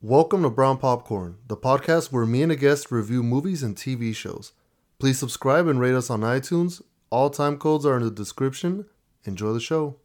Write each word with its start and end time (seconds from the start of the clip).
Welcome 0.00 0.44
to 0.44 0.50
Brown 0.50 0.78
Popcorn, 0.78 1.38
the 1.48 1.56
podcast 1.56 2.12
where 2.12 2.24
me 2.24 2.44
and 2.44 2.52
a 2.52 2.54
guest 2.54 2.92
review 2.92 3.20
movies 3.20 3.64
and 3.64 3.74
TV 3.74 4.14
shows. 4.14 4.52
Please 5.00 5.18
subscribe 5.18 5.66
and 5.66 5.80
rate 5.80 5.96
us 5.96 6.08
on 6.08 6.20
iTunes. 6.20 6.80
All 7.10 7.30
time 7.30 7.58
codes 7.58 7.84
are 7.84 7.96
in 7.96 8.04
the 8.04 8.10
description. 8.12 8.86
Enjoy 9.24 9.52
the 9.52 9.58
show. 9.58 9.96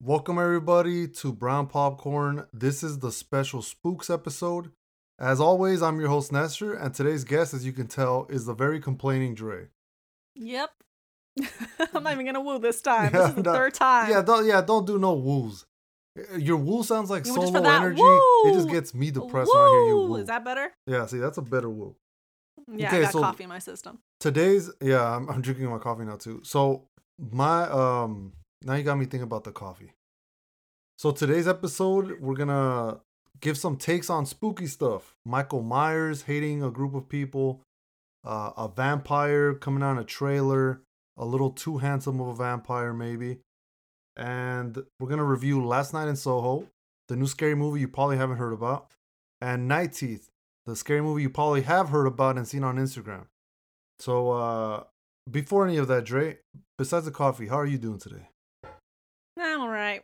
Welcome, 0.00 0.38
everybody, 0.38 1.08
to 1.08 1.30
Brown 1.34 1.66
Popcorn. 1.66 2.46
This 2.54 2.82
is 2.82 3.00
the 3.00 3.12
special 3.12 3.60
Spooks 3.60 4.08
episode. 4.08 4.70
As 5.20 5.40
always, 5.40 5.82
I'm 5.82 5.98
your 5.98 6.08
host, 6.08 6.30
Nestor, 6.30 6.74
and 6.74 6.94
today's 6.94 7.24
guest, 7.24 7.52
as 7.52 7.66
you 7.66 7.72
can 7.72 7.88
tell, 7.88 8.26
is 8.30 8.46
the 8.46 8.54
very 8.54 8.78
complaining 8.78 9.34
Dre. 9.34 9.66
Yep. 10.36 10.70
I'm 11.94 12.04
not 12.04 12.12
even 12.12 12.26
gonna 12.26 12.40
woo 12.40 12.60
this 12.60 12.80
time. 12.82 13.12
this 13.12 13.30
is 13.30 13.34
the 13.34 13.42
no, 13.42 13.52
third 13.52 13.74
time. 13.74 14.10
Yeah, 14.10 14.22
don't 14.22 14.46
yeah, 14.46 14.60
don't 14.60 14.86
do 14.86 14.98
no 14.98 15.14
woos. 15.14 15.66
Your 16.36 16.56
woo 16.56 16.82
sounds 16.82 17.10
like 17.10 17.26
you 17.26 17.34
solo 17.34 17.62
energy. 17.62 18.00
Woo! 18.00 18.42
It 18.46 18.54
just 18.54 18.68
gets 18.68 18.94
me 18.94 19.10
depressed 19.10 19.50
woo! 19.52 19.60
when 19.60 19.68
I 19.68 19.70
hear 19.70 19.88
you 19.88 19.96
woo. 19.96 20.16
Is 20.16 20.26
that 20.26 20.44
better? 20.44 20.72
Yeah, 20.86 21.06
see, 21.06 21.18
that's 21.18 21.38
a 21.38 21.42
better 21.42 21.70
woo. 21.70 21.96
Yeah, 22.72 22.88
okay, 22.88 22.98
I 22.98 23.02
got 23.02 23.12
so 23.12 23.20
coffee 23.20 23.44
in 23.44 23.48
my 23.48 23.60
system. 23.60 23.98
Today's 24.20 24.70
yeah, 24.80 25.16
I'm, 25.16 25.28
I'm 25.28 25.40
drinking 25.40 25.68
my 25.68 25.78
coffee 25.78 26.04
now 26.04 26.16
too. 26.16 26.40
So 26.44 26.88
my 27.18 27.62
um 27.64 28.32
now 28.62 28.74
you 28.74 28.84
got 28.84 28.96
me 28.96 29.04
thinking 29.04 29.22
about 29.22 29.44
the 29.44 29.52
coffee. 29.52 29.92
So 30.96 31.12
today's 31.12 31.46
episode, 31.46 32.20
we're 32.20 32.34
gonna 32.34 33.00
give 33.40 33.56
some 33.56 33.76
takes 33.76 34.10
on 34.10 34.26
spooky 34.26 34.66
stuff. 34.66 35.14
Michael 35.24 35.62
Myers 35.62 36.22
hating 36.22 36.62
a 36.62 36.70
group 36.70 36.94
of 36.94 37.08
people, 37.08 37.62
uh, 38.24 38.52
a 38.56 38.68
vampire 38.68 39.54
coming 39.54 39.82
on 39.82 39.98
a 39.98 40.04
trailer, 40.04 40.82
a 41.16 41.24
little 41.24 41.50
too 41.50 41.78
handsome 41.78 42.20
of 42.20 42.28
a 42.28 42.34
vampire, 42.34 42.92
maybe. 42.92 43.38
And 44.16 44.76
we're 44.98 45.08
going 45.08 45.18
to 45.18 45.24
review 45.24 45.64
Last 45.64 45.92
Night 45.92 46.08
in 46.08 46.16
Soho, 46.16 46.66
the 47.08 47.16
new 47.16 47.26
scary 47.26 47.54
movie 47.54 47.80
you 47.80 47.88
probably 47.88 48.16
haven't 48.16 48.38
heard 48.38 48.52
about, 48.52 48.88
and 49.40 49.68
Night 49.68 49.92
Teeth, 49.92 50.28
the 50.66 50.74
scary 50.76 51.00
movie 51.00 51.22
you 51.22 51.30
probably 51.30 51.62
have 51.62 51.90
heard 51.90 52.06
about 52.06 52.36
and 52.36 52.46
seen 52.46 52.64
on 52.64 52.76
Instagram. 52.76 53.26
So, 54.00 54.30
uh, 54.32 54.84
before 55.30 55.66
any 55.66 55.76
of 55.76 55.88
that, 55.88 56.04
Dre, 56.04 56.38
besides 56.76 57.04
the 57.04 57.10
coffee, 57.10 57.48
how 57.48 57.56
are 57.56 57.66
you 57.66 57.78
doing 57.78 57.98
today? 57.98 58.28
All 59.40 59.68
right. 59.68 60.02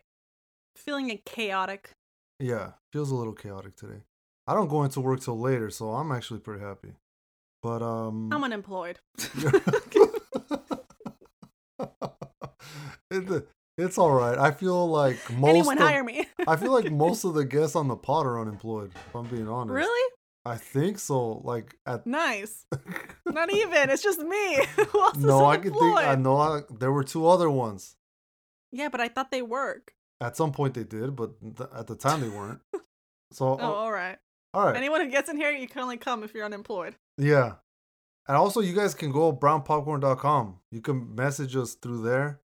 Feeling 0.77 1.19
chaotic. 1.25 1.91
Yeah, 2.39 2.73
feels 2.93 3.11
a 3.11 3.15
little 3.15 3.33
chaotic 3.33 3.77
today. 3.77 4.03
I 4.47 4.55
don't 4.55 4.69
go 4.69 4.83
into 4.85 5.01
work 5.01 5.21
till 5.21 5.39
later, 5.39 5.71
so 5.71 5.91
I'm 5.91 6.13
actually 6.13 6.41
pretty 6.41 6.63
happy. 6.63 6.95
But 7.63 7.83
um 7.83 8.31
I'm 8.33 8.45
unemployed. 8.45 8.99
it, 13.11 13.49
it's 13.79 13.99
all 13.99 14.13
right. 14.13 14.39
I 14.39 14.51
feel 14.51 14.87
like 14.87 15.17
most 15.33 15.51
anyone 15.51 15.79
of, 15.79 15.85
hire 15.85 16.05
me. 16.05 16.27
I 16.47 16.57
feel 16.57 16.73
like 16.73 16.91
most 16.93 17.25
of 17.25 17.35
the 17.35 17.45
guests 17.45 17.75
on 17.75 17.89
the 17.89 17.97
pod 17.97 18.27
are 18.27 18.41
unemployed. 18.41 18.93
If 18.95 19.15
I'm 19.15 19.27
being 19.27 19.49
honest. 19.49 19.73
Really? 19.75 20.13
I 20.45 20.57
think 20.57 20.99
so. 20.99 21.41
Like 21.45 21.77
at 21.87 22.07
nice. 22.07 22.67
Not 23.27 23.53
even. 23.53 23.91
It's 23.91 24.03
just 24.03 24.21
me. 24.21 24.59
no, 25.17 25.47
I 25.47 25.57
can 25.57 25.73
think. 25.73 25.97
I 25.97 26.15
know. 26.17 26.37
I, 26.37 26.61
there 26.71 26.93
were 26.93 27.05
two 27.05 27.27
other 27.27 27.49
ones. 27.49 27.97
Yeah, 28.71 28.89
but 28.91 29.01
I 29.01 29.09
thought 29.09 29.31
they 29.31 29.43
work. 29.43 29.95
At 30.25 30.39
some 30.39 30.53
point 30.53 30.73
they 30.73 30.85
did, 30.85 31.15
but 31.15 31.33
th- 31.41 31.69
at 31.77 31.87
the 31.87 31.95
time 31.95 32.21
they 32.21 32.29
weren't. 32.29 32.61
So 33.33 33.59
oh, 33.61 33.73
all 33.73 33.91
right. 33.91 34.17
All 34.53 34.65
right. 34.65 34.77
Anyone 34.77 35.01
who 35.01 35.11
gets 35.11 35.29
in 35.29 35.37
here, 35.37 35.51
you 35.51 35.67
can 35.67 35.83
only 35.83 35.97
come 35.97 36.23
if 36.23 36.33
you're 36.33 36.45
unemployed. 36.45 36.95
Yeah. 37.19 37.55
And 38.29 38.37
also, 38.37 38.61
you 38.61 38.75
guys 38.75 38.95
can 38.95 39.11
go 39.11 39.33
brownpopcorn.com. 39.33 40.61
You 40.71 40.81
can 40.81 41.17
message 41.17 41.57
us 41.57 41.75
through 41.75 42.03
there. 42.03 42.39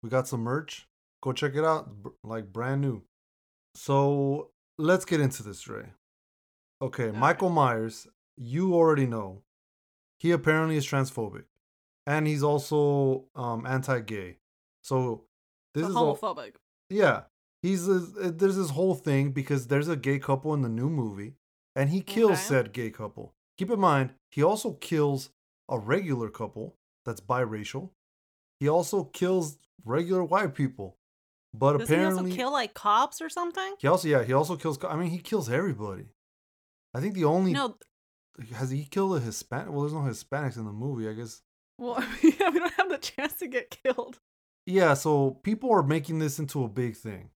We 0.00 0.10
got 0.10 0.28
some 0.28 0.42
merch. 0.42 0.86
Go 1.22 1.32
check 1.32 1.56
it 1.56 1.64
out. 1.64 1.90
Like 2.22 2.52
brand 2.52 2.82
new. 2.82 3.02
So 3.74 4.50
let's 4.78 5.04
get 5.04 5.20
into 5.20 5.42
this, 5.42 5.66
Ray. 5.66 5.86
Okay, 6.80 7.08
all 7.08 7.14
Michael 7.14 7.48
right. 7.48 7.54
Myers, 7.56 8.06
you 8.36 8.74
already 8.74 9.06
know. 9.06 9.42
He 10.20 10.30
apparently 10.30 10.76
is 10.76 10.86
transphobic. 10.86 11.44
And 12.06 12.28
he's 12.28 12.44
also 12.44 13.24
um, 13.34 13.66
anti 13.66 14.00
gay. 14.00 14.36
So 14.82 15.24
this 15.74 15.88
is 15.88 15.94
homophobic. 15.94 16.54
Yeah, 16.90 17.22
he's 17.62 17.88
a, 17.88 17.96
uh, 18.20 18.30
there's 18.34 18.56
this 18.56 18.70
whole 18.70 18.94
thing 18.94 19.32
because 19.32 19.66
there's 19.66 19.88
a 19.88 19.96
gay 19.96 20.18
couple 20.18 20.54
in 20.54 20.62
the 20.62 20.68
new 20.68 20.88
movie, 20.88 21.34
and 21.76 21.90
he 21.90 22.00
kills 22.00 22.32
okay. 22.32 22.40
said 22.40 22.72
gay 22.72 22.90
couple. 22.90 23.34
Keep 23.58 23.70
in 23.70 23.80
mind, 23.80 24.10
he 24.30 24.42
also 24.42 24.72
kills 24.74 25.30
a 25.68 25.78
regular 25.78 26.30
couple 26.30 26.76
that's 27.04 27.20
biracial. 27.20 27.90
He 28.60 28.68
also 28.68 29.04
kills 29.04 29.58
regular 29.84 30.24
white 30.24 30.54
people. 30.54 30.96
But 31.54 31.78
Does 31.78 31.90
apparently, 31.90 32.24
he 32.24 32.28
also 32.30 32.36
kill 32.36 32.52
like 32.52 32.74
cops 32.74 33.20
or 33.20 33.28
something? 33.28 33.74
He 33.78 33.88
also, 33.88 34.08
yeah, 34.08 34.22
he 34.22 34.32
also 34.32 34.56
kills. 34.56 34.78
I 34.84 34.96
mean, 34.96 35.10
he 35.10 35.18
kills 35.18 35.50
everybody. 35.50 36.06
I 36.94 37.00
think 37.00 37.14
the 37.14 37.24
only 37.24 37.52
no 37.52 37.76
has 38.54 38.70
he 38.70 38.84
killed 38.84 39.16
a 39.16 39.20
Hispanic. 39.20 39.70
Well, 39.70 39.80
there's 39.80 39.92
no 39.92 40.00
Hispanics 40.00 40.56
in 40.56 40.64
the 40.64 40.72
movie, 40.72 41.08
I 41.08 41.14
guess. 41.14 41.42
Well, 41.78 42.02
yeah, 42.22 42.50
we 42.50 42.58
don't 42.58 42.74
have 42.74 42.88
the 42.88 42.98
chance 42.98 43.34
to 43.34 43.48
get 43.48 43.70
killed. 43.82 44.18
Yeah, 44.68 44.92
so 44.92 45.30
people 45.42 45.72
are 45.72 45.82
making 45.82 46.18
this 46.18 46.38
into 46.38 46.62
a 46.62 46.68
big 46.68 46.94
thing. 46.94 47.30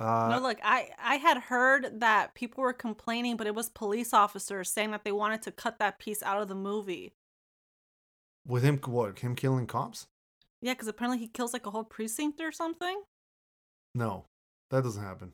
Uh, 0.00 0.28
no, 0.30 0.40
look, 0.40 0.56
I 0.64 0.88
I 0.98 1.16
had 1.16 1.36
heard 1.36 2.00
that 2.00 2.34
people 2.34 2.62
were 2.62 2.72
complaining, 2.72 3.36
but 3.36 3.46
it 3.46 3.54
was 3.54 3.68
police 3.68 4.14
officers 4.14 4.70
saying 4.70 4.92
that 4.92 5.04
they 5.04 5.12
wanted 5.12 5.42
to 5.42 5.52
cut 5.52 5.78
that 5.78 5.98
piece 5.98 6.22
out 6.22 6.40
of 6.40 6.48
the 6.48 6.54
movie. 6.54 7.12
With 8.46 8.62
him, 8.62 8.78
what? 8.86 9.18
Him 9.18 9.36
killing 9.36 9.66
cops? 9.66 10.06
Yeah, 10.62 10.72
because 10.72 10.88
apparently 10.88 11.18
he 11.18 11.28
kills 11.28 11.52
like 11.52 11.66
a 11.66 11.70
whole 11.70 11.84
precinct 11.84 12.40
or 12.40 12.50
something. 12.50 13.02
No, 13.94 14.24
that 14.70 14.84
doesn't 14.84 15.02
happen. 15.02 15.32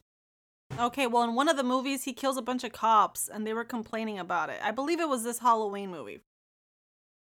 Okay, 0.81 1.07
well, 1.07 1.23
in 1.23 1.37
one 1.37 1.49
of 1.49 1.57
the 1.57 1.63
movies, 1.63 2.05
he 2.05 2.13
kills 2.13 2.37
a 2.37 2.43
bunch 2.43 2.65
of 2.65 2.73
cops, 2.73 3.29
and 3.29 3.47
they 3.47 3.55
were 3.55 3.65
complaining 3.65 4.19
about 4.19 4.51
it. 4.51 4.59
I 4.65 4.73
believe 4.73 4.99
it 4.99 5.09
was 5.09 5.23
this 5.23 5.39
Halloween 5.39 5.93
movie. 5.93 6.23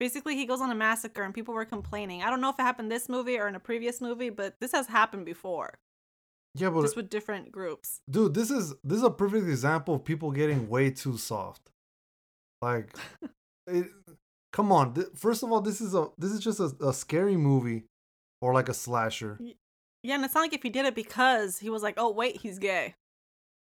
Basically, 0.00 0.34
he 0.34 0.44
goes 0.44 0.60
on 0.60 0.70
a 0.70 0.74
massacre 0.74 1.22
and 1.22 1.32
people 1.32 1.54
were 1.54 1.64
complaining. 1.64 2.22
I 2.22 2.30
don't 2.30 2.40
know 2.40 2.50
if 2.50 2.58
it 2.58 2.62
happened 2.62 2.90
this 2.90 3.08
movie 3.08 3.38
or 3.38 3.46
in 3.46 3.54
a 3.54 3.60
previous 3.60 4.00
movie, 4.00 4.30
but 4.30 4.54
this 4.60 4.72
has 4.72 4.88
happened 4.88 5.24
before. 5.24 5.78
Yeah, 6.56 6.70
but 6.70 6.82
just 6.82 6.96
with 6.96 7.10
different 7.10 7.50
groups. 7.50 8.00
Dude, 8.08 8.34
this 8.34 8.50
is 8.50 8.74
this 8.84 8.98
is 8.98 9.04
a 9.04 9.10
perfect 9.10 9.46
example 9.46 9.94
of 9.94 10.04
people 10.04 10.30
getting 10.30 10.68
way 10.68 10.90
too 10.90 11.16
soft. 11.16 11.70
Like, 12.62 12.96
it, 13.66 13.86
come 14.52 14.70
on. 14.70 14.94
First 15.16 15.42
of 15.42 15.50
all, 15.50 15.60
this 15.60 15.80
is 15.80 15.94
a 15.94 16.08
this 16.16 16.30
is 16.30 16.40
just 16.40 16.60
a, 16.60 16.72
a 16.80 16.92
scary 16.92 17.36
movie, 17.36 17.84
or 18.40 18.54
like 18.54 18.68
a 18.68 18.74
slasher. 18.74 19.38
Yeah, 20.04 20.14
and 20.14 20.24
it's 20.24 20.34
not 20.34 20.42
like 20.42 20.52
if 20.52 20.62
he 20.62 20.70
did 20.70 20.86
it 20.86 20.94
because 20.94 21.58
he 21.58 21.70
was 21.70 21.82
like, 21.82 21.94
oh 21.96 22.10
wait, 22.10 22.40
he's 22.40 22.58
gay. 22.58 22.94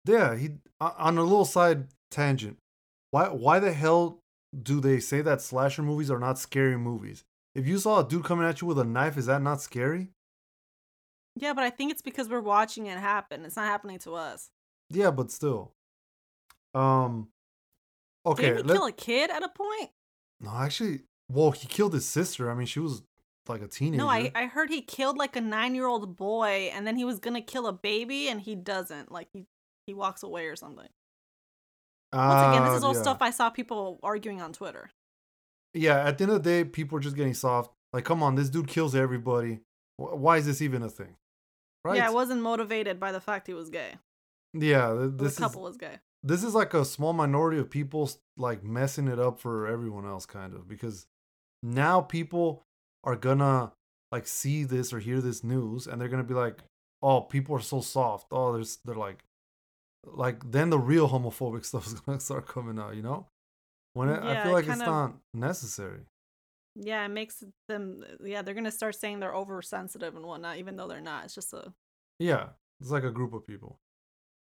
Yeah, 0.04 0.34
he 0.34 0.50
on 0.80 1.18
a 1.18 1.22
little 1.22 1.44
side 1.44 1.86
tangent. 2.10 2.58
Why 3.12 3.28
why 3.28 3.60
the 3.60 3.72
hell 3.72 4.18
do 4.60 4.80
they 4.80 5.00
say 5.00 5.22
that 5.22 5.40
slasher 5.40 5.82
movies 5.82 6.10
are 6.10 6.18
not 6.18 6.38
scary 6.38 6.76
movies? 6.76 7.24
If 7.54 7.66
you 7.66 7.78
saw 7.78 8.00
a 8.00 8.08
dude 8.08 8.24
coming 8.24 8.46
at 8.46 8.60
you 8.60 8.66
with 8.66 8.78
a 8.78 8.84
knife, 8.84 9.16
is 9.16 9.26
that 9.26 9.42
not 9.42 9.60
scary? 9.60 10.08
Yeah, 11.36 11.54
but 11.54 11.64
I 11.64 11.70
think 11.70 11.92
it's 11.92 12.02
because 12.02 12.28
we're 12.28 12.40
watching 12.40 12.86
it 12.86 12.98
happen. 12.98 13.44
It's 13.44 13.56
not 13.56 13.66
happening 13.66 13.98
to 14.00 14.14
us. 14.14 14.50
Yeah, 14.90 15.10
but 15.10 15.30
still. 15.30 15.72
Um 16.74 17.28
Okay. 18.24 18.50
Did 18.50 18.56
he 18.58 18.62
let... 18.62 18.74
kill 18.74 18.86
a 18.86 18.92
kid 18.92 19.30
at 19.30 19.42
a 19.42 19.48
point? 19.48 19.90
No, 20.40 20.50
actually 20.54 21.00
well, 21.30 21.50
he 21.50 21.66
killed 21.66 21.94
his 21.94 22.06
sister. 22.06 22.50
I 22.50 22.54
mean, 22.54 22.66
she 22.66 22.80
was 22.80 23.02
like 23.48 23.62
a 23.62 23.66
teenager. 23.66 24.02
No, 24.02 24.08
I, 24.08 24.30
I 24.34 24.46
heard 24.46 24.68
he 24.68 24.82
killed 24.82 25.16
like 25.16 25.34
a 25.34 25.40
nine 25.40 25.74
year 25.74 25.86
old 25.86 26.16
boy 26.16 26.70
and 26.74 26.86
then 26.86 26.96
he 26.96 27.04
was 27.04 27.18
gonna 27.18 27.42
kill 27.42 27.66
a 27.66 27.72
baby 27.72 28.28
and 28.28 28.40
he 28.40 28.54
doesn't. 28.54 29.10
Like 29.10 29.28
he 29.32 29.46
he 29.86 29.94
walks 29.94 30.22
away 30.22 30.46
or 30.46 30.56
something. 30.56 30.88
Once 32.12 32.42
again, 32.42 32.64
this 32.64 32.72
ah, 32.72 32.76
is 32.76 32.84
all 32.84 32.94
yeah. 32.94 33.02
stuff 33.02 33.18
I 33.20 33.30
saw 33.30 33.48
people 33.50 33.98
arguing 34.02 34.42
on 34.42 34.52
Twitter. 34.52 34.90
Yeah, 35.74 36.04
at 36.06 36.18
the 36.18 36.24
end 36.24 36.32
of 36.32 36.42
the 36.42 36.50
day, 36.50 36.64
people 36.64 36.98
are 36.98 37.00
just 37.00 37.16
getting 37.16 37.34
soft. 37.34 37.72
Like, 37.92 38.04
come 38.04 38.22
on, 38.22 38.34
this 38.34 38.50
dude 38.50 38.68
kills 38.68 38.94
everybody. 38.94 39.60
Why 39.96 40.36
is 40.36 40.46
this 40.46 40.60
even 40.60 40.82
a 40.82 40.90
thing? 40.90 41.16
Right? 41.84 41.96
Yeah, 41.96 42.08
I 42.08 42.10
wasn't 42.10 42.42
motivated 42.42 43.00
by 43.00 43.12
the 43.12 43.20
fact 43.20 43.46
he 43.46 43.54
was 43.54 43.70
gay. 43.70 43.94
Yeah, 44.52 45.08
this 45.16 45.36
the 45.36 45.40
couple 45.42 45.66
is, 45.66 45.70
was 45.70 45.76
gay. 45.78 45.98
This 46.22 46.44
is 46.44 46.54
like 46.54 46.74
a 46.74 46.84
small 46.84 47.12
minority 47.12 47.58
of 47.58 47.70
people 47.70 48.10
like 48.36 48.62
messing 48.62 49.08
it 49.08 49.18
up 49.18 49.40
for 49.40 49.66
everyone 49.66 50.06
else, 50.06 50.26
kind 50.26 50.54
of, 50.54 50.68
because 50.68 51.06
now 51.62 52.00
people 52.00 52.62
are 53.04 53.16
gonna 53.16 53.72
like 54.10 54.26
see 54.26 54.64
this 54.64 54.92
or 54.92 55.00
hear 55.00 55.20
this 55.20 55.42
news, 55.42 55.86
and 55.86 56.00
they're 56.00 56.08
gonna 56.08 56.22
be 56.22 56.34
like, 56.34 56.58
"Oh, 57.02 57.22
people 57.22 57.56
are 57.56 57.60
so 57.60 57.80
soft. 57.80 58.26
Oh, 58.30 58.52
there's 58.52 58.78
they're 58.84 58.94
like 58.94 59.24
like 60.06 60.50
then 60.50 60.70
the 60.70 60.78
real 60.78 61.08
homophobic 61.08 61.64
stuff 61.64 61.86
is 61.86 61.94
gonna 61.94 62.20
start 62.20 62.46
coming 62.46 62.78
out, 62.78 62.96
you 62.96 63.02
know? 63.02 63.26
When 63.94 64.08
it, 64.08 64.22
yeah, 64.22 64.40
I 64.40 64.44
feel 64.44 64.52
like 64.52 64.66
it's 64.66 64.80
of, 64.80 64.86
not 64.86 65.14
necessary. 65.34 66.00
Yeah, 66.74 67.04
it 67.04 67.10
makes 67.10 67.44
them. 67.68 68.02
Yeah, 68.24 68.40
they're 68.42 68.54
gonna 68.54 68.70
start 68.70 68.94
saying 68.94 69.20
they're 69.20 69.34
oversensitive 69.34 70.16
and 70.16 70.24
whatnot, 70.24 70.56
even 70.56 70.76
though 70.76 70.88
they're 70.88 71.00
not. 71.00 71.24
It's 71.24 71.34
just 71.34 71.52
a. 71.52 71.72
Yeah, 72.18 72.48
it's 72.80 72.90
like 72.90 73.04
a 73.04 73.10
group 73.10 73.34
of 73.34 73.46
people. 73.46 73.78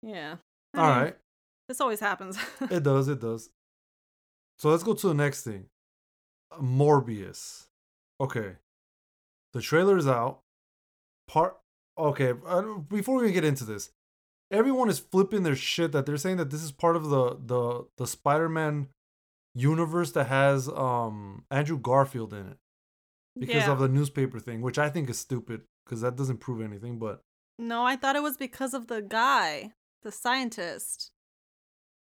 Yeah. 0.02 0.38
I 0.74 0.80
All 0.80 0.90
mean, 0.90 1.04
right. 1.04 1.18
This 1.68 1.82
always 1.82 2.00
happens. 2.00 2.38
it 2.72 2.82
does. 2.82 3.08
It 3.08 3.22
does. 3.22 3.50
So 4.58 4.70
let's 4.70 4.84
go 4.84 4.94
to 4.94 5.08
the 5.08 5.14
next 5.14 5.44
thing. 5.44 5.66
Morbius. 6.60 7.68
Okay. 8.20 8.54
The 9.54 9.62
trailer's 9.62 10.08
out. 10.08 10.40
Part 11.28 11.58
okay, 11.98 12.34
uh, 12.46 12.62
before 12.90 13.22
we 13.22 13.32
get 13.32 13.44
into 13.44 13.66
this, 13.66 13.92
everyone 14.52 14.90
is 14.90 15.00
flipping 15.00 15.44
their 15.44 15.56
shit 15.56 15.92
that 15.92 16.06
they're 16.06 16.18
saying 16.18 16.38
that 16.38 16.50
this 16.50 16.64
is 16.64 16.72
part 16.72 16.96
of 16.96 17.10
the 17.10 17.38
the 17.46 17.88
the 17.98 18.08
Spider-Man 18.08 18.88
universe 19.56 20.12
that 20.14 20.26
has 20.28 20.68
um 20.70 21.46
Andrew 21.50 21.78
Garfield 21.80 22.34
in 22.34 22.48
it 22.48 22.58
because 23.40 23.66
Yeah. 23.66 23.72
of 23.72 23.80
the 23.80 23.88
newspaper 23.90 24.40
thing, 24.40 24.62
which 24.62 24.78
I 24.78 24.90
think 24.90 25.10
is 25.10 25.20
stupid 25.20 25.64
because 25.86 26.02
that 26.02 26.16
doesn't 26.16 26.38
prove 26.38 26.62
anything, 26.62 27.00
but 27.00 27.22
No, 27.60 27.84
I 27.84 27.96
thought 27.96 28.16
it 28.16 28.22
was 28.24 28.38
because 28.38 28.74
of 28.74 28.88
the 28.88 29.02
guy, 29.02 29.74
the 30.04 30.12
scientist. 30.12 31.12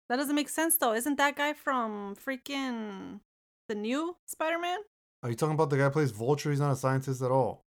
That 0.09 0.17
doesn't 0.17 0.35
make 0.35 0.49
sense 0.49 0.77
though. 0.77 0.93
Isn't 0.93 1.17
that 1.17 1.35
guy 1.35 1.53
from 1.53 2.15
freaking 2.15 3.21
the 3.69 3.75
new 3.75 4.17
Spider-Man? 4.25 4.79
are 5.23 5.29
you 5.31 5.35
talking 5.35 5.55
about 5.55 5.69
the 5.71 5.77
guy 5.77 5.85
who 5.85 5.89
plays 5.91 6.11
Vulture? 6.11 6.51
He's 6.51 6.59
not 6.59 6.71
a 6.71 6.75
scientist 6.75 7.21
at 7.21 7.31
all. 7.31 7.65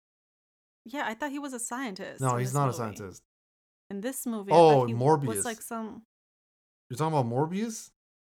Yeah, 0.85 1.05
I 1.07 1.15
thought 1.15 1.31
he 1.31 1.39
was 1.39 1.53
a 1.53 1.61
scientist. 1.61 2.21
No, 2.21 2.37
he's 2.37 2.53
not 2.55 2.69
a 2.69 2.73
scientist. 2.73 3.23
In 3.91 4.01
this 4.01 4.27
movie, 4.27 4.51
Oh, 4.53 4.85
he 4.87 4.95
Morbius. 4.95 5.27
was 5.27 5.45
like 5.45 5.63
some 5.63 6.03
You're 6.91 6.97
talking 6.97 7.19
about 7.19 7.31
Morbius? 7.31 7.91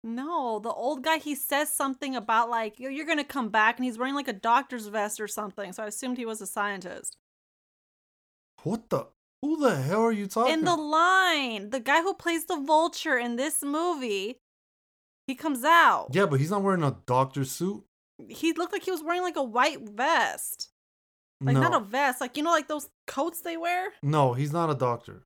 No, 0.04 0.60
the 0.60 0.72
old 0.72 1.04
guy 1.04 1.18
he 1.18 1.36
says 1.36 1.70
something 1.70 2.16
about 2.16 2.50
like 2.50 2.80
you're, 2.80 2.92
you're 2.92 3.06
gonna 3.06 3.24
come 3.24 3.50
back, 3.50 3.78
and 3.78 3.86
he's 3.86 3.98
wearing 3.98 4.16
like 4.16 4.28
a 4.30 4.34
doctor's 4.34 4.88
vest 4.88 5.20
or 5.20 5.28
something. 5.28 5.74
So 5.74 5.84
I 5.84 5.88
assumed 5.88 6.18
he 6.18 6.26
was 6.26 6.40
a 6.42 6.48
scientist. 6.48 7.18
What 8.64 8.90
the? 8.90 9.08
Who 9.42 9.58
the 9.58 9.82
hell 9.82 10.02
are 10.02 10.12
you 10.12 10.28
talking? 10.28 10.54
In 10.54 10.66
the 10.66 10.76
line, 10.76 11.70
the 11.70 11.80
guy 11.80 12.02
who 12.02 12.14
plays 12.14 12.46
the 12.46 12.58
vulture 12.58 13.18
in 13.18 13.38
this 13.38 13.64
movie, 13.64 14.38
he 15.28 15.36
comes 15.36 15.64
out. 15.64 16.10
yeah, 16.12 16.26
but 16.26 16.40
he's 16.40 16.52
not 16.52 16.62
wearing 16.62 16.84
a 16.84 16.98
doctor 17.06 17.44
suit. 17.46 17.84
He 18.28 18.52
looked 18.54 18.74
like 18.74 18.84
he 18.84 18.92
was 18.92 19.02
wearing 19.04 19.22
like 19.22 19.38
a 19.38 19.44
white 19.44 19.82
vest, 19.82 20.70
like 21.42 21.56
no, 21.56 21.62
not 21.62 21.74
a 21.82 21.84
vest, 21.84 22.20
like 22.22 22.36
you 22.38 22.44
know, 22.44 22.52
like 22.52 22.68
those 22.68 22.90
coats 23.08 23.42
they 23.42 23.58
wear. 23.58 23.94
no, 24.04 24.34
he's 24.34 24.52
not 24.52 24.70
a 24.70 24.76
doctor. 24.76 25.24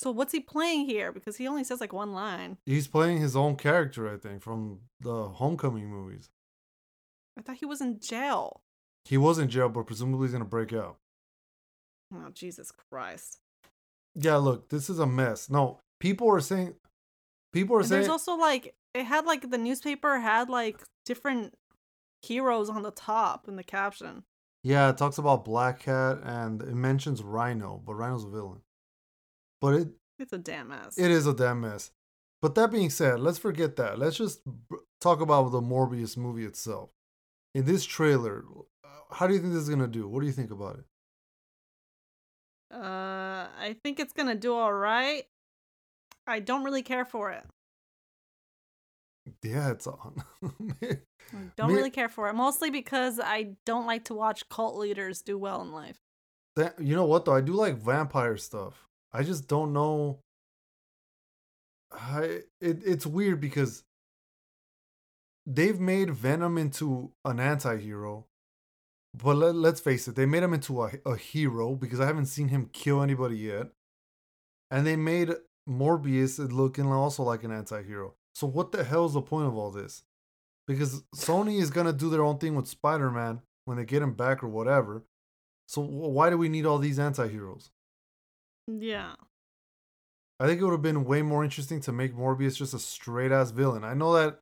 So 0.00 0.10
what's 0.10 0.32
he 0.32 0.40
playing 0.40 0.86
here? 0.86 1.12
Because 1.12 1.36
he 1.36 1.46
only 1.46 1.62
says 1.62 1.78
like 1.78 1.92
one 1.92 2.14
line. 2.14 2.56
He's 2.64 2.88
playing 2.88 3.18
his 3.18 3.36
own 3.36 3.56
character, 3.56 4.10
I 4.10 4.16
think, 4.16 4.42
from 4.42 4.78
the 4.98 5.28
Homecoming 5.28 5.90
movies. 5.90 6.30
I 7.38 7.42
thought 7.42 7.56
he 7.56 7.66
was 7.66 7.82
in 7.82 8.00
jail. 8.00 8.62
He 9.04 9.18
was 9.18 9.38
in 9.38 9.50
jail, 9.50 9.68
but 9.68 9.86
presumably 9.86 10.26
he's 10.26 10.32
gonna 10.32 10.46
break 10.46 10.72
out. 10.72 10.96
Oh 12.14 12.30
Jesus 12.32 12.72
Christ! 12.72 13.40
Yeah, 14.14 14.36
look, 14.36 14.70
this 14.70 14.88
is 14.88 14.98
a 14.98 15.06
mess. 15.06 15.50
No, 15.50 15.80
people 16.00 16.30
are 16.30 16.40
saying, 16.40 16.76
people 17.52 17.76
are 17.76 17.80
And 17.80 17.88
saying, 17.88 18.00
there's 18.00 18.10
also 18.10 18.36
like 18.36 18.74
it 18.94 19.04
had 19.04 19.26
like 19.26 19.50
the 19.50 19.58
newspaper 19.58 20.18
had 20.18 20.48
like 20.48 20.80
different 21.04 21.54
heroes 22.22 22.70
on 22.70 22.82
the 22.82 22.90
top 22.90 23.48
in 23.48 23.56
the 23.56 23.62
caption. 23.62 24.24
yeah, 24.62 24.88
it 24.88 24.96
talks 24.96 25.18
about 25.18 25.44
Black 25.44 25.80
Cat 25.80 26.20
and 26.24 26.62
it 26.62 26.74
mentions 26.74 27.22
Rhino, 27.22 27.82
but 27.84 27.96
Rhino's 27.96 28.24
a 28.24 28.28
villain. 28.30 28.60
But 29.60 29.74
it 29.74 29.88
It's 30.18 30.32
a 30.32 30.38
damn 30.38 30.68
mess. 30.68 30.96
it 30.98 31.10
is 31.10 31.26
a 31.26 31.34
damn 31.34 31.60
mess. 31.60 31.90
But 32.42 32.54
that 32.54 32.70
being 32.70 32.88
said, 32.90 33.20
let's 33.20 33.38
forget 33.38 33.76
that. 33.76 33.98
Let's 33.98 34.16
just 34.16 34.40
talk 35.00 35.20
about 35.20 35.50
the 35.52 35.60
Morbius 35.60 36.16
movie 36.16 36.44
itself. 36.44 36.90
In 37.54 37.66
this 37.66 37.84
trailer, 37.84 38.44
how 39.10 39.26
do 39.26 39.34
you 39.34 39.40
think 39.40 39.52
this 39.52 39.62
is 39.62 39.68
gonna 39.68 39.86
do? 39.88 40.08
What 40.08 40.20
do 40.20 40.26
you 40.26 40.32
think 40.32 40.50
about 40.50 40.78
it? 40.78 40.84
Uh, 42.74 43.48
I 43.58 43.76
think 43.82 43.98
it's 43.98 44.12
gonna 44.12 44.34
do 44.36 44.54
all 44.54 44.72
right. 44.72 45.24
I 46.26 46.38
don't 46.40 46.64
really 46.64 46.82
care 46.82 47.04
for 47.04 47.30
it. 47.32 47.44
Yeah, 49.42 49.70
it's 49.72 49.86
on. 49.86 50.22
Don't 51.56 51.68
Me- 51.68 51.74
really 51.74 51.90
care 51.90 52.08
for 52.08 52.28
it. 52.28 52.34
Mostly 52.34 52.70
because 52.70 53.20
I 53.22 53.54
don't 53.64 53.86
like 53.86 54.04
to 54.06 54.14
watch 54.14 54.48
cult 54.48 54.76
leaders 54.76 55.22
do 55.22 55.38
well 55.38 55.62
in 55.62 55.70
life. 55.72 56.00
That, 56.56 56.80
you 56.80 56.96
know 56.96 57.04
what 57.04 57.24
though? 57.24 57.34
I 57.34 57.40
do 57.40 57.52
like 57.52 57.76
vampire 57.76 58.36
stuff. 58.36 58.88
I 59.12 59.22
just 59.22 59.48
don't 59.48 59.72
know. 59.72 60.20
I 61.92 62.42
it, 62.60 62.82
it's 62.84 63.06
weird 63.06 63.40
because 63.40 63.84
they've 65.46 65.80
made 65.80 66.10
Venom 66.10 66.58
into 66.58 67.12
an 67.24 67.40
anti-hero. 67.40 68.26
But 69.12 69.36
let, 69.36 69.56
let's 69.56 69.80
face 69.80 70.06
it, 70.06 70.14
they 70.14 70.26
made 70.26 70.44
him 70.44 70.54
into 70.54 70.82
a, 70.84 70.92
a 71.04 71.16
hero 71.16 71.74
because 71.74 71.98
I 71.98 72.06
haven't 72.06 72.26
seen 72.26 72.48
him 72.48 72.70
kill 72.72 73.02
anybody 73.02 73.36
yet. 73.38 73.68
And 74.70 74.86
they 74.86 74.94
made 74.94 75.30
Morbius 75.68 76.38
looking 76.52 76.86
also 76.86 77.24
like 77.24 77.42
an 77.42 77.50
anti-hero. 77.50 78.14
So 78.36 78.46
what 78.46 78.70
the 78.70 78.84
hell 78.84 79.06
is 79.06 79.14
the 79.14 79.22
point 79.22 79.48
of 79.48 79.56
all 79.56 79.72
this? 79.72 80.04
Because 80.68 81.02
Sony 81.16 81.60
is 81.60 81.70
gonna 81.70 81.92
do 81.92 82.08
their 82.08 82.22
own 82.22 82.38
thing 82.38 82.54
with 82.54 82.68
Spider-Man 82.68 83.40
when 83.64 83.76
they 83.76 83.84
get 83.84 84.02
him 84.02 84.14
back 84.14 84.44
or 84.44 84.48
whatever. 84.48 85.02
So 85.66 85.80
why 85.80 86.30
do 86.30 86.38
we 86.38 86.48
need 86.48 86.66
all 86.66 86.78
these 86.78 87.00
anti-heroes? 87.00 87.70
Yeah. 88.78 89.14
I 90.38 90.46
think 90.46 90.60
it 90.60 90.64
would 90.64 90.72
have 90.72 90.82
been 90.82 91.04
way 91.04 91.22
more 91.22 91.44
interesting 91.44 91.80
to 91.82 91.92
make 91.92 92.14
Morbius 92.14 92.56
just 92.56 92.72
a 92.72 92.78
straight 92.78 93.30
ass 93.32 93.50
villain. 93.50 93.84
I 93.84 93.92
know 93.94 94.14
that 94.14 94.40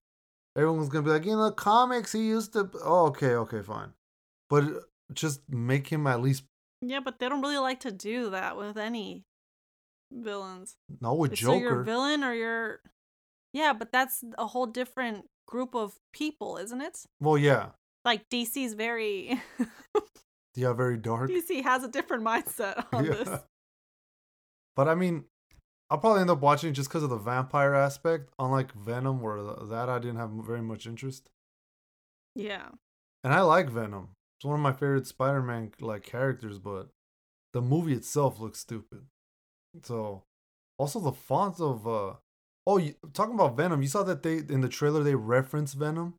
everyone's 0.57 0.89
gonna 0.89 1.05
be 1.05 1.11
like, 1.11 1.27
in 1.27 1.39
the 1.39 1.53
comics, 1.53 2.13
he 2.13 2.27
used 2.29 2.53
to. 2.53 2.71
Oh, 2.85 3.07
okay, 3.07 3.35
okay, 3.35 3.63
fine. 3.63 3.93
But 4.49 4.65
uh, 4.65 4.81
just 5.13 5.41
make 5.49 5.89
him 5.89 6.07
at 6.07 6.21
least 6.21 6.45
Yeah, 6.81 7.01
but 7.01 7.19
they 7.19 7.29
don't 7.29 7.43
really 7.43 7.59
like 7.59 7.81
to 7.81 7.91
do 7.91 8.31
that 8.31 8.57
with 8.57 8.77
any 8.77 9.25
villains. 10.13 10.77
not 11.01 11.19
with 11.19 11.37
So 11.37 11.57
you're 11.59 11.81
a 11.81 11.85
villain 11.85 12.23
or 12.23 12.33
you're 12.33 12.81
Yeah, 13.53 13.73
but 13.73 13.91
that's 13.93 14.23
a 14.39 14.47
whole 14.47 14.67
different 14.67 15.27
group 15.47 15.75
of 15.75 15.99
people, 16.13 16.59
isn't 16.59 16.81
it? 16.81 17.05
well, 17.21 17.39
yeah, 17.39 17.71
Like 18.05 18.29
DC's 18.31 18.75
very 18.75 19.41
yeah, 20.55 20.73
very 20.75 20.97
dark. 20.97 21.29
DC 21.31 21.63
has 21.63 21.83
a 21.83 21.89
different 21.89 22.23
mindset 22.25 22.85
on 22.93 23.05
Yeah. 23.05 23.15
this. 23.15 23.29
But 24.79 24.87
I 24.87 24.95
mean, 24.95 25.25
I'll 25.91 25.99
probably 25.99 26.21
end 26.21 26.31
up 26.31 26.41
watching 26.41 26.71
it 26.71 26.75
just 26.75 26.89
because 26.89 27.03
of 27.03 27.11
the 27.11 27.17
vampire 27.19 27.75
aspect. 27.75 28.31
Unlike 28.39 28.75
Venom, 28.75 29.21
where 29.21 29.43
that 29.43 29.89
I 29.89 29.99
didn't 29.99 30.19
have 30.19 30.31
very 30.31 30.63
much 30.63 30.87
interest. 30.87 31.31
Yeah. 32.37 32.69
And 33.25 33.35
I 33.35 33.41
like 33.41 33.69
Venom. 33.69 34.11
It's 34.39 34.45
one 34.45 34.55
of 34.55 34.61
my 34.61 34.73
favorite 34.73 35.09
Spider-Man 35.09 35.73
like 35.81 36.05
characters, 36.05 36.61
but 36.61 36.91
the 37.53 37.61
movie 37.61 37.93
itself 37.93 38.39
looks 38.39 38.61
stupid. 38.61 39.07
So, 39.83 40.23
also 40.79 41.01
the 41.01 41.11
fonts 41.11 41.61
of 41.61 41.89
uh 41.89 42.13
oh, 42.65 42.77
you, 42.77 42.95
talking 43.13 43.35
about 43.35 43.57
Venom, 43.57 43.83
you 43.83 43.89
saw 43.89 44.05
that 44.05 44.23
they 44.23 44.37
in 44.37 44.61
the 44.61 44.69
trailer 44.69 45.03
they 45.03 45.17
reference 45.17 45.75
Venom. 45.75 46.15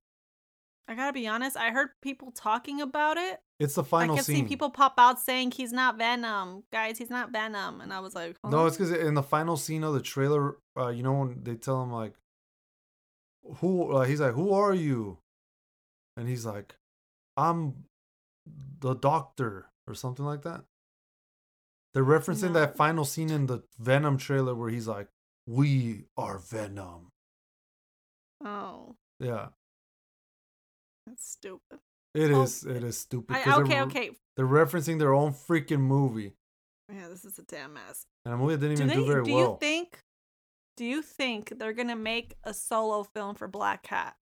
I 0.90 0.96
gotta 0.96 1.14
be 1.14 1.28
honest, 1.28 1.56
I 1.56 1.70
heard 1.70 1.90
people 2.02 2.32
talking 2.32 2.82
about 2.82 3.18
it. 3.18 3.40
It's 3.60 3.76
the 3.76 3.84
final 3.84 4.16
I 4.16 4.18
kept 4.18 4.26
scene. 4.26 4.36
seeing 4.38 4.48
people 4.48 4.72
pop 4.72 4.96
out 4.98 5.20
saying 5.20 5.52
he's 5.52 5.72
not 5.72 5.98
Venom. 5.98 6.64
Guys, 6.72 6.98
he's 6.98 7.10
not 7.12 7.32
Venom. 7.32 7.80
And 7.82 7.94
I 7.94 8.00
was 8.00 8.16
like, 8.16 8.38
No, 8.44 8.66
it's 8.66 8.76
because 8.76 8.92
in 8.92 9.14
the 9.14 9.22
final 9.22 9.56
scene 9.56 9.84
of 9.84 9.94
the 9.94 10.02
trailer, 10.02 10.58
uh, 10.76 10.88
you 10.90 11.04
know 11.04 11.14
when 11.14 11.44
they 11.44 11.56
tell 11.56 11.84
him 11.84 11.92
like, 11.92 12.16
who? 13.58 13.92
Uh, 13.92 14.06
he's 14.06 14.20
like, 14.20 14.34
who 14.34 14.52
are 14.52 14.74
you? 14.74 15.20
And 16.18 16.28
he's 16.28 16.46
like, 16.46 16.76
I'm 17.38 17.86
the 18.80 18.96
doctor 18.96 19.68
or 19.88 19.94
something 19.94 20.26
like 20.26 20.42
that. 20.42 20.64
They're 21.94 22.04
referencing 22.04 22.54
No. 22.54 22.60
that 22.62 22.76
final 22.78 23.06
scene 23.06 23.30
in 23.30 23.46
the 23.46 23.62
Venom 23.78 24.18
trailer 24.18 24.54
where 24.56 24.70
he's 24.70 24.88
like, 24.88 25.08
"We 25.48 26.06
are 26.18 26.38
Venom." 26.38 27.12
Oh, 28.44 28.96
Yeah, 29.20 29.48
that's 31.10 31.30
stupid. 31.30 31.80
it 32.14 32.32
Oh, 32.32 32.44
is. 32.44 32.64
It 32.66 32.84
is 32.84 32.98
stupid. 32.98 33.36
I, 33.36 33.56
okay, 33.62 33.70
they're, 33.74 33.84
okay. 33.84 34.10
They're 34.38 34.48
referencing 34.48 35.00
their 35.00 35.14
own 35.14 35.34
freaking 35.34 35.82
movie, 35.82 36.34
Yeah, 36.94 37.08
this 37.10 37.26
is 37.26 37.38
a 37.40 37.44
damn 37.44 37.74
mess. 37.74 38.06
and 38.26 38.34
a 38.34 38.38
movie 38.38 38.56
that 38.56 38.68
didn't 38.68 38.78
Do 38.78 38.84
even 38.84 38.88
they? 38.88 38.96
do 38.96 39.06
very 39.06 39.24
do 39.26 39.34
well. 39.34 39.44
you 39.52 39.58
think? 39.60 40.00
Do 40.78 40.86
you 40.86 41.02
think 41.02 41.54
they're 41.60 41.74
gonna 41.74 41.96
make 41.98 42.36
a 42.46 42.54
solo 42.54 43.04
film 43.04 43.36
for 43.36 43.48
Black 43.50 43.84
Cat? 43.84 44.16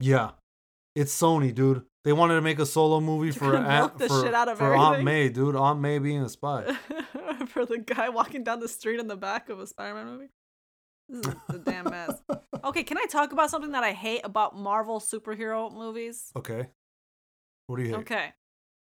Yeah, 0.00 0.32
it's 0.94 1.18
Sony, 1.18 1.54
dude. 1.54 1.84
They 2.04 2.12
wanted 2.12 2.34
to 2.34 2.42
make 2.42 2.58
a 2.58 2.66
solo 2.66 3.00
movie 3.00 3.30
for 3.30 3.56
Aunt, 3.56 3.96
the 3.98 4.08
for, 4.08 4.22
shit 4.22 4.34
out 4.34 4.48
of 4.48 4.58
for 4.58 4.74
Aunt. 4.74 5.02
May, 5.04 5.28
dude. 5.28 5.54
Aunt 5.56 5.80
May 5.80 5.98
being 5.98 6.22
a 6.22 6.28
spy. 6.28 6.64
for 7.46 7.64
the 7.64 7.78
guy 7.78 8.08
walking 8.08 8.42
down 8.44 8.60
the 8.60 8.68
street 8.68 8.98
in 9.00 9.06
the 9.06 9.16
back 9.16 9.48
of 9.48 9.60
a 9.60 9.66
Spider-Man 9.66 10.06
movie. 10.06 10.28
This 11.12 11.26
is 11.26 11.34
a 11.50 11.58
damn 11.58 11.84
mess. 11.90 12.22
Okay, 12.64 12.82
can 12.84 12.96
I 12.96 13.04
talk 13.04 13.32
about 13.32 13.50
something 13.50 13.72
that 13.72 13.84
I 13.84 13.92
hate 13.92 14.22
about 14.24 14.56
Marvel 14.56 14.98
superhero 14.98 15.72
movies? 15.72 16.30
okay. 16.36 16.68
What 17.66 17.76
do 17.76 17.82
you 17.82 17.90
hate? 17.90 18.00
Okay. 18.00 18.32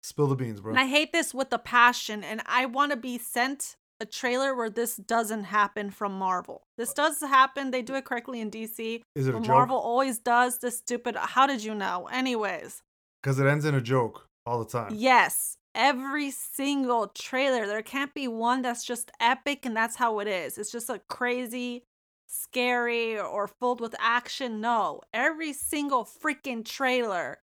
Spill 0.03 0.29
the 0.29 0.37
beans, 0.37 0.61
bro. 0.61 0.71
And 0.71 0.79
I 0.81 0.87
hate 0.87 1.13
this 1.13 1.35
with 1.35 1.53
a 1.53 1.59
passion, 1.59 2.25
and 2.25 2.43
I 2.47 2.67
want 2.67 2.91
to 2.93 2.97
be 2.97 3.19
sent 3.19 3.77
a 4.01 4.07
trailer 4.07 4.55
where 4.55 4.71
this 4.71 4.97
doesn't 4.97 5.45
happen 5.45 5.91
from 5.91 6.13
Marvel. 6.13 6.63
This 6.77 6.91
uh, 6.91 6.95
does 6.97 7.21
happen. 7.21 7.71
They 7.71 7.83
do 7.83 7.95
it 7.95 8.05
correctly 8.05 8.41
in 8.41 8.51
DC. 8.51 9.03
Is 9.15 9.27
it 9.29 9.35
a 9.35 9.39
joke? 9.39 9.47
Marvel 9.47 9.77
always 9.79 10.19
does 10.19 10.59
this 10.59 10.79
stupid. 10.79 11.17
How 11.17 11.47
did 11.47 11.63
you 11.63 11.75
know? 11.75 12.09
Anyways, 12.13 12.83
Because 13.23 13.39
it 13.39 13.47
ends 13.47 13.65
in 13.65 13.75
a 13.75 13.81
joke 13.81 14.27
all 14.47 14.59
the 14.59 14.71
time. 14.71 14.93
yes, 14.95 15.57
every 15.75 16.31
single 16.33 17.09
trailer, 17.09 17.67
there 17.67 17.83
can't 17.83 18.13
be 18.13 18.27
one 18.27 18.63
that's 18.63 18.85
just 18.85 19.13
epic, 19.21 19.65
and 19.65 19.77
that's 19.77 19.97
how 19.97 20.19
it 20.19 20.27
is. 20.29 20.59
It's 20.59 20.73
just 20.73 20.91
a 20.91 21.01
crazy 21.09 21.85
scary 22.33 23.19
or 23.19 23.47
filled 23.47 23.81
with 23.81 23.95
action. 23.99 24.61
No, 24.61 25.03
every 25.13 25.53
single 25.53 26.05
freaking 26.05 26.65
trailer 26.65 27.39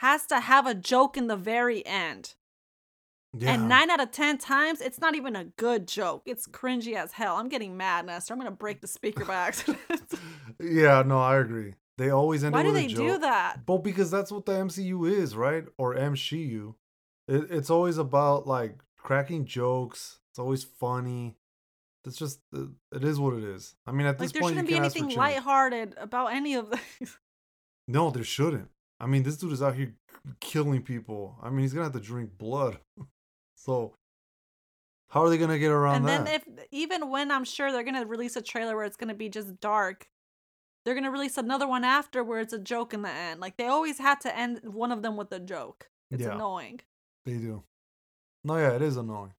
has 0.00 0.26
to 0.26 0.40
have 0.40 0.66
a 0.66 0.74
joke 0.74 1.16
in 1.16 1.28
the 1.28 1.36
very 1.36 1.86
end. 1.86 2.34
Yeah. 3.38 3.52
And 3.52 3.68
nine 3.68 3.90
out 3.90 4.00
of 4.00 4.10
ten 4.10 4.38
times, 4.38 4.80
it's 4.80 5.00
not 5.00 5.14
even 5.14 5.36
a 5.36 5.44
good 5.44 5.86
joke. 5.86 6.22
It's 6.26 6.48
cringy 6.48 6.94
as 6.96 7.12
hell. 7.12 7.36
I'm 7.36 7.48
getting 7.48 7.76
mad, 7.76 8.06
Nestor. 8.06 8.34
I'm 8.34 8.40
gonna 8.40 8.50
break 8.50 8.80
the 8.80 8.88
speaker 8.88 9.24
by 9.24 9.34
accident. 9.34 9.78
yeah, 10.60 11.02
no, 11.06 11.20
I 11.20 11.38
agree. 11.38 11.74
They 11.96 12.10
always 12.10 12.42
end 12.42 12.54
Why 12.54 12.64
do 12.64 12.72
they 12.72 12.88
do 12.88 13.18
that? 13.18 13.60
Well, 13.68 13.78
because 13.78 14.10
that's 14.10 14.32
what 14.32 14.46
the 14.46 14.52
MCU 14.52 15.08
is, 15.08 15.36
right? 15.36 15.64
Or 15.78 15.94
MCU. 15.94 16.74
It, 17.28 17.50
it's 17.50 17.70
always 17.70 17.98
about 17.98 18.48
like 18.48 18.80
cracking 18.96 19.44
jokes. 19.44 20.18
It's 20.30 20.38
always 20.38 20.64
funny. 20.64 21.36
It's 22.06 22.16
just 22.16 22.40
it, 22.52 22.68
it 22.92 23.04
is 23.04 23.18
what 23.20 23.34
it 23.34 23.44
is. 23.44 23.74
I 23.86 23.92
mean, 23.92 24.06
at 24.06 24.18
this 24.18 24.28
Like 24.28 24.32
there 24.32 24.42
point, 24.42 24.54
shouldn't 24.54 24.68
you 24.70 24.74
be 24.74 24.78
can 24.78 24.84
ask 24.86 24.96
for 24.96 25.04
anything 25.04 25.18
lighthearted 25.18 25.94
about 25.98 26.32
any 26.32 26.54
of 26.54 26.70
this. 26.70 27.16
No, 27.88 28.10
there 28.10 28.22
shouldn't. 28.22 28.68
I 29.00 29.06
mean, 29.06 29.24
this 29.24 29.36
dude 29.36 29.52
is 29.52 29.62
out 29.62 29.74
here 29.74 29.94
killing 30.40 30.80
people. 30.82 31.36
I 31.42 31.50
mean, 31.50 31.60
he's 31.62 31.72
gonna 31.72 31.86
have 31.86 31.92
to 31.94 32.00
drink 32.00 32.38
blood. 32.38 32.78
so, 33.56 33.94
how 35.08 35.22
are 35.24 35.28
they 35.28 35.38
gonna 35.38 35.58
get 35.58 35.72
around 35.72 35.96
and 35.96 36.06
that? 36.06 36.24
then 36.24 36.34
if 36.34 36.66
even 36.70 37.10
when 37.10 37.32
I'm 37.32 37.42
sure 37.44 37.72
they're 37.72 37.82
gonna 37.82 38.06
release 38.06 38.36
a 38.36 38.42
trailer 38.42 38.76
where 38.76 38.84
it's 38.84 38.96
gonna 38.96 39.14
be 39.14 39.28
just 39.28 39.58
dark, 39.60 40.08
they're 40.84 40.94
gonna 40.94 41.10
release 41.10 41.36
another 41.36 41.66
one 41.66 41.82
after 41.82 42.22
where 42.22 42.38
it's 42.38 42.52
a 42.52 42.58
joke 42.60 42.94
in 42.94 43.02
the 43.02 43.10
end. 43.10 43.40
Like 43.40 43.56
they 43.56 43.66
always 43.66 43.98
have 43.98 44.20
to 44.20 44.36
end 44.36 44.60
one 44.62 44.92
of 44.92 45.02
them 45.02 45.16
with 45.16 45.32
a 45.32 45.40
joke. 45.40 45.90
It's 46.12 46.22
Yeah. 46.22 46.34
annoying. 46.34 46.80
They 47.24 47.38
do. 47.38 47.64
No, 48.44 48.56
yeah, 48.56 48.70
it 48.72 48.82
is 48.82 48.96
annoying. 48.96 49.34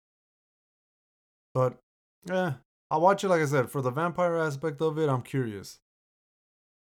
But, 1.53 1.80
yeah, 2.25 2.53
I'll 2.89 3.01
watch 3.01 3.23
it. 3.23 3.29
Like 3.29 3.41
I 3.41 3.45
said, 3.45 3.69
for 3.69 3.81
the 3.81 3.91
vampire 3.91 4.37
aspect 4.37 4.81
of 4.81 4.97
it, 4.97 5.09
I'm 5.09 5.21
curious. 5.21 5.79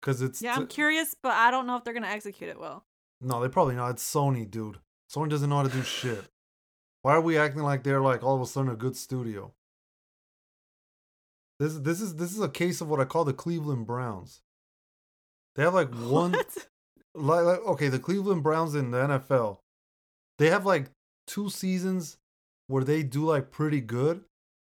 Cause 0.02 0.22
it's 0.22 0.40
Yeah, 0.40 0.54
I'm 0.54 0.66
curious, 0.66 1.14
but 1.22 1.32
I 1.32 1.50
don't 1.50 1.66
know 1.66 1.76
if 1.76 1.84
they're 1.84 1.94
gonna 1.94 2.08
execute 2.08 2.48
it 2.48 2.58
well. 2.58 2.84
no, 3.20 3.40
they 3.40 3.48
probably 3.48 3.74
not. 3.74 3.90
It's 3.90 4.14
Sony, 4.14 4.50
dude. 4.50 4.78
Sony 5.12 5.28
doesn't 5.28 5.50
know 5.50 5.56
how 5.56 5.62
to 5.64 5.68
do 5.68 5.82
shit. 5.82 6.24
Why 7.02 7.14
are 7.14 7.20
we 7.20 7.36
acting 7.36 7.62
like 7.62 7.82
they're 7.82 8.00
like 8.00 8.22
all 8.22 8.36
of 8.36 8.40
a 8.40 8.46
sudden 8.46 8.70
a 8.70 8.76
good 8.76 8.96
studio? 8.96 9.52
This 11.58 11.74
this 11.78 12.00
is 12.00 12.16
this 12.16 12.32
is 12.32 12.40
a 12.40 12.48
case 12.48 12.80
of 12.80 12.88
what 12.88 13.00
I 13.00 13.04
call 13.04 13.24
the 13.24 13.34
Cleveland 13.34 13.86
Browns. 13.86 14.40
They 15.54 15.62
have 15.62 15.74
like 15.74 15.92
one 15.94 16.32
like, 16.32 17.44
like 17.44 17.60
okay, 17.60 17.88
the 17.88 17.98
Cleveland 17.98 18.42
Browns 18.42 18.74
in 18.74 18.90
the 18.90 18.98
NFL, 18.98 19.58
they 20.38 20.48
have 20.48 20.64
like 20.64 20.90
two 21.26 21.50
seasons 21.50 22.16
where 22.68 22.84
they 22.84 23.02
do 23.02 23.24
like 23.24 23.50
pretty 23.50 23.80
good, 23.80 24.24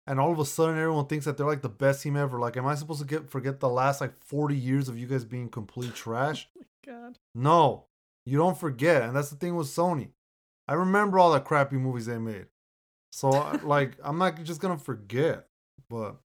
and 0.07 0.19
all 0.19 0.31
of 0.31 0.39
a 0.39 0.45
sudden 0.45 0.77
everyone 0.77 1.05
thinks 1.05 1.25
that 1.25 1.37
they're 1.37 1.47
like 1.47 1.61
the 1.61 1.69
best 1.69 2.03
team 2.03 2.15
ever. 2.15 2.39
Like, 2.39 2.57
am 2.57 2.65
I 2.65 2.75
supposed 2.75 3.01
to 3.01 3.07
get 3.07 3.29
forget 3.29 3.59
the 3.59 3.69
last 3.69 4.01
like 4.01 4.13
forty 4.23 4.55
years 4.57 4.89
of 4.89 4.97
you 4.97 5.07
guys 5.07 5.25
being 5.25 5.49
complete 5.49 5.93
trash? 5.93 6.47
Oh 6.85 6.91
God. 6.91 7.17
No, 7.33 7.85
you 8.25 8.37
don't 8.37 8.57
forget, 8.57 9.03
and 9.03 9.15
that's 9.15 9.29
the 9.29 9.37
thing 9.37 9.55
with 9.55 9.67
Sony. 9.67 10.09
I 10.67 10.73
remember 10.73 11.17
all 11.17 11.31
the 11.31 11.39
crappy 11.39 11.77
movies 11.77 12.07
they 12.07 12.17
made, 12.17 12.47
so 13.13 13.29
uh, 13.31 13.57
like 13.63 13.93
I'm 14.03 14.17
not 14.17 14.43
just 14.43 14.59
gonna 14.59 14.77
forget, 14.77 15.47
but 15.89 16.17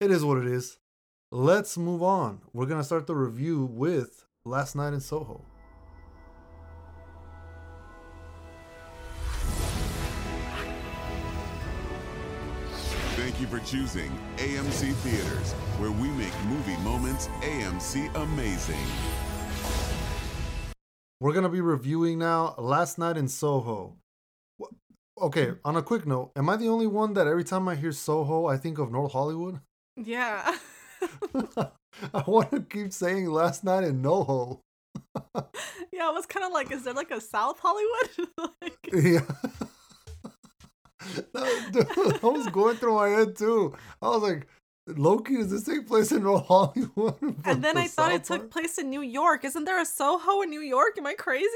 it 0.00 0.10
is 0.10 0.24
what 0.24 0.38
it 0.38 0.46
is. 0.48 0.78
Let's 1.30 1.78
move 1.78 2.02
on. 2.02 2.40
We're 2.52 2.66
gonna 2.66 2.82
start 2.82 3.06
the 3.06 3.14
review 3.14 3.64
with 3.64 4.24
Last 4.44 4.74
Night 4.74 4.92
in 4.92 4.98
Soho. 5.00 5.44
Thank 13.36 13.52
you 13.52 13.58
for 13.58 13.66
choosing 13.66 14.10
AMC 14.38 14.94
Theaters, 14.94 15.52
where 15.78 15.90
we 15.90 16.08
make 16.08 16.32
movie 16.46 16.76
moments 16.78 17.28
AMC 17.42 18.14
amazing. 18.14 18.86
We're 21.20 21.34
gonna 21.34 21.50
be 21.50 21.60
reviewing 21.60 22.18
now 22.18 22.54
Last 22.56 22.96
Night 22.96 23.18
in 23.18 23.28
Soho. 23.28 23.98
Okay, 25.20 25.52
on 25.66 25.76
a 25.76 25.82
quick 25.82 26.06
note, 26.06 26.32
am 26.34 26.48
I 26.48 26.56
the 26.56 26.68
only 26.68 26.86
one 26.86 27.12
that 27.12 27.26
every 27.26 27.44
time 27.44 27.68
I 27.68 27.74
hear 27.74 27.92
Soho, 27.92 28.46
I 28.46 28.56
think 28.56 28.78
of 28.78 28.90
North 28.90 29.12
Hollywood? 29.12 29.60
Yeah. 30.02 30.56
I 32.14 32.24
want 32.26 32.50
to 32.52 32.62
keep 32.62 32.90
saying 32.90 33.26
Last 33.26 33.64
Night 33.64 33.84
in 33.84 34.00
NoHo. 34.00 34.60
yeah, 35.92 36.08
I 36.08 36.10
was 36.10 36.24
kind 36.24 36.46
of 36.46 36.52
like, 36.52 36.72
is 36.72 36.84
there 36.84 36.94
like 36.94 37.10
a 37.10 37.20
South 37.20 37.60
Hollywood? 37.60 38.30
like, 38.62 38.88
Yeah. 38.94 39.20
That- 41.32 41.68
dude, 41.72 41.86
that 41.86 42.22
was 42.22 42.46
going 42.48 42.76
through 42.76 42.94
my 42.94 43.08
head 43.08 43.36
too. 43.36 43.74
I 44.02 44.08
was 44.08 44.22
like, 44.22 44.46
Loki, 44.88 45.36
does 45.36 45.50
this 45.50 45.64
take 45.64 45.86
place 45.86 46.12
in 46.12 46.22
Hollywood? 46.22 47.16
and 47.44 47.62
then 47.64 47.74
the 47.74 47.80
I 47.82 47.86
thought 47.88 48.12
it 48.12 48.24
South 48.26 48.38
took 48.40 48.50
place 48.50 48.78
in 48.78 48.88
New 48.90 49.02
York. 49.02 49.44
Isn't 49.44 49.64
there 49.64 49.80
a 49.80 49.84
Soho 49.86 50.42
in 50.42 50.50
New 50.50 50.60
York? 50.60 50.96
Am 50.98 51.06
I 51.06 51.14
crazy? 51.14 51.48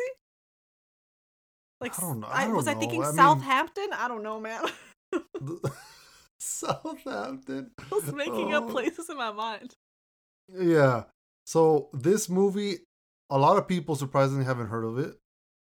Like, 1.81 1.97
I 1.99 2.01
don't 2.03 2.21
know- 2.21 2.27
I 2.29 2.43
I 2.43 2.45
don't 2.47 2.57
was 2.57 2.67
I 2.69 2.75
thinking 2.75 3.03
I 3.03 3.07
mean- 3.07 3.15
Southampton? 3.17 3.89
I 3.95 4.09
don't 4.09 4.23
know, 4.23 4.41
man. 4.41 4.65
Southampton. 6.39 7.71
I 7.79 7.95
was 7.95 8.13
making 8.13 8.55
up 8.55 8.65
Oh. 8.65 8.69
places 8.73 9.09
in 9.11 9.17
my 9.17 9.33
mind. 9.33 9.75
Yeah. 10.49 11.05
So 11.47 11.89
this 11.93 12.29
movie, 12.29 12.79
a 13.31 13.39
lot 13.39 13.57
of 13.57 13.69
people 13.69 13.95
surprisingly 13.97 14.45
haven't 14.45 14.69
heard 14.69 14.85
of 14.85 14.99
it. 14.99 15.17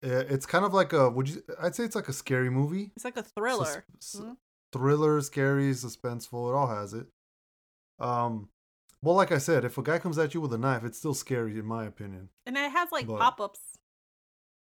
Uh, 0.04 0.26
It's 0.30 0.46
kind 0.46 0.66
of 0.66 0.74
like 0.74 0.94
a 0.94 1.10
would 1.10 1.30
you? 1.30 1.44
I'd 1.60 1.76
say 1.76 1.84
it's 1.84 1.96
like 1.96 2.08
a 2.10 2.14
scary 2.14 2.50
movie. 2.50 2.92
It's 2.96 3.06
like 3.06 3.18
a 3.18 3.24
Sus- 3.24 3.32
thriller. 3.34 3.86
s- 3.98 4.16
Mhm. 4.20 4.38
thriller, 4.74 5.22
scary, 5.22 5.72
suspenseful. 5.72 6.50
It 6.50 6.56
all 6.56 6.68
has 6.68 6.94
it. 6.94 7.08
Um, 8.00 8.50
well, 9.04 9.16
like 9.16 9.32
I 9.32 9.38
said, 9.38 9.64
if 9.66 9.78
a 9.78 9.84
guy 9.84 10.00
comes 10.00 10.18
at 10.18 10.34
you 10.34 10.42
with 10.42 10.54
a 10.54 10.58
knife, 10.58 10.84
it's 10.84 10.98
still 10.98 11.14
scary 11.14 11.58
in 11.60 11.66
my 11.66 11.86
opinion. 11.86 12.30
And 12.46 12.58
it 12.58 12.72
has 12.72 12.92
like 12.92 13.08
pop 13.08 13.40
ups. 13.40 13.60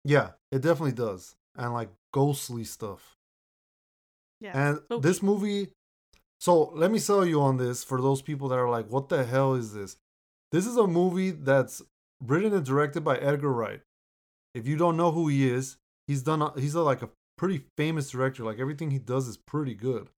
Yeah, 0.04 0.32
it 0.52 0.62
definitely 0.62 0.94
does, 0.94 1.36
and 1.56 1.74
like 1.74 1.90
ghostly 2.14 2.64
stuff. 2.64 3.16
Yeah. 4.40 4.52
And 4.70 4.78
spooky. 4.78 5.02
this 5.02 5.22
movie, 5.24 5.74
so 6.40 6.66
let 6.70 6.92
me 6.92 7.00
sell 7.00 7.26
you 7.26 7.42
on 7.42 7.58
this 7.58 7.84
for 7.84 8.00
those 8.02 8.22
people 8.22 8.48
that 8.50 8.58
are 8.60 8.70
like, 8.70 8.88
what 8.90 9.10
the 9.10 9.24
hell 9.26 9.54
is 9.56 9.74
this? 9.74 9.98
This 10.52 10.66
is 10.66 10.78
a 10.78 10.88
movie 10.88 11.32
that's 11.32 11.82
written 12.24 12.54
and 12.54 12.66
directed 12.66 13.02
by 13.04 13.18
Edgar 13.18 13.52
Wright. 13.52 13.82
If 14.58 14.68
you 14.68 14.76
don't 14.76 14.98
know 14.98 15.12
who 15.12 15.28
he 15.28 15.48
is, 15.50 15.78
he's 16.08 16.24
done, 16.24 16.42
a- 16.42 16.60
he's 16.60 16.76
a, 16.76 16.82
like 16.82 17.02
a 17.02 17.10
pretty 17.38 17.64
famous 17.78 18.10
director. 18.10 18.44
Like 18.44 18.60
everything 18.60 18.92
he 18.92 19.00
does 19.00 19.28
is 19.28 19.38
pretty 19.38 19.76
good. 19.76 20.10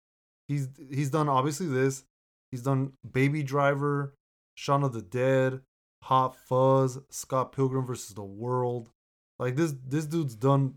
He's, 0.48 0.68
he's 0.92 1.10
done 1.10 1.30
obviously 1.30 1.68
this, 1.68 2.04
he's 2.52 2.62
done 2.64 2.94
Baby 3.10 3.44
Driver, 3.44 4.14
Shaun 4.56 4.84
of 4.84 4.94
the 4.94 5.02
Dead, 5.02 5.62
Hot 6.04 6.36
Fuzz, 6.36 6.98
Scott 7.10 7.52
Pilgrim 7.52 7.86
versus 7.86 8.16
the 8.16 8.24
World. 8.24 8.90
Like 9.38 9.56
this, 9.56 9.74
this 9.88 10.06
dude's 10.06 10.36
done 10.36 10.76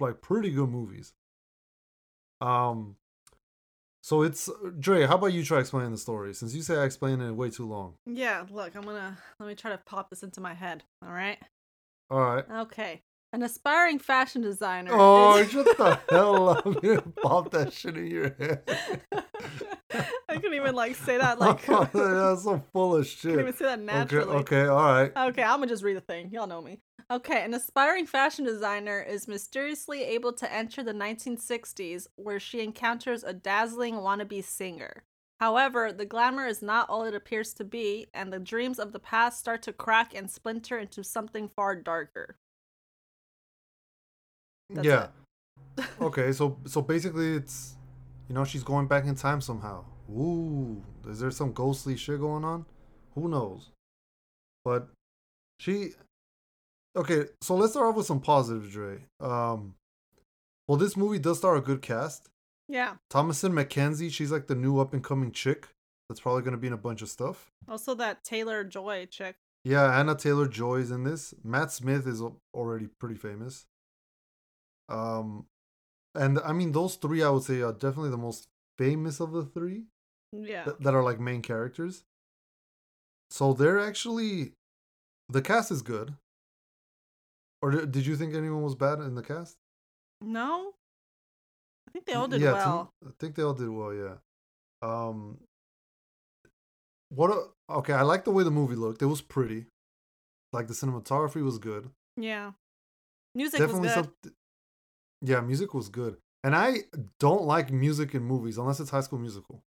like 0.00 0.20
pretty 0.20 0.50
good 0.50 0.68
movies. 0.68 1.12
Um, 2.40 2.96
so 4.02 4.22
it's 4.22 4.50
Dre. 4.78 5.06
How 5.06 5.14
about 5.14 5.32
you 5.32 5.42
try 5.44 5.60
explaining 5.60 5.92
the 5.92 5.96
story? 5.98 6.34
Since 6.34 6.54
you 6.54 6.62
say 6.62 6.76
I 6.76 6.84
explained 6.84 7.22
it 7.22 7.32
way 7.32 7.48
too 7.50 7.66
long. 7.66 7.94
Yeah, 8.04 8.44
look, 8.50 8.74
I'm 8.76 8.82
gonna 8.82 9.16
let 9.38 9.46
me 9.48 9.54
try 9.54 9.70
to 9.70 9.78
pop 9.86 10.10
this 10.10 10.22
into 10.22 10.40
my 10.40 10.52
head. 10.54 10.82
All 11.02 11.12
right. 11.12 11.38
All 12.10 12.20
right. 12.20 12.44
Okay. 12.62 13.02
An 13.32 13.42
aspiring 13.42 13.98
fashion 13.98 14.42
designer. 14.42 14.90
Oh, 14.94 15.38
is- 15.38 15.50
shut 15.50 15.76
the 15.76 15.98
hell 16.08 16.48
up! 16.50 16.64
You 16.84 17.00
pop 17.20 17.50
that 17.50 17.72
shit 17.72 17.96
in 17.96 18.06
your 18.06 18.34
head. 18.38 18.62
I 20.28 20.34
couldn't 20.36 20.54
even 20.54 20.74
like 20.74 20.94
say 20.96 21.18
that 21.18 21.38
like 21.38 21.68
I 21.68 21.84
that's 21.92 22.44
so 22.44 22.62
full 22.72 22.96
of 22.96 23.06
shit. 23.06 23.22
couldn't 23.22 23.40
even 23.40 23.54
say 23.54 23.64
that 23.66 23.80
naturally. 23.80 24.36
Okay, 24.36 24.62
okay, 24.62 24.68
all 24.68 24.76
right. 24.84 25.12
Okay, 25.28 25.42
I'm 25.42 25.58
gonna 25.58 25.66
just 25.66 25.82
read 25.82 25.96
the 25.96 26.00
thing. 26.00 26.30
Y'all 26.30 26.46
know 26.46 26.60
me. 26.62 26.80
Okay, 27.10 27.44
an 27.44 27.54
aspiring 27.54 28.06
fashion 28.06 28.44
designer 28.44 29.00
is 29.00 29.28
mysteriously 29.28 30.02
able 30.04 30.32
to 30.34 30.52
enter 30.52 30.82
the 30.82 30.92
1960s 30.94 32.06
where 32.16 32.40
she 32.40 32.60
encounters 32.60 33.22
a 33.24 33.32
dazzling 33.32 33.94
wannabe 33.96 34.42
singer. 34.44 35.04
However, 35.40 35.92
the 35.92 36.06
glamour 36.06 36.46
is 36.46 36.62
not 36.62 36.88
all 36.88 37.04
it 37.04 37.14
appears 37.14 37.52
to 37.54 37.64
be, 37.64 38.06
and 38.14 38.32
the 38.32 38.38
dreams 38.38 38.78
of 38.78 38.92
the 38.92 38.98
past 38.98 39.38
start 39.38 39.62
to 39.62 39.72
crack 39.72 40.14
and 40.14 40.30
splinter 40.30 40.78
into 40.78 41.02
something 41.02 41.48
far 41.48 41.74
darker. 41.74 42.36
That's 44.70 44.86
yeah. 44.86 45.08
okay, 46.00 46.32
so 46.32 46.58
so 46.66 46.80
basically, 46.80 47.34
it's 47.34 47.76
you 48.28 48.34
know 48.34 48.44
she's 48.44 48.62
going 48.62 48.86
back 48.86 49.04
in 49.06 49.16
time 49.16 49.40
somehow. 49.40 49.84
Ooh, 50.10 50.82
is 51.08 51.20
there 51.20 51.30
some 51.30 51.52
ghostly 51.52 51.96
shit 51.96 52.20
going 52.20 52.44
on? 52.44 52.66
Who 53.14 53.28
knows? 53.28 53.70
But 54.64 54.88
she. 55.58 55.90
Okay, 56.96 57.24
so 57.40 57.56
let's 57.56 57.72
start 57.72 57.88
off 57.88 57.96
with 57.96 58.06
some 58.06 58.20
positives, 58.20 58.70
Dre. 58.70 59.04
Um, 59.18 59.74
well, 60.68 60.78
this 60.78 60.96
movie 60.96 61.18
does 61.18 61.38
star 61.38 61.56
a 61.56 61.60
good 61.60 61.82
cast. 61.82 62.28
Yeah. 62.68 62.94
Thomasin 63.10 63.52
McKenzie, 63.52 64.10
she's 64.10 64.32
like 64.32 64.46
the 64.46 64.54
new 64.54 64.78
up 64.80 64.92
and 64.94 65.02
coming 65.04 65.32
chick. 65.32 65.68
That's 66.08 66.20
probably 66.20 66.42
gonna 66.42 66.56
be 66.56 66.66
in 66.66 66.72
a 66.72 66.78
bunch 66.78 67.02
of 67.02 67.08
stuff. 67.08 67.50
Also, 67.68 67.94
that 67.94 68.24
Taylor 68.24 68.64
Joy 68.64 69.06
chick. 69.10 69.36
Yeah, 69.64 69.98
Anna 69.98 70.14
Taylor 70.14 70.46
Joy 70.46 70.76
is 70.76 70.90
in 70.90 71.04
this. 71.04 71.32
Matt 71.42 71.72
Smith 71.72 72.06
is 72.06 72.22
already 72.54 72.88
pretty 73.00 73.14
famous. 73.16 73.66
Um, 74.88 75.46
and 76.14 76.38
I 76.40 76.52
mean 76.52 76.72
those 76.72 76.96
three, 76.96 77.22
I 77.22 77.30
would 77.30 77.42
say, 77.42 77.62
are 77.62 77.72
definitely 77.72 78.10
the 78.10 78.18
most 78.18 78.46
famous 78.78 79.20
of 79.20 79.32
the 79.32 79.44
three 79.44 79.84
Yeah. 80.32 80.64
th- 80.64 80.76
that 80.80 80.94
are 80.94 81.02
like 81.02 81.18
main 81.20 81.40
characters. 81.42 82.04
So 83.30 83.52
they're 83.54 83.80
actually 83.80 84.52
the 85.30 85.40
cast 85.40 85.70
is 85.70 85.80
good. 85.82 86.14
Or 87.62 87.70
did 87.70 88.04
you 88.04 88.14
think 88.16 88.34
anyone 88.34 88.62
was 88.62 88.74
bad 88.74 88.98
in 89.00 89.14
the 89.14 89.22
cast? 89.22 89.56
No, 90.20 90.74
think 91.94 92.06
they 92.06 92.12
all 92.14 92.28
did 92.28 92.40
yeah, 92.42 92.50
to- 92.50 92.56
well. 92.56 92.92
I 93.06 93.10
think 93.18 93.34
they 93.36 93.42
all 93.42 93.54
did 93.54 93.68
well. 93.70 93.94
Yeah. 93.94 94.14
Um. 94.82 95.38
What? 97.08 97.30
A, 97.30 97.72
okay, 97.74 97.92
I 97.92 98.02
like 98.02 98.24
the 98.24 98.30
way 98.32 98.44
the 98.44 98.50
movie 98.50 98.74
looked. 98.74 99.00
It 99.00 99.06
was 99.06 99.22
pretty. 99.22 99.66
Like 100.52 100.66
the 100.66 100.74
cinematography 100.74 101.42
was 101.42 101.58
good. 101.58 101.90
Yeah, 102.16 102.52
music 103.34 103.60
Definitely 103.60 103.88
was 103.88 104.06
good. 104.22 104.32
Yeah, 105.22 105.40
music 105.40 105.74
was 105.74 105.88
good, 105.88 106.16
and 106.44 106.54
I 106.54 106.78
don't 107.18 107.42
like 107.42 107.72
music 107.72 108.14
in 108.14 108.22
movies 108.22 108.58
unless 108.58 108.78
it's 108.80 108.90
High 108.90 109.00
School 109.00 109.18
Musical. 109.18 109.62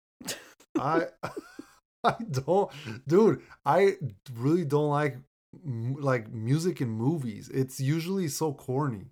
I, 0.79 1.07
I 2.03 2.15
don't, 2.31 2.71
dude. 3.07 3.41
I 3.65 3.95
really 4.33 4.63
don't 4.65 4.89
like 4.89 5.17
like 5.65 6.31
music 6.31 6.81
in 6.81 6.89
movies. 6.89 7.49
It's 7.49 7.79
usually 7.79 8.27
so 8.27 8.53
corny. 8.53 9.07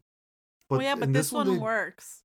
well, 0.69 0.81
yeah, 0.81 0.95
but 0.95 1.05
in 1.05 1.13
this, 1.13 1.31
one 1.31 1.47
they- 1.51 1.57
works. 1.57 2.21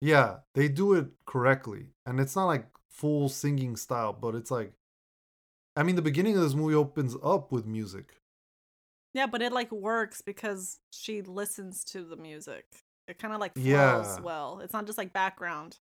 Yeah, 0.00 0.38
they 0.54 0.68
do 0.68 0.94
it 0.94 1.06
correctly, 1.26 1.88
and 2.06 2.20
it's 2.20 2.36
not 2.36 2.46
like 2.46 2.66
full 2.90 3.28
singing 3.28 3.76
style, 3.76 4.12
but 4.12 4.34
it's 4.34 4.50
like, 4.50 4.72
I 5.76 5.82
mean, 5.82 5.96
the 5.96 6.02
beginning 6.02 6.36
of 6.36 6.42
this 6.42 6.54
movie 6.54 6.74
opens 6.74 7.16
up 7.22 7.50
with 7.52 7.66
music. 7.66 8.20
Yeah, 9.14 9.26
but 9.26 9.42
it 9.42 9.52
like 9.52 9.72
works 9.72 10.20
because 10.22 10.78
she 10.92 11.22
listens 11.22 11.82
to 11.86 12.04
the 12.04 12.16
music. 12.16 12.66
It 13.08 13.18
kind 13.18 13.32
of 13.34 13.40
like 13.40 13.54
flows 13.54 13.66
Yeah. 13.66 14.20
well. 14.20 14.60
It's 14.62 14.72
not 14.72 14.86
just 14.86 14.98
like 14.98 15.12
background. 15.12 15.78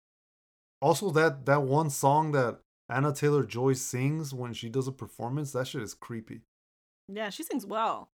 Also, 0.81 1.11
that 1.11 1.45
that 1.47 1.63
one 1.63 1.91
song 1.91 2.33
that 2.33 2.61
Anna 2.89 3.13
Taylor 3.13 3.45
Joy 3.45 3.73
sings 3.73 4.33
when 4.33 4.53
she 4.55 4.69
does 4.69 4.87
a 4.87 4.93
performance, 4.93 5.53
that 5.53 5.67
shit 5.67 5.83
is 5.83 5.93
creepy. 5.95 6.43
Yeah, 7.09 7.31
she 7.31 7.43
sings 7.43 7.67
well. 7.67 8.11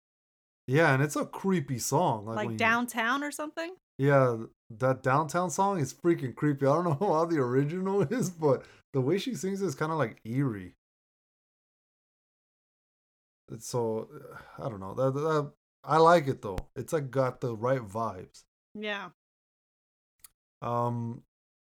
Yeah, 0.67 0.95
and 0.95 1.03
it's 1.03 1.17
a 1.17 1.27
creepy 1.27 1.79
song. 1.79 2.25
Like, 2.27 2.37
Like, 2.37 2.47
when 2.47 2.53
you- 2.55 2.59
downtown 2.59 3.23
or 3.23 3.31
something. 3.31 3.75
Yeah, 3.99 4.37
that 4.79 5.03
downtown 5.03 5.51
song 5.51 5.79
is 5.79 5.93
freaking 5.93 6.35
creepy. 6.35 6.67
I 6.67 6.75
don't 6.75 6.85
know 7.01 7.13
how 7.13 7.25
the 7.25 7.39
original 7.39 8.03
is, 8.11 8.31
but 8.31 8.65
the 8.93 9.01
way 9.01 9.19
she 9.19 9.35
sings 9.35 9.63
is 9.63 9.75
kind 9.75 9.93
of 9.93 9.99
like 9.99 10.21
eerie. 10.25 10.75
It's 13.51 13.67
so 13.67 14.09
I 14.59 14.69
don't 14.69 14.81
know. 14.81 14.95
That, 14.95 15.15
that 15.15 15.53
I 15.85 15.99
like 15.99 16.27
it 16.27 16.43
though. 16.43 16.59
It's 16.75 16.93
like 16.93 17.11
got 17.11 17.41
the 17.41 17.55
right 17.55 17.81
vibes. 17.83 18.45
Yeah. 18.75 19.11
Um 20.63 21.23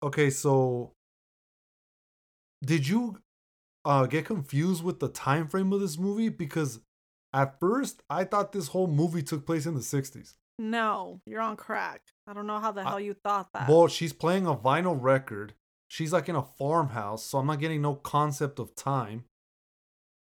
okay, 0.03 0.31
so 0.31 0.93
did 2.65 2.87
you 2.87 3.19
uh 3.85 4.07
get 4.07 4.27
confused 4.27 4.85
with 4.85 5.01
the 5.01 5.09
time 5.09 5.49
frame 5.49 5.73
of 5.73 5.81
this 5.81 5.99
movie 5.99 6.29
because 6.29 6.81
at 7.33 7.59
first 7.59 8.03
I 8.09 8.25
thought 8.25 8.53
this 8.53 8.69
whole 8.69 8.87
movie 8.87 9.23
took 9.23 9.45
place 9.45 9.67
in 9.67 9.75
the 9.75 9.81
60s. 9.81 10.35
No, 10.59 11.21
you're 11.27 11.41
on 11.41 11.57
crack. 11.57 12.03
I 12.27 12.33
don't 12.33 12.47
know 12.47 12.61
how 12.61 12.73
the 12.73 12.83
I- 12.83 12.89
hell 12.91 13.01
you 13.01 13.15
thought 13.15 13.49
that. 13.55 13.69
Well, 13.69 13.89
she's 13.89 14.13
playing 14.13 14.47
a 14.47 14.55
vinyl 14.55 14.97
record. 15.01 15.55
She's 15.89 16.13
like 16.13 16.29
in 16.29 16.37
a 16.37 16.43
farmhouse, 16.43 17.25
so 17.25 17.39
I'm 17.39 17.47
not 17.47 17.61
getting 17.61 17.83
no 17.83 17.95
concept 17.95 18.59
of 18.59 18.75
time. 18.75 19.25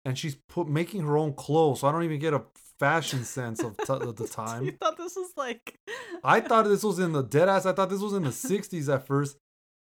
And 0.05 0.19
she's 0.19 0.35
put 0.49 0.67
making 0.69 1.03
her 1.03 1.17
own 1.19 1.35
clothes, 1.35 1.81
so 1.81 1.89
I 1.89 1.93
don't 1.93 2.05
even 2.05 2.19
get 2.21 2.33
a 2.33 2.43
fashion 2.79 3.25
sense 3.25 3.61
of, 3.63 3.77
t- 3.77 3.85
of 3.93 4.17
the 4.17 4.27
time. 4.33 4.65
you 4.65 4.73
thought 4.73 4.97
this 4.97 5.15
was 5.17 5.33
like. 5.37 5.79
I 6.25 6.41
thought 6.41 6.65
this 6.67 6.83
was 6.83 6.99
in 6.99 7.13
the 7.13 7.23
dead 7.23 7.49
ass. 7.51 7.67
I 7.67 7.73
thought 7.73 7.91
this 7.91 8.01
was 8.01 8.15
in 8.15 8.23
the 8.23 8.31
60s 8.31 8.93
at 8.93 9.07
first. 9.07 9.37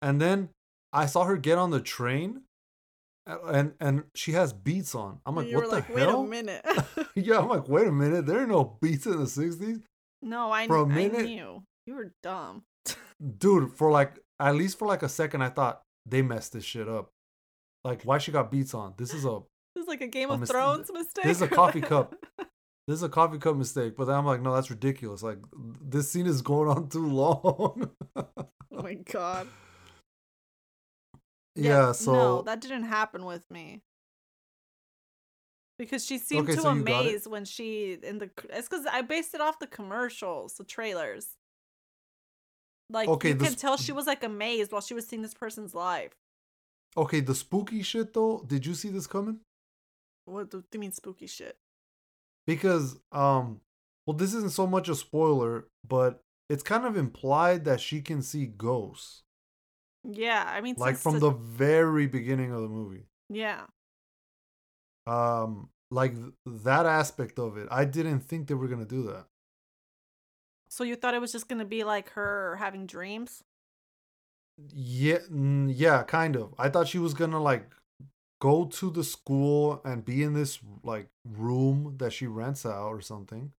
And 0.00 0.20
then 0.20 0.50
I 0.92 1.06
saw 1.06 1.24
her 1.24 1.36
get 1.36 1.58
on 1.58 1.70
the 1.70 1.80
train 1.80 2.42
and 3.26 3.72
and 3.80 4.04
she 4.14 4.32
has 4.32 4.52
beats 4.52 4.94
on. 4.94 5.18
I'm 5.24 5.34
like, 5.34 5.48
you 5.48 5.56
what 5.56 5.70
the 5.70 5.76
like, 5.76 5.86
hell? 5.86 6.24
wait 6.24 6.40
a 6.40 6.42
minute. 6.42 6.64
yeah, 7.14 7.38
I'm 7.38 7.48
like, 7.48 7.68
wait 7.68 7.86
a 7.88 7.92
minute. 7.92 8.26
There 8.26 8.38
are 8.40 8.46
no 8.46 8.76
beats 8.80 9.06
in 9.06 9.12
the 9.18 9.24
60s. 9.24 9.82
No, 10.24 10.50
I, 10.50 10.66
For 10.66 10.76
a 10.78 10.82
I 10.84 10.88
minute- 10.88 11.26
knew. 11.26 11.62
You 11.86 11.94
were 11.94 12.12
dumb. 12.22 12.62
Dude, 13.38 13.72
for 13.72 13.90
like 13.90 14.18
at 14.40 14.56
least 14.56 14.78
for 14.78 14.88
like 14.88 15.02
a 15.02 15.08
second, 15.08 15.42
I 15.42 15.50
thought 15.50 15.82
they 16.06 16.22
messed 16.22 16.52
this 16.54 16.64
shit 16.64 16.88
up. 16.88 17.10
Like, 17.84 18.02
why 18.04 18.18
she 18.18 18.32
got 18.32 18.50
beats 18.50 18.72
on? 18.74 18.94
This 18.96 19.12
is 19.14 19.24
a 19.24 19.40
This 19.74 19.82
is 19.82 19.88
like 19.88 20.00
a 20.00 20.06
Game 20.06 20.30
A 20.30 20.34
of 20.34 20.40
mis- 20.40 20.50
Thrones 20.50 20.90
mistake. 20.92 21.24
this 21.24 21.36
is 21.38 21.42
a 21.42 21.48
coffee 21.48 21.80
cup. 21.80 22.14
this 22.86 22.96
is 22.96 23.02
a 23.02 23.08
coffee 23.08 23.38
cup 23.38 23.56
mistake. 23.56 23.94
But 23.96 24.06
then 24.06 24.16
I'm 24.16 24.24
like, 24.24 24.40
no, 24.40 24.54
that's 24.54 24.70
ridiculous. 24.70 25.22
Like, 25.22 25.38
this 25.82 26.10
scene 26.10 26.26
is 26.26 26.42
going 26.42 26.68
on 26.68 26.88
too 26.88 27.06
long. 27.06 27.90
oh 28.16 28.26
my 28.70 28.94
god. 28.94 29.46
yeah, 31.56 31.92
so 31.92 32.12
no, 32.12 32.42
that 32.42 32.60
didn't 32.60 32.84
happen 32.84 33.24
with 33.24 33.44
me. 33.50 33.82
Because 35.78 36.06
she 36.06 36.18
seemed 36.18 36.44
Okay, 36.44 36.54
too 36.54 36.62
so 36.62 36.72
you 36.72 36.82
got 36.84 37.00
it? 37.06 37.08
amazed 37.08 37.26
when 37.26 37.44
she 37.44 37.98
in 38.02 38.18
the. 38.18 38.30
It's 38.50 38.68
because 38.68 38.86
I 38.86 39.02
based 39.02 39.34
it 39.34 39.40
off 39.40 39.58
the 39.58 39.66
commercials, 39.66 40.54
the 40.54 40.64
trailers. 40.64 41.28
Like 42.90 43.08
Okay, 43.08 43.30
you 43.30 43.36
can 43.36 43.52
sp- 43.56 43.60
tell 43.60 43.76
she 43.76 43.92
was 43.92 44.06
like 44.06 44.22
amazed 44.22 44.70
while 44.70 44.80
she 44.82 44.94
was 44.94 45.06
seeing 45.06 45.22
this 45.22 45.34
person's 45.34 45.74
life. 45.74 46.12
okay, 46.96 47.20
the 47.20 47.34
spooky 47.34 47.82
shit 47.82 48.14
though. 48.14 48.44
Did 48.46 48.66
you 48.66 48.74
see 48.74 48.88
this 48.90 49.06
coming? 49.06 49.40
What 50.26 50.50
do 50.50 50.62
you 50.72 50.80
mean 50.80 50.92
spooky 50.92 51.26
shit? 51.26 51.56
because 52.46 52.96
um 53.10 53.60
well 54.06 54.14
this 54.16 54.34
isn't 54.34 54.52
so 54.52 54.66
much 54.66 54.86
a 54.90 54.94
spoiler 54.94 55.66
but 55.88 56.20
it's 56.50 56.62
kind 56.62 56.84
of 56.84 56.94
implied 56.94 57.64
that 57.64 57.80
she 57.80 58.02
can 58.02 58.20
see 58.20 58.44
ghosts 58.44 59.22
Yeah, 60.04 60.44
I 60.46 60.60
mean, 60.60 60.74
like 60.76 60.96
from 60.98 61.20
the 61.20 61.30
very 61.30 62.06
beginning 62.06 62.52
of 62.52 62.60
the 62.60 62.68
movie 62.68 63.06
yeah. 63.30 63.62
Um 65.06 65.68
like 65.90 66.14
th- 66.14 66.32
that 66.46 66.86
aspect 66.86 67.38
of 67.38 67.56
it 67.56 67.68
i 67.70 67.84
didn't 67.84 68.20
think 68.20 68.46
they 68.48 68.54
were 68.54 68.68
gonna 68.68 68.84
do 68.84 69.02
that. 69.02 69.26
So 70.68 70.82
you 70.82 70.96
thought 70.96 71.14
it 71.14 71.20
was 71.20 71.30
just 71.30 71.48
gonna 71.48 71.64
be 71.64 71.84
like 71.84 72.10
her 72.10 72.56
having 72.56 72.86
dreams? 72.86 73.44
yeah 74.72 75.18
yeah 75.66 76.02
kind 76.04 76.36
of. 76.36 76.54
I 76.58 76.68
thought 76.68 76.88
she 76.88 76.98
was 76.98 77.14
gonna 77.14 77.40
like 77.40 77.70
go 78.40 78.64
to 78.66 78.90
the 78.90 79.04
school 79.04 79.80
and 79.84 80.04
be 80.04 80.22
in 80.22 80.34
this 80.34 80.58
like 80.82 81.08
room 81.24 81.94
that 81.98 82.12
she 82.12 82.26
rents 82.26 82.66
out 82.66 82.88
or 82.88 83.00
something 83.00 83.52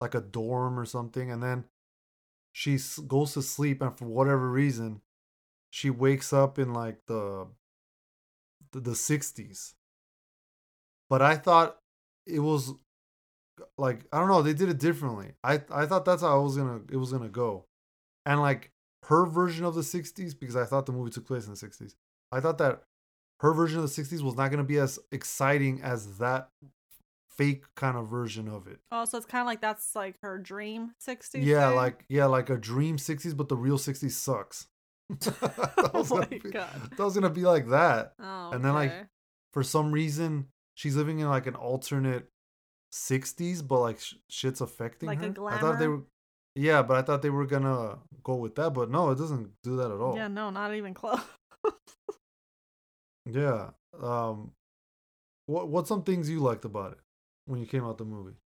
like 0.00 0.14
a 0.14 0.20
dorm 0.20 0.78
or 0.78 0.84
something 0.84 1.30
and 1.30 1.42
then 1.42 1.64
she 2.52 2.78
goes 3.06 3.32
to 3.34 3.42
sleep 3.42 3.82
and 3.82 3.96
for 3.98 4.06
whatever 4.06 4.50
reason 4.50 5.00
she 5.70 5.90
wakes 5.90 6.32
up 6.32 6.58
in 6.58 6.72
like 6.72 6.98
the 7.06 7.46
the, 8.72 8.80
the 8.80 8.90
60s 8.92 9.74
but 11.10 11.22
i 11.22 11.36
thought 11.36 11.76
it 12.26 12.40
was 12.40 12.72
like 13.78 14.04
i 14.12 14.18
don't 14.18 14.28
know 14.28 14.42
they 14.42 14.52
did 14.52 14.68
it 14.68 14.78
differently 14.78 15.32
i 15.42 15.60
i 15.72 15.86
thought 15.86 16.04
that's 16.04 16.22
how 16.22 16.38
it 16.38 16.42
was 16.42 16.56
gonna 16.56 16.80
it 16.90 16.96
was 16.96 17.12
gonna 17.12 17.28
go 17.28 17.64
and 18.24 18.40
like 18.40 18.70
her 19.04 19.24
version 19.26 19.64
of 19.64 19.74
the 19.74 19.80
60s 19.82 20.38
because 20.38 20.56
i 20.56 20.64
thought 20.64 20.86
the 20.86 20.92
movie 20.92 21.10
took 21.10 21.26
place 21.26 21.44
in 21.46 21.50
the 21.52 21.56
60s 21.56 21.94
i 22.32 22.40
thought 22.40 22.58
that 22.58 22.82
her 23.40 23.52
version 23.52 23.78
of 23.80 23.94
the 23.94 24.02
60s 24.02 24.22
was 24.22 24.34
not 24.36 24.50
gonna 24.50 24.64
be 24.64 24.78
as 24.78 24.98
exciting 25.12 25.80
as 25.82 26.18
that 26.18 26.48
fake 27.30 27.64
kind 27.76 27.96
of 27.98 28.08
version 28.08 28.48
of 28.48 28.66
it 28.66 28.78
Oh, 28.90 29.04
so 29.04 29.18
it's 29.18 29.26
kind 29.26 29.42
of 29.42 29.46
like 29.46 29.60
that's 29.60 29.94
like 29.94 30.16
her 30.22 30.38
dream 30.38 30.92
60s. 31.06 31.44
yeah, 31.44 31.68
thing? 31.68 31.76
like 31.76 32.04
yeah, 32.08 32.24
like 32.26 32.48
a 32.50 32.56
dream 32.56 32.96
'60s, 32.96 33.36
but 33.36 33.48
the 33.50 33.56
real 33.56 33.76
'60s 33.76 34.12
sucks. 34.12 34.68
that, 35.20 35.90
oh 35.94 35.98
was 35.98 36.12
Oh 36.12 36.16
my 36.16 36.24
be, 36.24 36.38
God. 36.38 36.68
that 36.96 37.04
was 37.04 37.14
gonna 37.14 37.28
be 37.28 37.42
like 37.42 37.68
that. 37.68 38.14
Oh, 38.18 38.50
and 38.52 38.64
then, 38.64 38.72
like. 38.74 38.92
For 39.52 39.62
some 39.62 39.90
reason, 39.92 40.48
she's 40.76 40.94
living 40.94 41.18
in 41.18 41.28
like 41.28 41.48
an 41.48 41.56
alternate 41.56 42.28
'60s, 42.92 43.66
but 43.66 43.80
like 43.80 43.98
sh- 43.98 44.14
shit's 44.30 44.60
affecting 44.60 45.08
Like 45.08 45.20
a 45.22 45.32
her. 45.32 45.48
I 45.48 45.58
thought 45.58 45.78
they 45.80 45.88
were, 45.88 46.02
yeah, 46.54 46.82
but 46.82 46.96
I 46.96 47.02
thought 47.02 47.22
they 47.22 47.30
were 47.30 47.46
gonna 47.46 47.98
go 48.22 48.36
with 48.36 48.54
that, 48.54 48.70
but 48.70 48.88
no, 48.90 49.10
it 49.10 49.18
doesn't 49.18 49.50
do 49.64 49.76
that 49.78 49.90
at 49.90 49.98
all. 50.00 50.14
Yeah, 50.16 50.28
no, 50.28 50.50
not 50.50 50.72
even 50.74 50.94
close. 50.94 51.18
Yeah. 53.28 53.70
Um, 54.00 54.52
what 55.46 55.68
what's 55.68 55.88
some 55.88 56.02
things 56.04 56.30
you 56.30 56.38
liked 56.40 56.64
about 56.64 56.92
it 56.92 56.98
when 57.46 57.60
you 57.60 57.66
came 57.66 57.84
out 57.84 57.98
the 57.98 58.04
movie? 58.04 58.36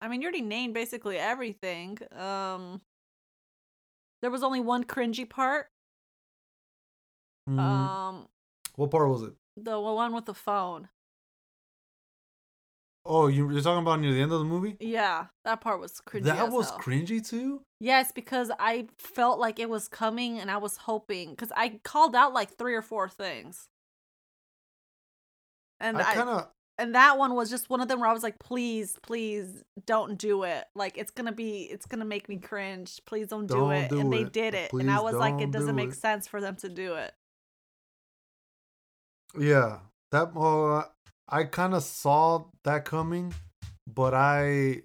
I 0.00 0.08
mean, 0.08 0.22
you 0.22 0.26
already 0.26 0.40
named 0.42 0.74
basically 0.74 1.18
everything. 1.18 1.98
Um, 2.16 2.80
there 4.22 4.30
was 4.30 4.42
only 4.42 4.60
one 4.60 4.84
cringy 4.84 5.28
part. 5.28 5.66
Mm, 7.48 7.58
Um, 7.58 8.28
what 8.76 8.90
part 8.90 9.08
was 9.10 9.22
it? 9.22 9.34
the 9.56 9.78
one 9.78 10.14
with 10.14 10.24
the 10.24 10.34
phone. 10.34 10.88
Oh, 13.04 13.26
you, 13.26 13.50
you're 13.50 13.60
talking 13.62 13.82
about 13.82 14.00
near 14.00 14.12
the 14.12 14.20
end 14.20 14.32
of 14.32 14.38
the 14.38 14.44
movie? 14.44 14.76
Yeah, 14.78 15.26
that 15.44 15.60
part 15.60 15.80
was 15.80 16.00
cringy. 16.06 16.24
that 16.24 16.38
as 16.38 16.52
was 16.52 16.70
hell. 16.70 16.78
cringy 16.78 17.26
too. 17.26 17.62
Yes, 17.80 18.12
because 18.12 18.50
I 18.60 18.86
felt 18.96 19.40
like 19.40 19.58
it 19.58 19.68
was 19.68 19.88
coming, 19.88 20.38
and 20.38 20.50
I 20.50 20.58
was 20.58 20.76
hoping 20.76 21.30
because 21.30 21.50
I 21.56 21.80
called 21.82 22.14
out 22.14 22.32
like 22.32 22.56
three 22.56 22.74
or 22.74 22.82
four 22.82 23.08
things, 23.08 23.68
and 25.80 25.98
I 25.98 26.10
I, 26.10 26.14
kind 26.14 26.28
of 26.28 26.48
and 26.78 26.94
that 26.94 27.18
one 27.18 27.34
was 27.34 27.50
just 27.50 27.68
one 27.70 27.80
of 27.80 27.88
them 27.88 28.00
where 28.00 28.08
I 28.08 28.12
was 28.12 28.22
like, 28.22 28.38
please, 28.38 28.96
please 29.02 29.62
don't 29.84 30.16
do 30.16 30.44
it. 30.44 30.64
Like 30.74 30.96
it's 30.96 31.10
gonna 31.10 31.32
be, 31.32 31.62
it's 31.64 31.86
gonna 31.86 32.04
make 32.04 32.28
me 32.28 32.36
cringe. 32.38 33.00
Please 33.04 33.26
don't 33.28 33.46
do 33.46 33.54
Don't 33.54 33.72
it. 33.72 33.90
do 33.90 34.00
and 34.00 34.12
they 34.12 34.22
it. 34.22 34.32
did 34.32 34.54
it, 34.54 34.72
and 34.72 34.90
I 34.90 35.00
was 35.00 35.14
like, 35.14 35.40
it 35.40 35.50
doesn't 35.50 35.68
do 35.68 35.74
make 35.74 35.90
it. 35.90 35.96
sense 35.96 36.28
for 36.28 36.40
them 36.40 36.56
to 36.56 36.68
do 36.68 36.94
it. 36.94 37.12
Yeah, 39.38 39.78
that. 40.12 40.28
Uh, 40.36 40.84
I 41.32 41.44
kind 41.44 41.72
of 41.72 41.82
saw 41.82 42.44
that 42.64 42.84
coming, 42.84 43.32
but 43.86 44.12
I 44.12 44.82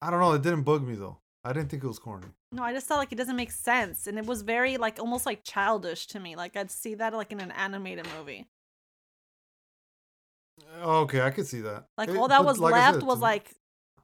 I 0.00 0.10
don't 0.10 0.20
know, 0.20 0.32
it 0.32 0.42
didn't 0.42 0.62
bug 0.62 0.86
me 0.86 0.94
though. 0.94 1.18
I 1.44 1.52
didn't 1.52 1.68
think 1.68 1.84
it 1.84 1.86
was 1.86 1.98
corny. 1.98 2.26
No, 2.50 2.62
I 2.62 2.72
just 2.72 2.88
felt 2.88 2.98
like 2.98 3.12
it 3.12 3.16
doesn't 3.16 3.36
make 3.36 3.52
sense, 3.52 4.06
and 4.06 4.18
it 4.18 4.24
was 4.26 4.42
very 4.42 4.78
like 4.78 4.98
almost 4.98 5.26
like 5.26 5.44
childish 5.44 6.06
to 6.08 6.18
me. 6.18 6.34
Like 6.34 6.56
I'd 6.56 6.70
see 6.70 6.94
that 6.94 7.12
like 7.12 7.30
in 7.30 7.40
an 7.40 7.52
animated 7.52 8.08
movie. 8.18 8.48
Okay, 10.80 11.20
I 11.20 11.30
could 11.30 11.46
see 11.46 11.60
that. 11.60 11.84
Like 11.98 12.08
It- 12.08 12.16
all 12.16 12.28
that 12.28 12.44
was 12.44 12.58
like 12.58 12.72
left 12.72 13.00
said, 13.00 13.02
was 13.02 13.20
like 13.20 13.52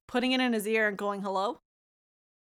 putting 0.07 0.33
it 0.33 0.41
in 0.41 0.53
his 0.53 0.67
ear 0.67 0.89
and 0.89 0.99
going 0.99 1.23
hello. 1.23 1.61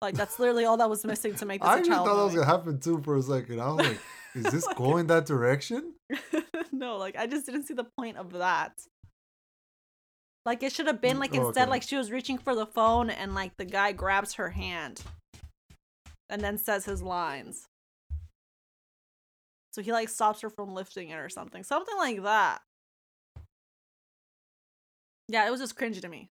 Like 0.01 0.15
that's 0.15 0.39
literally 0.39 0.63
all 0.63 0.77
that 0.77 0.89
was 0.89 1.03
missing 1.03 1.35
to 1.35 1.45
make 1.45 1.61
this 1.61 1.69
I 1.69 1.79
a 1.79 1.83
thought 1.83 2.05
that 2.05 2.23
was 2.23 2.33
gonna 2.33 2.45
happen 2.45 2.79
too 2.79 3.01
for 3.01 3.17
a 3.17 3.21
second. 3.21 3.59
I 3.59 3.67
was 3.67 3.85
like, 3.87 3.99
is 4.35 4.45
this 4.45 4.67
going 4.75 5.07
that 5.07 5.25
direction? 5.25 5.95
no, 6.71 6.97
like 6.97 7.17
I 7.17 7.27
just 7.27 7.45
didn't 7.45 7.63
see 7.63 7.73
the 7.73 7.83
point 7.97 8.17
of 8.17 8.31
that. 8.33 8.73
Like 10.47 10.63
it 10.63 10.71
should 10.71 10.88
have 10.88 11.01
been 11.01 11.19
like 11.19 11.36
oh, 11.36 11.47
instead 11.47 11.63
okay. 11.63 11.71
like 11.71 11.83
she 11.83 11.97
was 11.97 12.10
reaching 12.10 12.38
for 12.38 12.55
the 12.55 12.65
phone 12.65 13.10
and 13.10 13.36
like 13.36 13.57
the 13.57 13.65
guy 13.65 13.91
grabs 13.91 14.36
her 14.36 14.51
hand 14.51 15.01
and 16.29 16.41
then 16.41 16.57
says 16.57 16.86
his 16.86 17.01
lines. 17.01 17.67
So 19.73 19.81
he 19.81 19.91
like 19.91 20.07
stops 20.07 20.39
her 20.39 20.49
from 20.49 20.73
lifting 20.73 21.10
it 21.10 21.17
or 21.17 21.27
something. 21.27 21.65
Something 21.65 21.97
like 21.97 22.23
that. 22.23 22.60
Yeah, 25.27 25.45
it 25.45 25.51
was 25.51 25.60
just 25.60 25.75
cringy 25.75 25.99
to 25.99 26.07
me. 26.07 26.29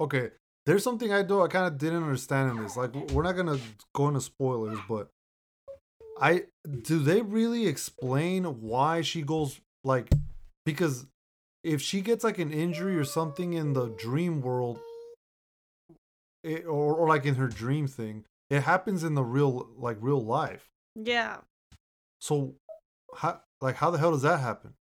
Okay, 0.00 0.30
there's 0.66 0.82
something 0.82 1.12
I 1.12 1.22
do 1.22 1.40
I 1.40 1.46
kind 1.46 1.68
of 1.68 1.78
didn't 1.78 2.02
understand 2.02 2.50
in 2.50 2.64
this. 2.64 2.76
Like, 2.76 2.92
we're 3.12 3.22
not 3.22 3.36
gonna 3.36 3.60
go 3.94 4.08
into 4.08 4.20
spoilers, 4.20 4.80
but 4.88 5.10
I 6.20 6.46
do 6.82 6.98
they 6.98 7.22
really 7.22 7.68
explain 7.68 8.42
why 8.62 9.02
she 9.02 9.22
goes 9.22 9.60
like 9.84 10.10
because 10.66 11.06
if 11.62 11.80
she 11.82 12.00
gets 12.00 12.24
like 12.24 12.38
an 12.38 12.52
injury 12.52 12.96
or 12.96 13.04
something 13.04 13.52
in 13.52 13.72
the 13.72 13.88
dream 13.88 14.40
world, 14.40 14.78
it, 16.42 16.64
or 16.66 16.94
or 16.94 17.08
like 17.08 17.26
in 17.26 17.34
her 17.36 17.48
dream 17.48 17.86
thing, 17.86 18.24
it 18.50 18.62
happens 18.62 19.04
in 19.04 19.14
the 19.14 19.24
real 19.24 19.68
like 19.76 19.96
real 20.00 20.24
life. 20.24 20.68
Yeah. 20.94 21.38
So, 22.20 22.54
how 23.14 23.40
like 23.60 23.76
how 23.76 23.90
the 23.90 23.98
hell 23.98 24.12
does 24.12 24.22
that 24.22 24.38
happen? 24.40 24.74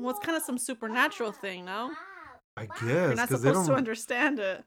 Well, 0.00 0.10
it's 0.10 0.24
kind 0.24 0.36
of 0.36 0.42
some 0.42 0.58
supernatural 0.58 1.32
thing, 1.32 1.64
no? 1.64 1.90
I 2.56 2.66
guess 2.66 2.80
You're 2.82 3.14
not 3.14 3.28
because 3.28 3.42
they 3.42 3.48
supposed 3.50 3.66
don't. 3.68 3.74
to 3.74 3.78
understand 3.78 4.38
it. 4.38 4.64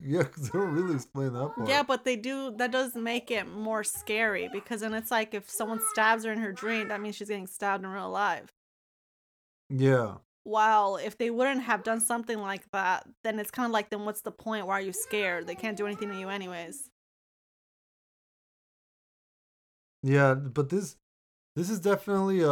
yeah, 0.00 0.22
because 0.22 0.50
they 0.50 0.58
don't 0.58 0.72
really 0.74 0.94
explain 0.94 1.32
that 1.32 1.54
part. 1.54 1.68
Yeah, 1.68 1.82
but 1.82 2.04
they 2.04 2.16
do. 2.16 2.54
That 2.56 2.70
does 2.70 2.94
make 2.94 3.30
it 3.30 3.46
more 3.46 3.84
scary 3.84 4.48
because 4.52 4.80
then 4.80 4.92
it's 4.94 5.10
like 5.10 5.32
if 5.34 5.48
someone 5.48 5.80
stabs 5.92 6.24
her 6.24 6.32
in 6.32 6.38
her 6.38 6.52
dream, 6.52 6.88
that 6.88 7.00
means 7.00 7.16
she's 7.16 7.28
getting 7.28 7.46
stabbed 7.46 7.84
in 7.84 7.90
real 7.90 8.10
life. 8.10 8.50
Yeah. 9.70 10.16
Well, 10.46 10.96
if 10.96 11.16
they 11.16 11.30
wouldn't 11.30 11.62
have 11.62 11.82
done 11.82 12.00
something 12.00 12.38
like 12.38 12.70
that, 12.72 13.08
then 13.22 13.38
it's 13.38 13.50
kind 13.50 13.66
of 13.66 13.72
like, 13.72 13.88
then 13.90 14.04
what's 14.04 14.20
the 14.20 14.30
point? 14.30 14.66
Why 14.66 14.74
are 14.78 14.82
you 14.82 14.92
scared? 14.92 15.46
They 15.46 15.54
can't 15.54 15.76
do 15.76 15.86
anything 15.86 16.10
to 16.10 16.18
you, 16.18 16.28
anyways. 16.28 16.90
Yeah, 20.02 20.34
but 20.34 20.68
this 20.68 20.96
this 21.56 21.70
is 21.70 21.80
definitely 21.80 22.42
a, 22.42 22.48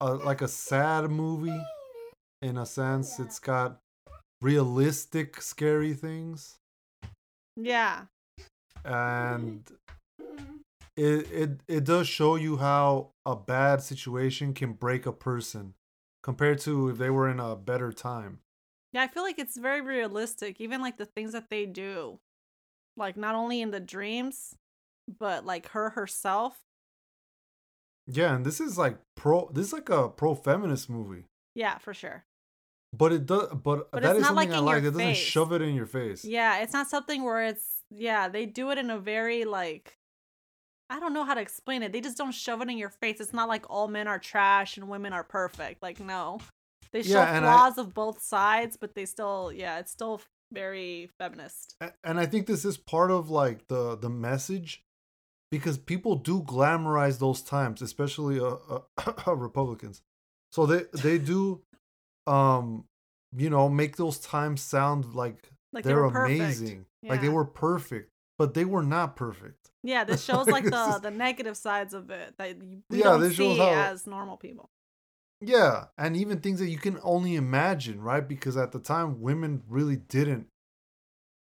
a 0.00 0.14
like 0.14 0.42
a 0.42 0.48
sad 0.48 1.10
movie 1.10 1.60
in 2.42 2.58
a 2.58 2.66
sense. 2.66 3.20
It's 3.20 3.38
got 3.38 3.78
realistic 4.42 5.40
scary 5.40 5.94
things 5.94 6.56
Yeah. 7.56 8.02
and 8.84 9.62
it 10.96 11.30
it 11.32 11.60
it 11.66 11.84
does 11.84 12.06
show 12.06 12.36
you 12.36 12.58
how 12.58 13.10
a 13.24 13.34
bad 13.34 13.80
situation 13.82 14.52
can 14.52 14.72
break 14.74 15.06
a 15.06 15.12
person 15.12 15.72
compared 16.24 16.58
to 16.58 16.88
if 16.88 16.96
they 16.96 17.10
were 17.10 17.28
in 17.28 17.38
a 17.38 17.54
better 17.54 17.92
time. 17.92 18.38
Yeah, 18.92 19.02
I 19.02 19.08
feel 19.08 19.22
like 19.22 19.38
it's 19.38 19.58
very 19.58 19.82
realistic. 19.82 20.58
Even 20.58 20.80
like 20.80 20.96
the 20.96 21.04
things 21.04 21.32
that 21.32 21.50
they 21.50 21.66
do, 21.66 22.18
like 22.96 23.16
not 23.16 23.34
only 23.34 23.60
in 23.60 23.70
the 23.70 23.78
dreams, 23.78 24.56
but 25.18 25.44
like 25.44 25.68
her 25.70 25.90
herself. 25.90 26.56
Yeah, 28.06 28.34
and 28.34 28.44
this 28.44 28.58
is 28.58 28.78
like 28.78 28.98
pro 29.14 29.50
this 29.52 29.66
is 29.66 29.72
like 29.74 29.90
a 29.90 30.08
pro 30.08 30.34
feminist 30.34 30.88
movie. 30.88 31.24
Yeah, 31.54 31.76
for 31.78 31.92
sure. 31.92 32.24
But 32.96 33.12
it 33.12 33.26
does 33.26 33.48
but, 33.62 33.90
But 33.90 34.02
that 34.02 34.16
is 34.16 34.22
not, 34.22 34.34
like, 34.34 34.48
something 34.48 34.68
I 34.68 34.72
like. 34.74 34.84
It 34.84 34.92
doesn't 34.92 35.16
shove 35.16 35.52
it 35.52 35.60
in 35.60 35.74
your 35.74 35.86
face. 35.86 36.24
Yeah, 36.24 36.58
it's 36.60 36.72
not 36.72 36.88
something 36.88 37.22
where 37.22 37.44
it's 37.44 37.66
yeah, 37.90 38.28
they 38.28 38.46
do 38.46 38.70
it 38.70 38.78
in 38.78 38.90
a 38.90 38.98
very 38.98 39.44
like 39.44 39.98
I 40.90 41.00
don't 41.00 41.12
know 41.14 41.24
how 41.24 41.34
to 41.34 41.40
explain 41.40 41.82
it. 41.82 41.92
They 41.92 42.00
just 42.00 42.18
don't 42.18 42.32
shove 42.32 42.60
it 42.62 42.68
in 42.68 42.76
your 42.78 42.90
face. 42.90 43.20
It's 43.20 43.32
not 43.32 43.48
like 43.48 43.64
all 43.70 43.88
men 43.88 44.06
are 44.06 44.18
trash 44.18 44.76
and 44.76 44.88
women 44.88 45.12
are 45.12 45.24
perfect. 45.24 45.82
Like 45.82 46.00
no. 46.00 46.40
They 46.92 47.02
show 47.02 47.18
Yeah, 47.20 47.36
and 47.36 47.44
I- 47.46 47.52
flaws 47.52 47.78
of 47.78 47.94
both 47.94 48.22
sides, 48.22 48.76
but 48.76 48.94
they 48.94 49.04
still 49.06 49.50
yeah, 49.52 49.78
it's 49.78 49.90
still 49.92 50.20
very 50.52 51.10
feminist. 51.18 51.74
And 52.04 52.20
I 52.20 52.26
think 52.26 52.46
this 52.46 52.64
is 52.64 52.76
part 52.76 53.10
of 53.10 53.30
like 53.30 53.66
the 53.68 53.96
the 53.96 54.10
message 54.10 54.84
because 55.50 55.78
people 55.78 56.16
do 56.16 56.42
glamorize 56.42 57.18
those 57.18 57.40
times, 57.42 57.80
especially 57.82 58.38
uh, 58.40 58.56
uh, 59.26 59.34
Republicans. 59.34 60.02
So 60.52 60.66
they 60.66 60.84
they 60.92 61.18
do, 61.18 61.62
um, 62.26 62.84
you 63.36 63.50
know, 63.50 63.68
make 63.68 63.96
those 63.96 64.18
times 64.20 64.60
sound 64.62 65.14
like, 65.14 65.50
Like 65.72 65.84
they 65.84 65.92
they're 65.92 66.08
perfect. 66.08 66.40
amazing, 66.40 66.86
like 67.02 67.20
they 67.20 67.28
were 67.28 67.44
perfect, 67.44 68.10
but 68.38 68.54
they 68.54 68.64
were 68.64 68.82
not 68.82 69.16
perfect. 69.16 69.70
Yeah, 69.82 70.04
this 70.04 70.24
shows 70.24 70.46
like 70.46 70.64
the 70.64 70.94
is- 70.94 71.00
the 71.00 71.10
negative 71.10 71.56
sides 71.56 71.94
of 71.94 72.10
it 72.10 72.34
that 72.38 72.58
we 72.58 72.82
Yeah, 72.90 73.04
don't 73.04 73.20
this 73.20 73.36
see 73.36 73.56
how- 73.58 73.70
as 73.92 74.06
normal 74.06 74.36
people. 74.36 74.70
Yeah, 75.40 75.86
and 75.98 76.16
even 76.16 76.40
things 76.40 76.58
that 76.60 76.68
you 76.70 76.78
can 76.78 76.98
only 77.02 77.34
imagine, 77.34 78.00
right? 78.00 78.26
Because 78.26 78.56
at 78.56 78.72
the 78.72 78.78
time, 78.78 79.20
women 79.20 79.62
really 79.68 79.96
didn't 79.96 80.48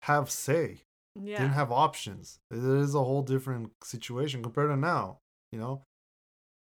have 0.04 0.30
say. 0.30 0.84
Yeah. 1.19 1.39
didn't 1.39 1.56
have 1.56 1.71
options. 1.71 2.38
It 2.52 2.60
is 2.60 2.93
a 2.93 3.04
whole 3.04 3.23
different 3.23 3.71
situation 3.84 4.43
compared 4.43 4.69
to 4.69 4.78
now, 4.78 5.17
you 5.52 5.58
know? 5.58 5.82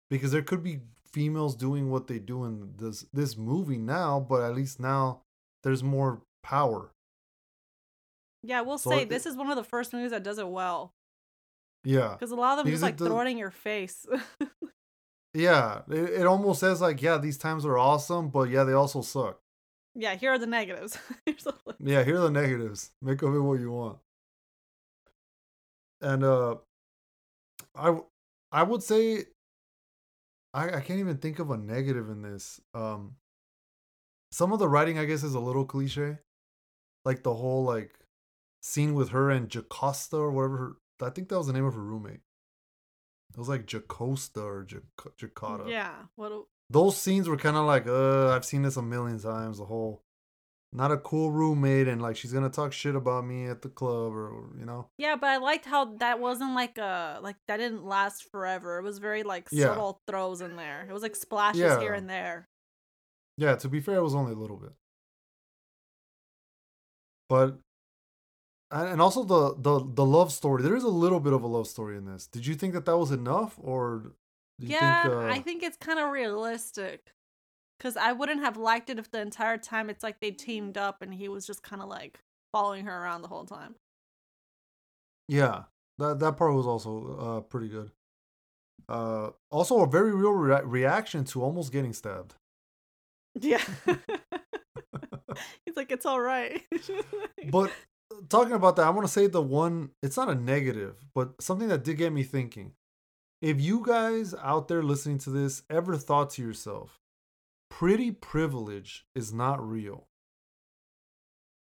Because 0.09 0.33
there 0.33 0.41
could 0.41 0.61
be 0.61 0.81
females 1.05 1.55
doing 1.55 1.89
what 1.89 2.07
they 2.07 2.19
do 2.19 2.43
in 2.43 2.73
this 2.75 3.05
this 3.13 3.37
movie 3.37 3.77
now, 3.77 4.19
but 4.19 4.41
at 4.43 4.53
least 4.53 4.81
now 4.81 5.21
there's 5.63 5.81
more 5.81 6.23
power. 6.43 6.91
Yeah, 8.43 8.61
we'll 8.61 8.77
So 8.77 8.89
say 8.91 9.01
it- 9.03 9.09
this 9.09 9.25
is 9.25 9.35
one 9.35 9.49
of 9.49 9.55
the 9.55 9.63
first 9.63 9.93
movies 9.93 10.11
that 10.11 10.21
does 10.23 10.37
it 10.37 10.47
well 10.47 10.93
Yeah. 11.83 12.13
because 12.13 12.31
a 12.31 12.35
lot 12.35 12.51
of 12.53 12.57
them 12.57 12.65
Because 12.65 12.81
just 12.81 12.83
like 12.83 12.97
does- 12.97 13.07
throw 13.07 13.19
it 13.21 13.27
in 13.27 13.37
your 13.37 13.51
face. 13.51 14.05
Yeah. 15.35 15.81
It, 15.89 16.09
it 16.21 16.27
almost 16.27 16.59
says 16.59 16.79
like, 16.79 17.01
yeah, 17.01 17.17
these 17.17 17.39
times 17.39 17.65
are 17.65 17.75
awesome, 17.75 18.29
but 18.29 18.49
yeah, 18.51 18.63
they 18.65 18.73
also 18.73 19.01
suck. 19.01 19.39
yeah, 19.95 20.13
here 20.15 20.31
are 20.31 20.37
the 20.37 20.45
negatives. 20.45 20.99
The. 21.25 21.53
Yeah, 21.79 22.03
here 22.03 22.17
are 22.17 22.21
the 22.21 22.29
negatives. 22.29 22.91
Make 23.01 23.23
of 23.23 23.33
it 23.33 23.39
what 23.39 23.59
you 23.59 23.71
want. 23.71 23.97
And 26.01 26.23
uh 26.23 26.57
I 27.75 27.97
I 28.51 28.63
would 28.63 28.83
say 28.83 29.25
I 30.53 30.69
I 30.77 30.81
can't 30.81 30.99
even 30.99 31.17
think 31.17 31.39
of 31.39 31.49
a 31.49 31.57
negative 31.57 32.09
in 32.09 32.21
this. 32.21 32.61
Um 32.75 33.15
some 34.31 34.53
of 34.53 34.59
the 34.59 34.69
writing 34.69 34.99
I 34.99 35.05
guess 35.05 35.23
is 35.23 35.33
a 35.33 35.39
little 35.39 35.65
cliche. 35.65 36.19
Like 37.05 37.23
the 37.23 37.33
whole 37.33 37.63
like 37.63 37.97
scene 38.65 38.93
with 38.93 39.09
her 39.09 39.29
and 39.29 39.49
Jacosta 39.49 40.13
or 40.13 40.31
whatever 40.31 40.57
her 40.57 40.71
I 41.05 41.09
think 41.09 41.27
that 41.29 41.37
was 41.37 41.47
the 41.47 41.53
name 41.53 41.65
of 41.65 41.73
her 41.73 41.83
roommate. 41.83 42.21
It 43.33 43.37
was 43.37 43.49
like 43.49 43.65
Jacosta 43.65 44.41
or 44.43 44.63
Jac- 44.63 45.17
Jacata. 45.17 45.69
Yeah. 45.69 45.93
What? 46.15 46.31
a- 46.31 46.43
Those 46.69 46.95
scenes 46.95 47.27
were 47.27 47.35
kind 47.35 47.57
of 47.57 47.65
like, 47.65 47.87
uh, 47.87 48.29
I've 48.29 48.45
seen 48.45 48.61
this 48.61 48.77
a 48.77 48.81
million 48.81 49.19
times. 49.19 49.57
The 49.57 49.65
whole 49.65 50.01
not 50.71 50.91
a 50.91 50.97
cool 50.97 51.29
roommate 51.31 51.87
and 51.87 52.01
like 52.01 52.15
she's 52.15 52.31
gonna 52.33 52.49
talk 52.49 52.73
shit 52.73 52.95
about 52.95 53.25
me 53.25 53.45
at 53.45 53.61
the 53.61 53.69
club 53.69 54.11
or 54.15 54.49
you 54.57 54.65
know 54.65 54.87
Yeah, 54.97 55.15
but 55.17 55.29
I 55.29 55.37
liked 55.37 55.65
how 55.65 55.85
that 55.97 56.19
wasn't 56.19 56.55
like 56.55 56.77
a 56.79 57.19
like 57.21 57.35
that 57.47 57.57
didn't 57.57 57.85
last 57.85 58.23
forever. 58.31 58.79
It 58.79 58.83
was 58.83 58.97
very 58.99 59.21
like 59.23 59.47
Yeah. 59.51 59.67
subtle 59.67 60.01
throws 60.07 60.41
in 60.41 60.55
there. 60.55 60.87
It 60.89 60.93
was 60.93 61.03
like 61.03 61.15
splashes 61.15 61.59
Yeah. 61.61 61.79
here 61.79 61.93
and 61.93 62.09
there. 62.09 62.47
yeah 63.37 63.55
to 63.55 63.67
be 63.67 63.81
fair 63.81 63.97
it 63.97 64.03
was 64.03 64.15
only 64.15 64.31
a 64.31 64.35
little 64.35 64.57
bit 64.57 64.73
but 67.29 67.57
and 68.73 68.89
and 68.89 69.01
also 69.01 69.23
the 69.23 69.55
the 69.57 69.85
the 69.93 70.05
love 70.05 70.31
story 70.31 70.63
there 70.63 70.75
is 70.75 70.83
a 70.83 70.89
little 70.89 71.19
bit 71.19 71.33
of 71.33 71.43
a 71.43 71.47
love 71.47 71.67
story 71.67 71.97
in 71.97 72.05
this 72.05 72.27
did 72.27 72.45
you 72.45 72.55
think 72.55 72.73
that 72.73 72.85
that 72.85 72.97
was 72.97 73.11
enough 73.11 73.57
or 73.61 74.13
do 74.59 74.67
you 74.67 74.73
yeah, 74.73 75.03
think 75.03 75.13
uh, 75.13 75.19
I 75.27 75.39
think 75.39 75.63
it's 75.63 75.77
kind 75.77 75.99
of 75.99 76.11
realistic. 76.11 77.13
Cause 77.79 77.97
I 77.97 78.13
wouldn't 78.13 78.41
have 78.41 78.55
liked 78.55 78.89
it 78.89 78.99
if 78.99 79.11
the 79.11 79.19
entire 79.21 79.57
time 79.57 79.89
it's 79.89 80.03
like 80.03 80.19
they 80.21 80.31
teamed 80.31 80.77
up 80.77 81.01
and 81.01 81.13
he 81.13 81.27
was 81.27 81.45
just 81.45 81.63
kind 81.63 81.81
of 81.81 81.89
like 81.89 82.19
following 82.53 82.85
her 82.85 83.03
around 83.03 83.23
the 83.23 83.27
whole 83.27 83.45
time. 83.45 83.75
yeah 85.27 85.63
that 85.97 86.19
that 86.19 86.37
part 86.37 86.53
was 86.53 86.67
also 86.67 87.17
uh 87.19 87.41
pretty 87.41 87.67
good 87.69 87.91
uh 88.89 89.29
also 89.51 89.81
a 89.81 89.87
very 89.87 90.13
real 90.13 90.31
rea- 90.31 90.63
reaction 90.65 91.23
to 91.23 91.41
almost 91.43 91.71
getting 91.71 91.93
stabbed 91.93 92.35
Yeah. 93.39 93.63
He's 95.65 95.75
like, 95.75 95.91
it's 95.91 96.05
all 96.05 96.21
right. 96.21 96.61
But 97.43 97.71
talking 98.29 98.53
about 98.53 98.75
that, 98.75 98.87
I 98.87 98.91
want 98.91 99.07
to 99.07 99.11
say 99.13 99.27
the 99.27 99.41
one, 99.41 99.91
it's 100.01 100.17
not 100.17 100.29
a 100.29 100.35
negative, 100.35 100.95
but 101.13 101.41
something 101.41 101.67
that 101.67 101.83
did 101.83 101.97
get 101.97 102.13
me 102.13 102.23
thinking. 102.23 102.73
If 103.41 103.59
you 103.59 103.83
guys 103.85 104.33
out 104.41 104.67
there 104.67 104.83
listening 104.83 105.17
to 105.19 105.29
this 105.29 105.63
ever 105.69 105.97
thought 105.97 106.29
to 106.31 106.41
yourself, 106.41 106.99
pretty 107.69 108.11
privilege 108.11 109.05
is 109.15 109.33
not 109.33 109.67
real. 109.67 110.07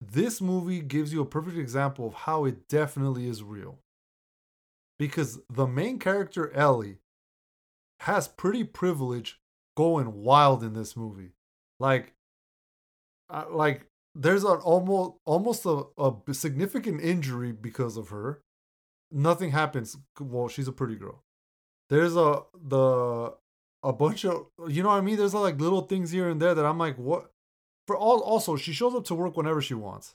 This 0.00 0.40
movie 0.40 0.80
gives 0.80 1.12
you 1.12 1.20
a 1.20 1.26
perfect 1.26 1.56
example 1.56 2.06
of 2.06 2.14
how 2.14 2.44
it 2.44 2.68
definitely 2.68 3.28
is 3.28 3.42
real. 3.42 3.78
Because 4.98 5.40
the 5.50 5.66
main 5.66 5.98
character, 5.98 6.52
Ellie, 6.52 6.98
has 8.00 8.28
pretty 8.28 8.64
privilege 8.64 9.40
going 9.76 10.22
wild 10.22 10.62
in 10.62 10.74
this 10.74 10.96
movie. 10.96 11.32
Like, 11.80 12.14
uh, 13.30 13.44
like 13.50 13.86
there's 14.14 14.44
an 14.44 14.58
almost 14.58 15.12
almost 15.24 15.64
a, 15.66 15.84
a 15.98 16.34
significant 16.34 17.00
injury 17.00 17.52
because 17.52 17.96
of 17.96 18.08
her. 18.10 18.42
Nothing 19.10 19.50
happens. 19.50 19.96
Well, 20.18 20.48
she's 20.48 20.68
a 20.68 20.72
pretty 20.72 20.96
girl. 20.96 21.22
There's 21.90 22.16
a 22.16 22.42
the 22.54 23.34
a 23.82 23.92
bunch 23.92 24.24
of 24.24 24.46
you 24.68 24.82
know 24.82 24.88
what 24.90 24.96
I 24.96 25.00
mean. 25.02 25.16
There's 25.16 25.34
like 25.34 25.60
little 25.60 25.82
things 25.82 26.10
here 26.10 26.28
and 26.28 26.40
there 26.40 26.54
that 26.54 26.64
I'm 26.64 26.78
like, 26.78 26.96
what? 26.96 27.30
For 27.86 27.96
all 27.96 28.20
also, 28.20 28.56
she 28.56 28.72
shows 28.72 28.94
up 28.94 29.04
to 29.06 29.14
work 29.14 29.36
whenever 29.36 29.60
she 29.60 29.74
wants. 29.74 30.14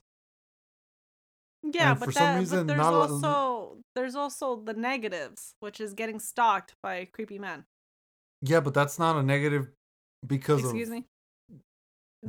Yeah, 1.64 1.92
And 1.92 2.00
but 2.00 2.06
for 2.08 2.12
some 2.14 2.38
reason, 2.40 2.60
but 2.60 2.68
there's 2.68 2.80
not 2.80 2.94
a- 2.94 2.98
also 3.14 3.78
there's 3.96 4.16
also 4.16 4.56
the 4.64 4.74
negatives, 4.74 5.56
which 5.60 5.82
is 5.82 5.94
getting 5.94 6.20
stalked 6.20 6.76
by 6.82 7.06
creepy 7.06 7.40
men. 7.40 7.66
Yeah, 8.42 8.60
but 8.60 8.74
that's 8.74 9.00
not 9.00 9.16
a 9.18 9.24
negative 9.24 9.70
because 10.26 10.62
Excuse 10.64 10.88
of. 10.90 10.94
me. 10.94 11.06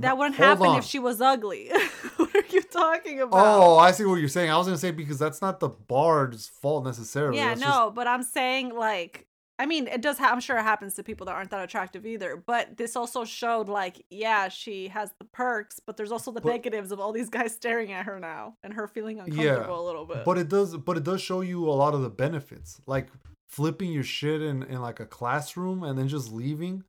That 0.00 0.18
wouldn't 0.18 0.36
hold 0.36 0.48
happen 0.48 0.66
on. 0.66 0.78
if 0.78 0.84
she 0.84 0.98
was 0.98 1.20
ugly. 1.20 1.70
what 2.16 2.34
are 2.34 2.44
you 2.50 2.62
talking 2.62 3.20
about? 3.20 3.44
Oh, 3.44 3.76
I 3.78 3.90
see 3.92 4.04
what 4.04 4.16
you're 4.16 4.28
saying. 4.28 4.50
I 4.50 4.56
was 4.56 4.66
gonna 4.66 4.78
say 4.78 4.90
because 4.90 5.18
that's 5.18 5.40
not 5.42 5.60
the 5.60 5.68
bard's 5.68 6.48
fault 6.48 6.84
necessarily. 6.84 7.38
yeah, 7.38 7.48
That's 7.48 7.60
no, 7.60 7.66
just- 7.86 7.94
but 7.94 8.06
I'm 8.06 8.22
saying 8.22 8.74
like 8.74 9.24
I 9.60 9.66
mean, 9.66 9.88
it 9.88 10.00
does. 10.02 10.18
Ha- 10.18 10.30
I'm 10.30 10.38
sure 10.38 10.56
it 10.56 10.62
happens 10.62 10.94
to 10.94 11.02
people 11.02 11.26
that 11.26 11.34
aren't 11.34 11.50
that 11.50 11.64
attractive 11.64 12.06
either. 12.06 12.36
But 12.36 12.76
this 12.76 12.94
also 12.94 13.24
showed, 13.24 13.68
like, 13.68 14.04
yeah, 14.08 14.48
she 14.48 14.86
has 14.86 15.10
the 15.18 15.24
perks, 15.24 15.80
but 15.84 15.96
there's 15.96 16.12
also 16.12 16.30
the 16.30 16.40
But- 16.40 16.50
negatives 16.52 16.92
of 16.92 17.00
all 17.00 17.10
these 17.10 17.28
guys 17.28 17.54
staring 17.56 17.90
at 17.90 18.06
her 18.06 18.20
now 18.20 18.54
and 18.62 18.72
her 18.74 18.86
feeling 18.86 19.16
Yeah, 19.16 19.24
uncomfortable 19.24 19.84
a 19.84 19.86
little 19.86 20.06
bit. 20.06 20.24
But 20.24 20.38
it 20.38 20.48
does, 20.48 20.76
but 20.76 20.96
it 20.96 21.02
does 21.02 21.20
show 21.20 21.40
you 21.40 21.68
a 21.68 21.72
lot 21.74 21.92
of 21.94 22.02
the 22.02 22.08
benefits, 22.08 22.80
like 22.86 23.08
flipping 23.48 23.90
your 23.90 24.04
shit 24.04 24.42
in 24.42 24.62
in 24.62 24.80
like 24.80 25.00
a 25.00 25.06
classroom 25.06 25.82
and 25.82 25.98
then 25.98 26.06
just 26.06 26.30
leaving. 26.32 26.84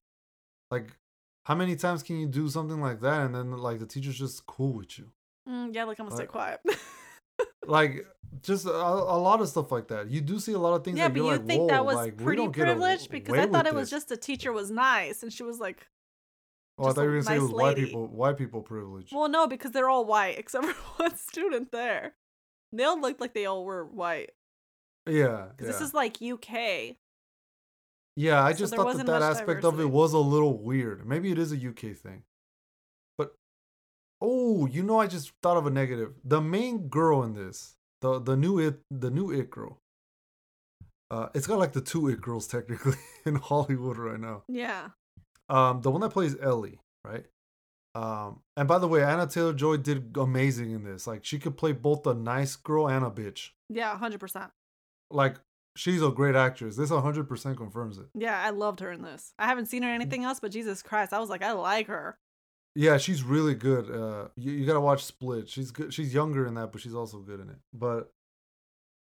Like, 0.70 0.96
how 1.50 1.56
many 1.56 1.76
times 1.76 2.04
can 2.04 2.20
you 2.20 2.28
do 2.28 2.48
something 2.48 2.80
like 2.80 3.02
that 3.02 3.26
and 3.26 3.34
then 3.34 3.52
like 3.58 3.80
the 3.80 3.88
teacher's 3.88 4.20
just 4.20 4.46
cool 4.46 4.74
with 4.74 5.00
you? 5.00 5.12
Mm, 5.50 5.74
yeah, 5.74 5.84
like 5.86 6.00
I'm 6.00 6.06
gonna 6.06 6.16
stay 6.16 6.28
quiet. 6.28 6.62
Like, 7.66 8.06
just 8.42 8.66
a, 8.66 8.72
a 8.72 9.20
lot 9.20 9.42
of 9.42 9.48
stuff 9.48 9.72
like 9.72 9.90
that. 9.90 10.10
You 10.10 10.22
do 10.22 10.40
see 10.40 10.54
a 10.54 10.58
lot 10.58 10.74
of 10.74 10.84
things. 10.84 10.98
yeah, 10.98 11.08
that 11.08 11.14
but 11.14 11.20
you 11.24 11.32
like, 11.32 11.46
think 11.46 11.70
that 11.70 11.86
was 11.86 11.96
like, 11.96 12.18
pretty 12.18 12.48
privileged 12.48 13.12
because 13.12 13.38
I 13.38 13.46
thought 13.46 13.68
it 13.68 13.76
was 13.76 13.90
just 13.92 14.10
the 14.10 14.18
teacher 14.18 14.52
was 14.52 14.72
nice 14.72 15.22
and 15.22 15.32
she 15.32 15.44
was 15.44 15.60
like, 15.60 15.88
Oh, 16.78 16.88
I 16.90 16.94
thought 16.94 17.02
you 17.02 17.08
were 17.10 17.14
gonna 17.14 17.24
say 17.24 17.36
it 17.36 17.40
nice 17.40 17.42
was 17.44 17.52
white 17.52 17.76
people, 17.76 18.08
white 18.08 18.38
people 18.38 18.62
privilege. 18.62 19.12
well, 19.12 19.30
no, 19.30 19.46
because 19.48 19.72
they're 19.72 19.90
all 19.90 20.06
white 20.06 20.38
except 20.40 20.66
for 20.66 21.04
one 21.04 21.16
student 21.16 21.72
there. 21.72 22.16
They 22.72 22.84
all 22.84 23.00
looked 23.00 23.22
like 23.22 23.34
they 23.34 23.46
all 23.46 23.64
were 23.66 23.86
white. 23.86 24.32
yeah, 25.08 25.14
yeah. 25.14 25.46
This 25.58 25.82
is 25.82 25.94
like 25.94 26.22
UK. 26.22 26.96
Yeah, 28.20 28.44
I 28.44 28.52
So 28.52 28.58
just 28.58 28.76
thought 28.76 28.98
that 28.98 29.06
that 29.06 29.22
aspect 29.22 29.64
of 29.64 29.80
it 29.80 29.90
was 29.90 30.12
a 30.12 30.20
little 30.20 30.58
weird. 30.58 31.08
Maybe 31.08 31.32
it 31.32 31.38
is 31.38 31.54
a 31.54 31.56
UK 31.56 31.96
thing. 31.96 32.24
But 33.18 33.34
oh, 34.22 34.66
you 34.66 34.84
know 34.84 35.00
I 35.00 35.08
just 35.08 35.32
thought 35.42 35.56
of 35.56 35.66
a 35.66 35.70
negative. 35.70 36.16
The 36.26 36.42
main 36.42 36.90
girl 36.90 37.24
in 37.24 37.34
this, 37.34 37.76
the 38.02 38.20
the 38.20 38.36
new 38.36 38.60
it 38.60 38.82
the 38.92 39.10
new 39.10 39.32
it 39.32 39.50
girl. 39.50 39.80
Uh 41.10 41.30
it's 41.34 41.48
got 41.48 41.60
like 41.60 41.72
the 41.72 41.80
two 41.80 42.10
it 42.10 42.20
girls 42.20 42.46
technically 42.46 42.98
in 43.26 43.36
Hollywood 43.36 43.98
right 43.98 44.20
now. 44.20 44.44
Yeah. 44.50 44.90
Um 45.48 45.80
the 45.80 45.90
one 45.90 46.02
that 46.02 46.10
plays 46.10 46.36
Ellie, 46.42 46.82
right? 47.06 47.26
Um 47.96 48.42
and 48.58 48.68
by 48.68 48.80
the 48.80 48.88
way, 48.90 49.02
Anna 49.02 49.28
Taylor 49.28 49.54
Joy 49.54 49.78
did 49.78 50.18
amazing 50.18 50.72
in 50.72 50.84
this. 50.84 51.08
Like 51.08 51.24
she 51.24 51.40
could 51.40 51.56
play 51.56 51.72
both 51.72 52.06
a 52.06 52.14
nice 52.14 52.58
girl 52.58 52.90
and 52.90 53.06
a 53.06 53.10
bitch. 53.10 53.52
Yeah, 53.70 53.98
100%. 53.98 54.52
Like 55.10 55.38
she's 55.76 56.02
a 56.02 56.10
great 56.10 56.36
actress. 56.36 56.76
This 56.76 56.92
100% 56.92 57.58
confirms 57.58 57.98
it. 57.98 58.08
Yeah, 58.14 58.40
I 58.40 58.50
loved 58.50 58.80
her 58.82 58.92
in 58.92 59.02
this. 59.02 59.34
I 59.40 59.46
haven't 59.48 59.68
seen 59.68 59.84
her 59.84 59.90
in 59.90 59.96
anything 59.96 60.24
else, 60.24 60.40
but 60.40 60.52
Jesus 60.52 60.82
Christ, 60.82 61.14
I 61.14 61.20
was 61.20 61.30
like, 61.30 61.44
I 61.44 61.54
like 61.54 61.88
her. 61.88 62.18
Yeah, 62.76 62.98
she's 62.98 63.24
really 63.24 63.56
good. 63.56 63.90
Uh, 63.90 64.30
you, 64.36 64.52
you 64.54 64.66
gotta 64.66 64.80
watch 64.80 65.04
Split. 65.04 65.50
She's 65.50 65.72
good. 65.72 65.94
She's 65.94 66.14
younger 66.14 66.46
in 66.46 66.54
that, 66.54 66.72
but 66.72 66.82
she's 66.82 66.94
also 66.94 67.20
good 67.20 67.40
in 67.40 67.50
it. 67.50 67.58
But 67.74 68.12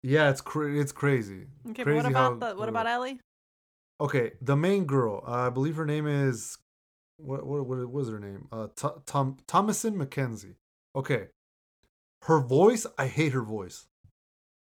yeah, 0.03 0.29
it's 0.29 0.41
cra- 0.41 0.73
it's 0.73 0.91
crazy. 0.91 1.45
Okay, 1.69 1.83
crazy 1.83 1.99
but 1.99 2.05
what 2.05 2.13
how- 2.13 2.31
about 2.33 2.49
the 2.49 2.59
what 2.59 2.69
about 2.69 2.87
Ellie? 2.87 3.19
Okay, 3.99 4.31
the 4.41 4.55
main 4.57 4.85
girl. 4.85 5.23
Uh, 5.27 5.47
I 5.47 5.49
believe 5.49 5.75
her 5.75 5.85
name 5.85 6.07
is 6.07 6.57
what 7.17 7.45
what 7.45 7.65
what 7.67 7.89
was 7.89 8.09
her 8.09 8.19
name? 8.19 8.47
Uh, 8.51 8.67
Tom 9.05 9.37
Thomasin 9.47 9.95
McKenzie. 9.95 10.55
Okay, 10.95 11.27
her 12.23 12.39
voice. 12.39 12.87
I 12.97 13.05
hate 13.07 13.33
her 13.33 13.43
voice. 13.43 13.85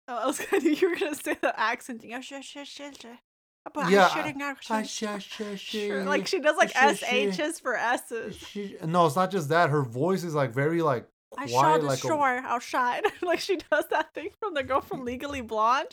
Oh, 0.08 0.16
I 0.16 0.26
was 0.26 0.38
gonna, 0.50 0.64
you 0.68 0.88
were 0.90 0.96
gonna 0.96 1.14
say 1.14 1.34
the 1.40 1.58
accent 1.58 2.00
thing. 2.02 2.14
Oh. 2.14 3.88
Yeah, 3.88 4.06
I 4.06 4.08
shouldn't 4.08 4.40
have- 4.40 4.58
I- 4.70 4.82
shit, 4.82 5.22
sh- 5.22 5.40
sh- 5.58 5.58
Sure. 5.60 6.04
Like 6.04 6.26
she 6.26 6.40
does 6.40 6.56
like 6.56 6.70
sh- 6.70 6.98
sh- 6.98 7.02
SHs 7.04 7.60
for 7.60 7.76
S's. 7.76 8.36
She, 8.36 8.76
no, 8.84 9.04
it's 9.06 9.16
not 9.16 9.30
just 9.30 9.50
that. 9.50 9.68
Her 9.70 9.82
voice 9.82 10.24
is 10.24 10.34
like 10.34 10.52
very 10.54 10.80
like 10.80 11.06
I 11.36 11.46
quiet, 11.46 11.50
shall 11.50 11.82
like 11.82 12.00
destroy, 12.00 12.38
I'll 12.44 12.58
shine. 12.60 13.02
like 13.22 13.40
she 13.40 13.56
does 13.70 13.84
that 13.90 14.14
thing 14.14 14.30
from 14.40 14.54
the 14.54 14.62
girl 14.62 14.80
from 14.80 15.04
Legally 15.04 15.42
Blonde. 15.42 15.88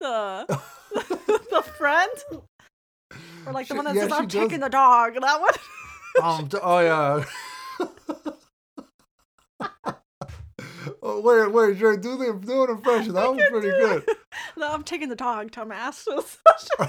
The 0.00 0.46
the 1.50 1.62
friend. 1.76 2.12
Or 3.46 3.52
like 3.52 3.66
the 3.66 3.74
She- 3.74 3.76
one 3.78 3.84
that 3.86 3.96
yeah, 3.96 4.02
says, 4.02 4.12
I'm 4.12 4.28
does- 4.28 4.40
taking 4.44 4.60
the 4.60 4.68
dog. 4.68 5.14
That 5.20 5.40
one. 5.40 5.54
um. 6.22 6.48
Oh 6.62 6.78
yeah. 6.78 7.24
Oh 11.08 11.20
wait, 11.20 11.52
wait, 11.52 11.78
Dre, 11.78 11.96
do 11.96 12.16
the 12.16 12.38
do 12.44 12.64
an 12.64 12.70
impression. 12.70 13.14
That 13.14 13.32
was 13.34 13.42
pretty 13.50 13.68
good. 13.70 14.04
no, 14.56 14.72
I'm 14.72 14.82
taking 14.84 15.08
the 15.08 15.16
dog, 15.16 15.50
dumbass. 15.50 16.06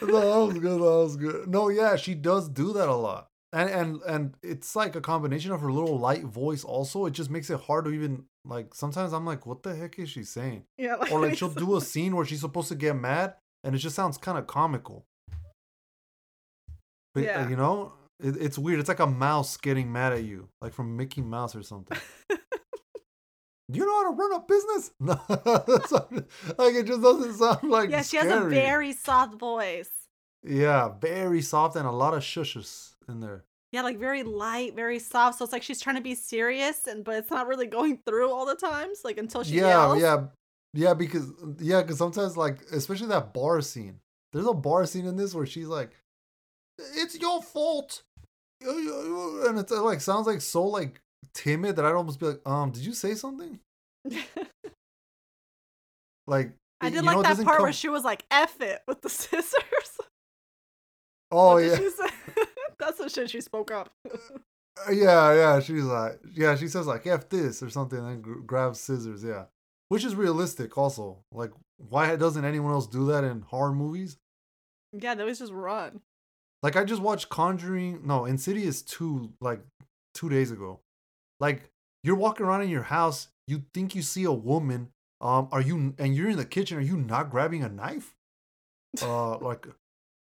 No, 0.06 0.20
that 0.20 0.52
was 0.52 0.58
good. 0.60 0.80
That 0.80 0.80
was 0.80 1.16
good. 1.16 1.48
No, 1.48 1.68
yeah, 1.68 1.96
she 1.96 2.14
does 2.14 2.48
do 2.48 2.72
that 2.74 2.88
a 2.88 2.94
lot, 2.94 3.28
and 3.52 3.68
and 3.70 4.02
and 4.06 4.34
it's 4.42 4.76
like 4.76 4.94
a 4.94 5.00
combination 5.00 5.50
of 5.50 5.60
her 5.62 5.72
little 5.72 5.98
light 5.98 6.22
voice. 6.24 6.62
Also, 6.62 7.06
it 7.06 7.12
just 7.12 7.30
makes 7.30 7.50
it 7.50 7.60
hard 7.60 7.86
to 7.86 7.90
even 7.90 8.24
like. 8.44 8.74
Sometimes 8.74 9.12
I'm 9.12 9.24
like, 9.26 9.46
what 9.46 9.62
the 9.62 9.74
heck 9.74 9.98
is 9.98 10.10
she 10.10 10.22
saying? 10.22 10.64
yeah, 10.78 10.96
Or 11.10 11.20
like 11.20 11.36
she'll 11.36 11.48
do 11.48 11.76
a 11.76 11.80
scene 11.80 12.14
where 12.14 12.24
she's 12.24 12.40
supposed 12.40 12.68
to 12.68 12.74
get 12.74 12.94
mad, 12.96 13.34
and 13.64 13.74
it 13.74 13.78
just 13.78 13.96
sounds 13.96 14.18
kind 14.18 14.38
of 14.38 14.46
comical. 14.46 15.06
But, 17.16 17.24
uh, 17.24 17.26
Yeah. 17.28 17.48
you 17.48 17.56
know, 17.56 17.94
it, 18.22 18.36
it's 18.36 18.58
weird. 18.58 18.78
It's 18.78 18.88
like 18.88 19.00
a 19.00 19.06
mouse 19.06 19.56
getting 19.56 19.90
mad 19.90 20.12
at 20.12 20.24
you, 20.24 20.48
like 20.60 20.74
from 20.74 20.96
Mickey 20.96 21.22
Mouse 21.22 21.56
or 21.56 21.62
something. 21.62 21.98
Do 22.28 22.36
you 23.72 23.86
know 23.86 24.04
how 24.04 24.10
to 24.10 24.16
run 24.16 24.32
a 24.32 24.40
business? 24.40 24.90
No, 25.00 25.18
like 26.58 26.74
it 26.74 26.86
just 26.86 27.02
doesn't 27.02 27.34
sound 27.34 27.70
like. 27.70 27.90
Yeah, 27.90 28.02
she 28.02 28.18
has 28.18 28.30
a 28.30 28.44
very 28.48 28.92
soft 28.92 29.34
voice. 29.38 29.90
Yeah, 30.46 30.90
very 31.00 31.40
soft 31.40 31.74
and 31.76 31.86
a 31.86 31.90
lot 31.90 32.12
of 32.14 32.22
shushes 32.22 32.94
in 33.08 33.20
there. 33.20 33.44
Yeah, 33.72 33.80
like 33.82 33.98
very 33.98 34.22
light, 34.22 34.74
very 34.76 34.98
soft. 34.98 35.38
So 35.38 35.44
it's 35.44 35.52
like 35.52 35.62
she's 35.62 35.80
trying 35.80 35.96
to 35.96 36.02
be 36.02 36.14
serious, 36.14 36.86
and 36.86 37.02
but 37.02 37.16
it's 37.16 37.30
not 37.30 37.46
really 37.46 37.66
going 37.66 37.98
through 38.06 38.30
all 38.30 38.44
the 38.44 38.54
times. 38.54 39.00
Like 39.04 39.16
until 39.16 39.42
she 39.42 39.54
yeah, 39.56 39.68
yells. 39.68 40.00
yeah, 40.00 40.24
yeah. 40.74 40.94
Because 40.94 41.32
yeah, 41.60 41.80
because 41.80 41.98
sometimes 41.98 42.36
like, 42.36 42.60
especially 42.72 43.08
that 43.08 43.32
bar 43.32 43.62
scene. 43.62 44.00
There's 44.32 44.46
a 44.46 44.52
bar 44.52 44.84
scene 44.84 45.06
in 45.06 45.16
this 45.16 45.34
where 45.34 45.46
she's 45.46 45.66
like, 45.66 45.92
"It's 46.78 47.18
your 47.18 47.42
fault," 47.42 48.02
and 48.60 49.58
it's 49.58 49.70
like 49.72 50.00
sounds 50.00 50.26
like 50.26 50.40
so 50.40 50.64
like 50.64 51.00
timid 51.34 51.76
that 51.76 51.84
I'd 51.84 51.94
almost 51.94 52.18
be 52.20 52.26
like, 52.26 52.40
"Um, 52.46 52.70
did 52.70 52.84
you 52.84 52.92
say 52.92 53.14
something?" 53.14 53.58
Like, 56.28 56.52
I 56.80 56.90
did 56.90 57.04
know, 57.04 57.12
like 57.12 57.18
it 57.18 57.36
that 57.36 57.44
part 57.44 57.56
come- 57.58 57.62
where 57.64 57.72
she 57.72 57.88
was 57.88 58.04
like, 58.04 58.24
"F 58.30 58.60
it" 58.60 58.82
with 58.88 59.00
the 59.02 59.08
scissors. 59.20 59.52
Oh 61.30 61.54
What 61.54 61.64
yeah. 61.64 61.78
That's 62.78 62.98
the 62.98 63.08
shit 63.08 63.30
she 63.30 63.40
spoke 63.40 63.70
up. 63.70 63.90
yeah, 64.92 65.32
yeah. 65.34 65.60
She's 65.60 65.84
like, 65.84 66.20
yeah, 66.34 66.56
she 66.56 66.68
says 66.68 66.86
like 66.86 67.06
"f 67.06 67.28
this" 67.28 67.62
or 67.62 67.70
something, 67.70 67.98
and 67.98 68.08
then 68.08 68.20
gr- 68.22 68.40
grabs 68.40 68.80
scissors. 68.80 69.22
Yeah, 69.24 69.44
which 69.88 70.04
is 70.04 70.14
realistic. 70.14 70.76
Also, 70.76 71.18
like, 71.32 71.52
why 71.78 72.14
doesn't 72.16 72.44
anyone 72.44 72.72
else 72.72 72.86
do 72.86 73.06
that 73.06 73.24
in 73.24 73.42
horror 73.42 73.72
movies? 73.72 74.16
yeah, 74.92 75.14
they 75.14 75.22
always 75.22 75.38
just 75.38 75.52
run. 75.52 76.00
Like 76.66 76.74
I 76.74 76.82
just 76.82 77.00
watched 77.00 77.28
Conjuring, 77.28 78.00
no, 78.04 78.24
Insidious 78.24 78.82
2 78.82 79.34
like 79.40 79.60
2 80.14 80.28
days 80.28 80.50
ago. 80.50 80.80
Like 81.38 81.70
you're 82.02 82.16
walking 82.16 82.44
around 82.44 82.62
in 82.62 82.70
your 82.70 82.82
house, 82.82 83.28
you 83.46 83.62
think 83.72 83.94
you 83.94 84.02
see 84.02 84.24
a 84.24 84.32
woman, 84.32 84.88
um 85.20 85.46
are 85.52 85.60
you 85.60 85.94
and 85.96 86.16
you're 86.16 86.28
in 86.28 86.36
the 86.36 86.44
kitchen, 86.44 86.76
are 86.78 86.80
you 86.80 86.96
not 86.96 87.30
grabbing 87.30 87.62
a 87.62 87.68
knife? 87.68 88.16
Uh 89.00 89.38
like 89.48 89.64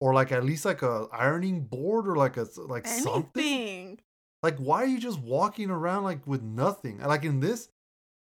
or 0.00 0.14
like 0.14 0.32
at 0.32 0.42
least 0.42 0.64
like 0.64 0.80
a 0.80 1.06
ironing 1.12 1.64
board 1.64 2.08
or 2.08 2.16
like 2.16 2.38
a 2.38 2.46
like 2.56 2.86
something? 2.86 4.00
Like 4.42 4.56
why 4.56 4.84
are 4.84 4.86
you 4.86 5.00
just 5.00 5.20
walking 5.20 5.70
around 5.70 6.04
like 6.04 6.26
with 6.26 6.40
nothing? 6.40 7.00
And, 7.00 7.08
Like 7.08 7.24
in 7.24 7.40
this, 7.40 7.68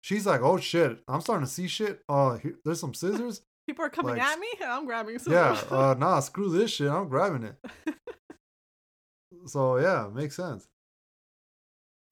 she's 0.01 0.25
like, 0.25 0.41
"Oh 0.41 0.57
shit, 0.57 0.99
I'm 1.07 1.21
starting 1.21 1.45
to 1.47 1.51
see 1.51 1.69
shit. 1.69 2.01
Uh 2.09 2.35
here, 2.35 2.55
there's 2.65 2.81
some 2.81 2.93
scissors. 2.93 3.43
People 3.67 3.85
are 3.85 3.89
coming 3.89 4.15
Like, 4.15 4.21
at 4.21 4.39
me, 4.39 4.47
and 4.61 4.69
I'm 4.71 4.85
grabbing. 4.85 5.17
Some. 5.19 5.33
yeah, 5.33 5.59
uh, 5.71 5.95
nah, 5.97 6.19
screw 6.19 6.49
this 6.49 6.71
shit. 6.71 6.89
I'm 6.91 7.07
grabbing 7.07 7.43
it. 7.43 7.55
so 9.45 9.77
yeah, 9.77 10.09
makes 10.13 10.35
sense. 10.35 10.67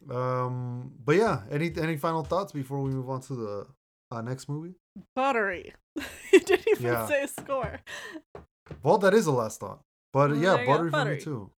Um, 0.09 0.93
but 1.03 1.15
yeah, 1.15 1.41
any 1.51 1.71
any 1.77 1.97
final 1.97 2.23
thoughts 2.23 2.51
before 2.51 2.81
we 2.81 2.91
move 2.91 3.09
on 3.09 3.21
to 3.21 3.35
the 3.35 3.67
uh, 4.11 4.21
next 4.21 4.49
movie? 4.49 4.75
buttery. 5.15 5.73
you 6.33 6.39
didn't 6.39 6.67
even 6.69 6.83
Yeah. 6.85 7.05
say 7.07 7.23
a 7.23 7.27
score. 7.27 7.79
Well, 8.83 8.97
that 8.99 9.13
is 9.13 9.25
the 9.25 9.31
last 9.31 9.59
thought. 9.59 9.81
But 10.13 10.31
Well, 10.31 10.39
yeah, 10.39 10.57
go, 10.65 10.65
buttery, 10.65 10.89
for 10.91 11.05
me 11.05 11.19
too. 11.19 11.51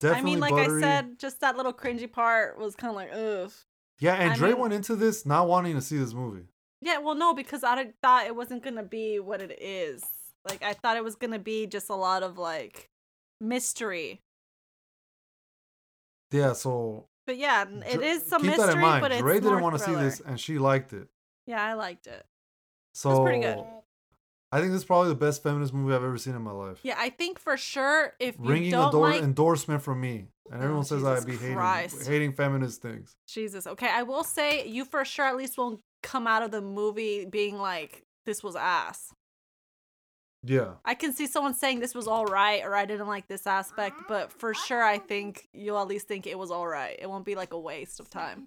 Definitely 0.00 0.20
I 0.30 0.34
mean, 0.34 0.40
like 0.40 0.50
buttery. 0.54 0.82
I 0.82 0.86
said, 0.86 1.18
just 1.18 1.40
that 1.40 1.56
little 1.56 1.72
cringy 1.72 2.10
part 2.10 2.58
was 2.58 2.74
kind 2.74 2.90
of 2.90 2.96
like, 2.96 3.10
ugh. 3.12 3.52
yeah, 4.00 4.14
and 4.14 4.32
I 4.32 4.36
Dre 4.36 4.50
mean- 4.50 4.58
went 4.58 4.72
into 4.74 4.96
this 4.96 5.24
not 5.24 5.48
wanting 5.48 5.74
to 5.74 5.80
see 5.80 5.96
this 5.98 6.12
movie. 6.12 6.46
Yeah, 6.86 6.98
well, 6.98 7.16
no, 7.16 7.34
because 7.34 7.64
I 7.64 7.90
thought 8.00 8.26
it 8.26 8.36
wasn't 8.36 8.62
gonna 8.62 8.84
be 8.84 9.18
what 9.18 9.42
it 9.42 9.60
is. 9.60 10.04
Like, 10.48 10.62
I 10.62 10.72
thought 10.72 10.96
it 10.96 11.02
was 11.02 11.16
gonna 11.16 11.40
be 11.40 11.66
just 11.66 11.90
a 11.90 11.96
lot 11.96 12.22
of 12.22 12.38
like 12.38 12.90
mystery. 13.40 14.22
Yeah, 16.30 16.52
so 16.52 17.08
But 17.26 17.38
yeah, 17.38 17.64
it 17.90 18.00
is 18.00 18.24
some 18.28 18.40
keep 18.40 18.50
mystery, 18.52 18.66
that 18.66 18.74
in 18.76 18.80
mind. 18.80 19.02
but 19.02 19.10
it's 19.10 19.20
Dre 19.20 19.40
didn't 19.40 19.62
want 19.62 19.76
to 19.76 19.84
see 19.84 19.96
this, 19.96 20.20
and 20.20 20.38
she 20.38 20.58
liked 20.60 20.92
it. 20.92 21.08
Yeah, 21.48 21.60
I 21.60 21.74
liked 21.74 22.06
it. 22.06 22.24
So 22.94 23.10
It's 23.10 23.20
pretty 23.20 23.40
good. 23.40 23.64
I 24.56 24.60
think 24.60 24.72
this 24.72 24.80
is 24.80 24.86
probably 24.86 25.10
the 25.10 25.16
best 25.16 25.42
feminist 25.42 25.74
movie 25.74 25.94
I've 25.94 26.02
ever 26.02 26.16
seen 26.16 26.34
in 26.34 26.40
my 26.40 26.50
life. 26.50 26.78
Yeah, 26.82 26.94
I 26.96 27.10
think 27.10 27.38
for 27.38 27.58
sure 27.58 28.14
if 28.18 28.36
you 28.38 28.44
Ringing 28.48 28.70
don't 28.70 28.88
ador- 28.88 29.10
like 29.10 29.22
endorsement 29.22 29.82
from 29.82 30.00
me, 30.00 30.28
and 30.50 30.60
Oh, 30.60 30.64
everyone 30.64 30.84
says 30.84 31.02
Jesus 31.02 31.20
I'd 31.22 31.26
be 31.26 31.36
hating 31.36 31.54
Christ. 31.56 32.06
hating 32.06 32.32
feminist 32.32 32.80
things. 32.80 33.14
Jesus, 33.28 33.66
okay, 33.66 33.90
I 33.92 34.02
will 34.04 34.24
say 34.24 34.66
you 34.66 34.86
for 34.86 35.04
sure 35.04 35.26
at 35.26 35.36
least 35.36 35.58
won't 35.58 35.80
come 36.02 36.26
out 36.26 36.42
of 36.42 36.52
the 36.52 36.62
movie 36.62 37.26
being 37.26 37.58
like 37.58 38.02
this 38.24 38.42
was 38.42 38.56
ass. 38.56 39.12
Yeah, 40.42 40.74
I 40.84 40.94
can 40.94 41.12
see 41.12 41.26
someone 41.26 41.52
saying 41.54 41.80
this 41.80 41.94
was 41.94 42.06
all 42.06 42.24
right 42.24 42.62
or 42.64 42.74
I 42.74 42.86
didn't 42.86 43.08
like 43.08 43.26
this 43.28 43.46
aspect, 43.46 43.96
but 44.08 44.32
for 44.32 44.54
sure 44.54 44.82
I 44.82 44.96
think 44.98 45.48
you'll 45.52 45.78
at 45.80 45.88
least 45.88 46.08
think 46.08 46.26
it 46.26 46.38
was 46.38 46.50
all 46.50 46.66
right. 46.66 46.96
It 46.98 47.10
won't 47.10 47.24
be 47.26 47.34
like 47.34 47.52
a 47.52 47.58
waste 47.58 48.00
of 48.00 48.08
time. 48.08 48.46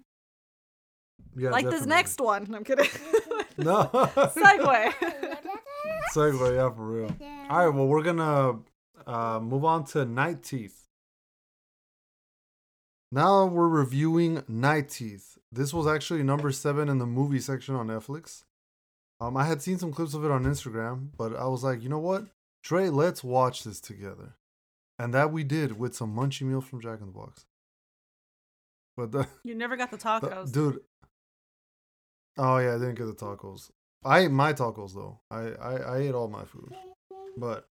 yeah. 1.36 1.50
like 1.50 1.68
this 1.70 1.86
next 1.86 2.20
one. 2.20 2.52
I'm 2.54 2.64
kidding. 2.64 2.88
No 3.58 3.90
Segue. 3.92 4.94
segue. 6.14 6.54
Yeah, 6.56 6.70
for 6.70 6.86
real. 6.86 7.16
All 7.50 7.66
right, 7.66 7.74
well, 7.74 7.86
we're 7.86 8.02
gonna 8.02 8.60
uh, 9.06 9.40
move 9.40 9.64
on 9.64 9.84
to 9.86 10.04
Night 10.04 10.42
Teeth. 10.42 10.76
Now 13.12 13.46
we're 13.46 13.68
reviewing 13.68 14.44
Night 14.46 14.88
Teeth. 14.90 15.36
This 15.50 15.74
was 15.74 15.86
actually 15.86 16.22
number 16.22 16.52
seven 16.52 16.88
in 16.88 16.98
the 16.98 17.06
movie 17.06 17.40
section 17.40 17.74
on 17.74 17.88
Netflix. 17.88 18.44
Um, 19.20 19.36
I 19.36 19.44
had 19.44 19.60
seen 19.60 19.78
some 19.78 19.92
clips 19.92 20.14
of 20.14 20.24
it 20.24 20.30
on 20.30 20.44
Instagram, 20.44 21.08
but 21.16 21.34
I 21.36 21.46
was 21.46 21.62
like, 21.64 21.82
you 21.82 21.88
know 21.88 21.98
what, 21.98 22.26
Trey, 22.62 22.88
let's 22.88 23.22
watch 23.24 23.64
this 23.64 23.80
together, 23.80 24.36
and 24.98 25.12
that 25.12 25.32
we 25.32 25.44
did 25.44 25.78
with 25.78 25.94
some 25.94 26.14
munchie 26.14 26.42
meals 26.42 26.64
from 26.64 26.80
Jack 26.80 27.00
in 27.00 27.06
the 27.06 27.12
Box. 27.12 27.44
But 28.96 29.12
the, 29.12 29.26
you 29.44 29.54
never 29.54 29.76
got 29.76 29.90
the 29.90 29.96
the- 29.98 30.02
tacos. 30.04 30.52
dude. 30.52 30.80
Oh 32.38 32.58
yeah, 32.58 32.76
I 32.76 32.78
didn't 32.78 32.94
get 32.94 33.06
the 33.06 33.14
tacos. 33.14 33.70
I 34.04 34.20
ate 34.20 34.30
my 34.30 34.52
tacos 34.52 34.94
though. 34.94 35.20
I 35.30 35.50
I, 35.60 35.76
I 35.76 35.98
ate 35.98 36.14
all 36.14 36.28
my 36.28 36.44
food. 36.44 36.74
But 37.36 37.66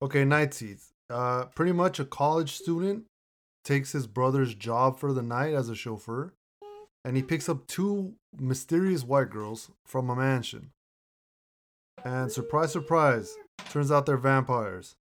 okay, 0.00 0.24
Night 0.24 0.52
Teeth. 0.52 0.92
Uh, 1.10 1.46
pretty 1.46 1.72
much 1.72 2.00
a 2.00 2.04
college 2.04 2.52
student 2.52 3.04
takes 3.64 3.92
his 3.92 4.06
brother's 4.06 4.54
job 4.54 4.98
for 4.98 5.12
the 5.12 5.22
night 5.22 5.52
as 5.52 5.68
a 5.68 5.74
chauffeur, 5.74 6.32
and 7.04 7.16
he 7.16 7.22
picks 7.22 7.48
up 7.48 7.66
two 7.66 8.14
mysterious 8.38 9.04
white 9.04 9.30
girls 9.30 9.70
from 9.86 10.08
a 10.08 10.16
mansion. 10.16 10.70
And 12.04 12.32
surprise, 12.32 12.72
surprise, 12.72 13.36
turns 13.68 13.92
out 13.92 14.06
they're 14.06 14.16
vampires. 14.16 14.96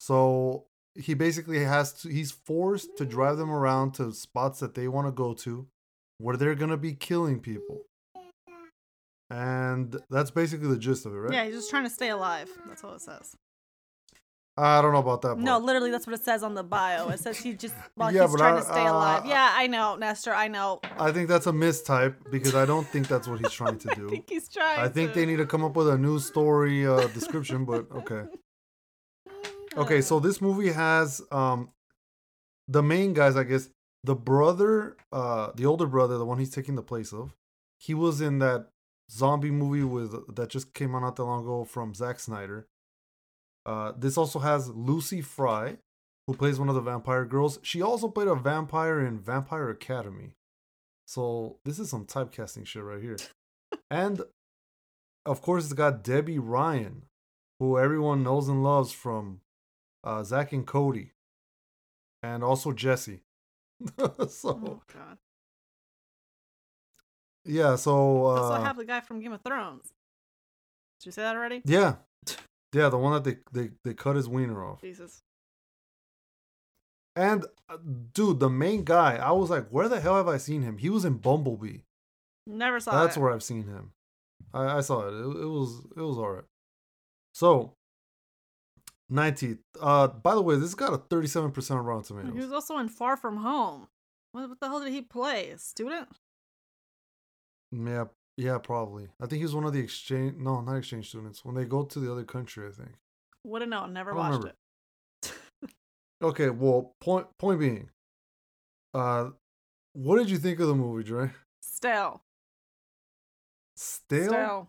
So 0.00 0.64
he 0.94 1.14
basically 1.14 1.64
has 1.64 1.92
to, 2.02 2.08
he's 2.08 2.32
forced 2.32 2.96
to 2.98 3.06
drive 3.06 3.38
them 3.38 3.50
around 3.50 3.92
to 3.94 4.12
spots 4.12 4.60
that 4.60 4.74
they 4.74 4.88
want 4.88 5.06
to 5.06 5.12
go 5.12 5.32
to 5.34 5.66
where 6.18 6.36
they're 6.36 6.54
going 6.54 6.70
to 6.70 6.76
be 6.76 6.92
killing 6.92 7.40
people. 7.40 7.82
And 9.32 9.96
that's 10.10 10.30
basically 10.30 10.68
the 10.68 10.76
gist 10.76 11.06
of 11.06 11.14
it, 11.14 11.16
right? 11.16 11.32
Yeah, 11.32 11.44
he's 11.46 11.54
just 11.54 11.70
trying 11.70 11.84
to 11.84 11.90
stay 11.90 12.10
alive. 12.10 12.50
That's 12.68 12.84
all 12.84 12.92
it 12.94 13.00
says. 13.00 13.34
I 14.58 14.82
don't 14.82 14.92
know 14.92 14.98
about 14.98 15.22
that 15.22 15.28
part. 15.28 15.38
No, 15.38 15.56
literally, 15.56 15.90
that's 15.90 16.06
what 16.06 16.12
it 16.14 16.22
says 16.22 16.42
on 16.42 16.52
the 16.52 16.62
bio. 16.62 17.08
It 17.08 17.20
says 17.20 17.38
he 17.38 17.54
just 17.54 17.74
well, 17.96 18.12
Yeah, 18.12 18.26
he's 18.26 18.36
trying 18.36 18.56
I- 18.56 18.60
to 18.60 18.64
stay 18.66 18.86
alive. 18.86 19.24
uh, 19.24 19.28
Yeah, 19.28 19.50
I 19.54 19.66
know, 19.68 19.96
Nestor. 19.96 20.34
I 20.34 20.48
know. 20.48 20.80
I 20.98 21.10
think 21.12 21.28
that's 21.30 21.46
a 21.46 21.52
mistype 21.52 22.16
because 22.30 22.54
I 22.54 22.66
don't 22.66 22.86
think 22.86 23.08
that's 23.08 23.26
what 23.26 23.38
he's 23.40 23.50
trying 23.52 23.78
to 23.78 23.88
do. 23.96 24.08
I 24.08 24.10
think 24.10 24.28
he's 24.28 24.50
trying. 24.50 24.78
I 24.80 24.88
think 24.90 25.14
to. 25.14 25.20
they 25.20 25.24
need 25.24 25.36
to 25.38 25.46
come 25.46 25.64
up 25.64 25.74
with 25.74 25.88
a 25.88 25.96
new 25.96 26.18
story 26.18 26.86
uh, 26.86 27.06
description, 27.08 27.64
but 27.64 27.86
okay. 27.94 28.24
Okay, 29.74 30.02
so 30.02 30.20
this 30.20 30.42
movie 30.42 30.70
has 30.72 31.22
um 31.30 31.70
the 32.68 32.82
main 32.82 33.14
guys, 33.14 33.36
I 33.36 33.44
guess, 33.44 33.70
the 34.04 34.14
brother, 34.14 34.98
uh 35.12 35.52
the 35.54 35.64
older 35.64 35.86
brother, 35.86 36.18
the 36.18 36.26
one 36.26 36.38
he's 36.38 36.50
taking 36.50 36.74
the 36.74 36.82
place 36.82 37.10
of. 37.14 37.34
He 37.78 37.94
was 37.94 38.20
in 38.20 38.38
that 38.40 38.66
zombie 39.12 39.50
movie 39.50 39.84
with 39.84 40.34
that 40.34 40.48
just 40.48 40.72
came 40.74 40.94
out 40.94 41.02
not 41.02 41.16
that 41.16 41.24
long 41.24 41.42
ago 41.42 41.64
from 41.64 41.94
Zack 41.94 42.18
Snyder. 42.18 42.66
Uh 43.66 43.92
this 43.96 44.16
also 44.16 44.38
has 44.38 44.68
Lucy 44.70 45.20
Fry, 45.20 45.76
who 46.26 46.34
plays 46.34 46.58
one 46.58 46.68
of 46.68 46.74
the 46.74 46.80
vampire 46.80 47.24
girls. 47.24 47.58
She 47.62 47.82
also 47.82 48.08
played 48.08 48.28
a 48.28 48.34
vampire 48.34 49.00
in 49.00 49.20
Vampire 49.20 49.68
Academy. 49.68 50.34
So 51.06 51.58
this 51.64 51.78
is 51.78 51.90
some 51.90 52.06
typecasting 52.06 52.66
shit 52.66 52.82
right 52.82 53.02
here. 53.02 53.18
and 53.90 54.22
of 55.26 55.42
course 55.42 55.64
it's 55.64 55.74
got 55.74 56.02
Debby 56.02 56.38
Ryan, 56.38 57.02
who 57.60 57.78
everyone 57.78 58.22
knows 58.22 58.48
and 58.48 58.62
loves 58.62 58.92
from 58.92 59.40
uh, 60.04 60.22
Zack 60.24 60.52
and 60.52 60.66
Cody, 60.66 61.12
and 62.22 62.42
also 62.42 62.72
Jessie. 62.72 63.22
so 64.28 64.60
Oh 64.64 64.82
god. 64.92 65.18
Yeah, 67.44 67.76
so 67.76 68.26
uh, 68.26 68.40
also 68.40 68.62
have 68.62 68.76
the 68.76 68.84
guy 68.84 69.00
from 69.00 69.20
Game 69.20 69.32
of 69.32 69.42
Thrones. 69.42 69.92
Did 71.00 71.06
you 71.06 71.12
say 71.12 71.22
that 71.22 71.34
already? 71.34 71.62
yeah, 71.64 71.96
yeah, 72.72 72.88
the 72.88 72.98
one 72.98 73.12
that 73.12 73.24
they 73.24 73.38
they 73.52 73.70
they 73.84 73.94
cut 73.94 74.16
his 74.16 74.28
wiener 74.28 74.64
off. 74.64 74.80
Jesus. 74.80 75.22
And 77.14 77.44
uh, 77.68 77.76
dude, 78.14 78.40
the 78.40 78.48
main 78.48 78.84
guy, 78.84 79.16
I 79.16 79.32
was 79.32 79.50
like, 79.50 79.68
where 79.68 79.88
the 79.88 80.00
hell 80.00 80.16
have 80.16 80.28
I 80.28 80.38
seen 80.38 80.62
him? 80.62 80.78
He 80.78 80.88
was 80.88 81.04
in 81.04 81.14
Bumblebee. 81.14 81.80
Never 82.46 82.80
saw 82.80 83.02
That's 83.02 83.16
it. 83.16 83.20
where 83.20 83.32
I've 83.32 83.42
seen 83.42 83.64
him. 83.64 83.92
I, 84.54 84.78
I 84.78 84.80
saw 84.80 85.06
it. 85.08 85.14
it. 85.14 85.42
It 85.42 85.48
was 85.48 85.82
it 85.96 86.00
was 86.00 86.16
alright. 86.16 86.44
So, 87.34 87.74
Night 89.08 89.36
Teeth. 89.36 89.58
Uh, 89.80 90.08
by 90.08 90.34
the 90.34 90.42
way, 90.42 90.56
this 90.56 90.74
got 90.74 90.92
a 90.92 90.98
37% 90.98 91.70
on 91.70 91.84
Rotten 91.84 92.32
He 92.32 92.40
was 92.40 92.52
also 92.52 92.78
in 92.78 92.88
Far 92.88 93.16
From 93.16 93.38
Home. 93.38 93.88
What, 94.32 94.48
what 94.48 94.60
the 94.60 94.68
hell 94.68 94.80
did 94.82 94.92
he 94.92 95.02
play? 95.02 95.50
A 95.50 95.58
student? 95.58 96.08
Yeah, 97.72 98.04
yeah, 98.36 98.58
probably. 98.58 99.08
I 99.20 99.26
think 99.26 99.42
he's 99.42 99.54
one 99.54 99.64
of 99.64 99.72
the 99.72 99.80
exchange. 99.80 100.36
No, 100.38 100.60
not 100.60 100.76
exchange 100.76 101.08
students. 101.08 101.44
When 101.44 101.54
they 101.54 101.64
go 101.64 101.84
to 101.84 101.98
the 101.98 102.12
other 102.12 102.24
country, 102.24 102.68
I 102.68 102.70
think. 102.70 102.90
Wouldn't 103.44 103.70
know. 103.70 103.86
Never 103.86 104.14
watched 104.14 104.38
remember. 104.38 104.48
it. 104.48 105.32
Okay, 106.22 106.50
well, 106.50 106.94
point 107.00 107.26
point 107.36 107.58
being, 107.58 107.90
uh, 108.94 109.30
what 109.92 110.18
did 110.18 110.30
you 110.30 110.38
think 110.38 110.60
of 110.60 110.68
the 110.68 110.74
movie, 110.74 111.02
Dre? 111.02 111.32
Stale. 111.60 112.22
Stale. 113.74 114.28
Stale. 114.28 114.68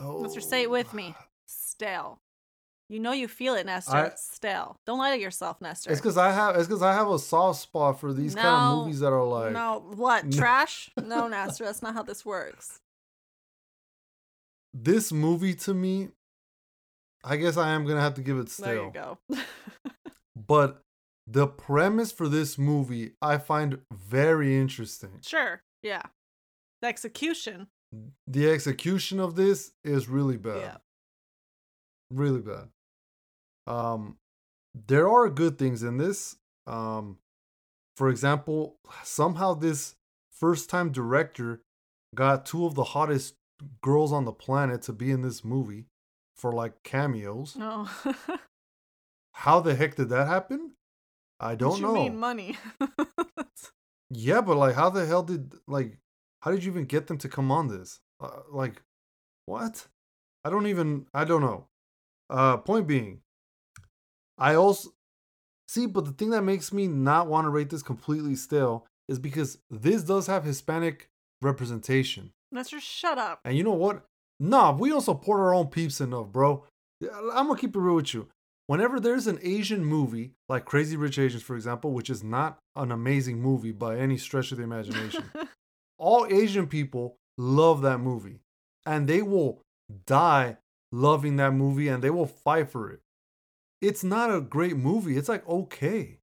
Oh, 0.00 0.22
Mister, 0.22 0.40
say 0.40 0.62
it 0.62 0.70
with 0.70 0.94
me. 0.94 1.14
Stale. 1.46 2.18
You 2.90 3.00
know 3.00 3.12
you 3.12 3.28
feel 3.28 3.54
it, 3.54 3.66
Nestor. 3.66 3.94
I- 3.96 4.12
Stale. 4.16 4.76
Don't 4.86 4.98
lie 4.98 5.14
to 5.14 5.20
yourself, 5.22 5.60
Nestor. 5.60 5.90
It's 5.90 6.00
because 6.00 6.16
I 6.16 6.32
have. 6.32 6.56
It's 6.56 6.66
because 6.66 6.82
I 6.82 6.94
have 6.94 7.08
a 7.10 7.18
soft 7.18 7.60
spot 7.60 8.00
for 8.00 8.12
these 8.14 8.34
kind 8.34 8.46
of 8.48 8.78
movies 8.78 9.00
that 9.00 9.12
are 9.12 9.24
like. 9.24 9.52
no, 9.52 9.84
what? 9.94 10.32
Trash? 10.32 10.90
No, 11.02 11.28
Nestor. 11.28 11.64
That's 11.66 11.82
not 11.82 11.94
how 11.94 12.02
this 12.02 12.24
works. 12.24 12.80
This 14.74 15.12
movie 15.12 15.54
to 15.56 15.74
me, 15.74 16.08
I 17.24 17.36
guess 17.36 17.56
I 17.56 17.70
am 17.70 17.84
gonna 17.86 18.00
have 18.00 18.14
to 18.14 18.22
give 18.22 18.38
it 18.38 18.48
stale. 18.50 18.66
There 18.66 18.84
you 18.84 18.90
go. 18.92 19.40
But 20.46 20.80
the 21.26 21.46
premise 21.46 22.10
for 22.10 22.26
this 22.28 22.56
movie, 22.56 23.12
I 23.20 23.36
find 23.36 23.80
very 23.92 24.56
interesting. 24.56 25.20
sure. 25.26 25.62
Yeah. 25.82 26.02
The 26.80 26.88
execution. 26.88 27.66
The 28.26 28.48
execution 28.50 29.20
of 29.20 29.34
this 29.34 29.72
is 29.84 30.08
really 30.08 30.36
bad. 30.38 30.60
Yeah. 30.60 30.76
Really 32.10 32.40
bad. 32.40 32.68
Um 33.68 34.16
there 34.74 35.08
are 35.08 35.28
good 35.28 35.58
things 35.58 35.82
in 35.82 35.96
this. 35.98 36.36
Um 36.66 37.18
for 37.96 38.08
example, 38.08 38.78
somehow 39.02 39.54
this 39.54 39.94
first 40.32 40.70
time 40.70 40.90
director 40.92 41.60
got 42.14 42.46
two 42.46 42.64
of 42.64 42.74
the 42.74 42.84
hottest 42.84 43.34
girls 43.82 44.12
on 44.12 44.24
the 44.24 44.32
planet 44.32 44.82
to 44.82 44.92
be 44.92 45.10
in 45.10 45.22
this 45.22 45.44
movie 45.44 45.86
for 46.36 46.52
like 46.52 46.82
cameos. 46.84 47.56
No. 47.56 47.88
How 49.34 49.60
the 49.60 49.74
heck 49.74 49.96
did 49.96 50.08
that 50.10 50.26
happen? 50.26 50.72
I 51.40 51.54
don't 51.54 51.80
know. 51.80 51.94
mean 51.94 52.18
money? 52.18 52.56
Yeah, 54.10 54.40
but 54.40 54.56
like, 54.56 54.74
how 54.74 54.88
the 54.88 55.04
hell 55.04 55.22
did 55.22 55.52
like, 55.66 55.98
how 56.40 56.50
did 56.50 56.64
you 56.64 56.70
even 56.70 56.86
get 56.86 57.08
them 57.08 57.18
to 57.18 57.28
come 57.28 57.50
on 57.52 57.68
this? 57.68 58.00
Uh, 58.20 58.40
like, 58.50 58.82
What? 59.44 59.86
I 60.44 60.50
don't 60.50 60.66
even. 60.66 61.06
I 61.12 61.24
don't 61.24 61.42
know. 61.42 61.66
Uh, 62.30 62.56
point 62.56 62.86
being, 62.86 63.20
I 64.38 64.54
also 64.54 64.90
see, 65.66 65.86
but 65.86 66.04
the 66.04 66.12
thing 66.12 66.30
that 66.30 66.42
makes 66.42 66.72
me 66.72 66.86
not 66.86 67.26
want 67.26 67.44
to 67.44 67.50
rate 67.50 67.70
this 67.70 67.82
completely 67.82 68.34
still 68.34 68.86
is 69.08 69.18
because 69.18 69.58
this 69.70 70.02
does 70.02 70.26
have 70.26 70.44
Hispanic 70.44 71.08
representation. 71.42 72.32
Let's 72.52 72.70
just 72.70 72.86
shut 72.86 73.18
up. 73.18 73.40
And 73.44 73.56
you 73.56 73.64
know 73.64 73.72
what? 73.72 74.04
Nah, 74.40 74.72
we 74.72 74.88
don't 74.88 75.00
support 75.00 75.40
our 75.40 75.54
own 75.54 75.66
peeps 75.66 76.00
enough, 76.00 76.28
bro. 76.28 76.64
I'm 77.02 77.48
gonna 77.48 77.58
keep 77.58 77.74
it 77.74 77.80
real 77.80 77.96
with 77.96 78.14
you. 78.14 78.28
Whenever 78.66 79.00
there's 79.00 79.26
an 79.26 79.38
Asian 79.42 79.84
movie, 79.84 80.32
like 80.48 80.64
Crazy 80.64 80.96
Rich 80.96 81.18
Asians, 81.18 81.42
for 81.42 81.56
example, 81.56 81.92
which 81.92 82.10
is 82.10 82.22
not 82.22 82.58
an 82.76 82.92
amazing 82.92 83.40
movie 83.40 83.72
by 83.72 83.96
any 83.96 84.18
stretch 84.18 84.52
of 84.52 84.58
the 84.58 84.64
imagination, 84.64 85.24
all 85.98 86.26
Asian 86.26 86.66
people 86.66 87.16
love 87.38 87.82
that 87.82 87.98
movie. 87.98 88.40
And 88.84 89.08
they 89.08 89.22
will 89.22 89.62
die 90.06 90.58
loving 90.92 91.36
that 91.36 91.52
movie 91.52 91.88
and 91.88 92.02
they 92.02 92.10
will 92.10 92.26
fight 92.26 92.70
for 92.70 92.90
it. 92.90 93.00
It's 93.80 94.02
not 94.04 94.34
a 94.34 94.40
great 94.40 94.76
movie. 94.76 95.16
It's 95.16 95.28
like 95.28 95.46
okay. 95.48 96.18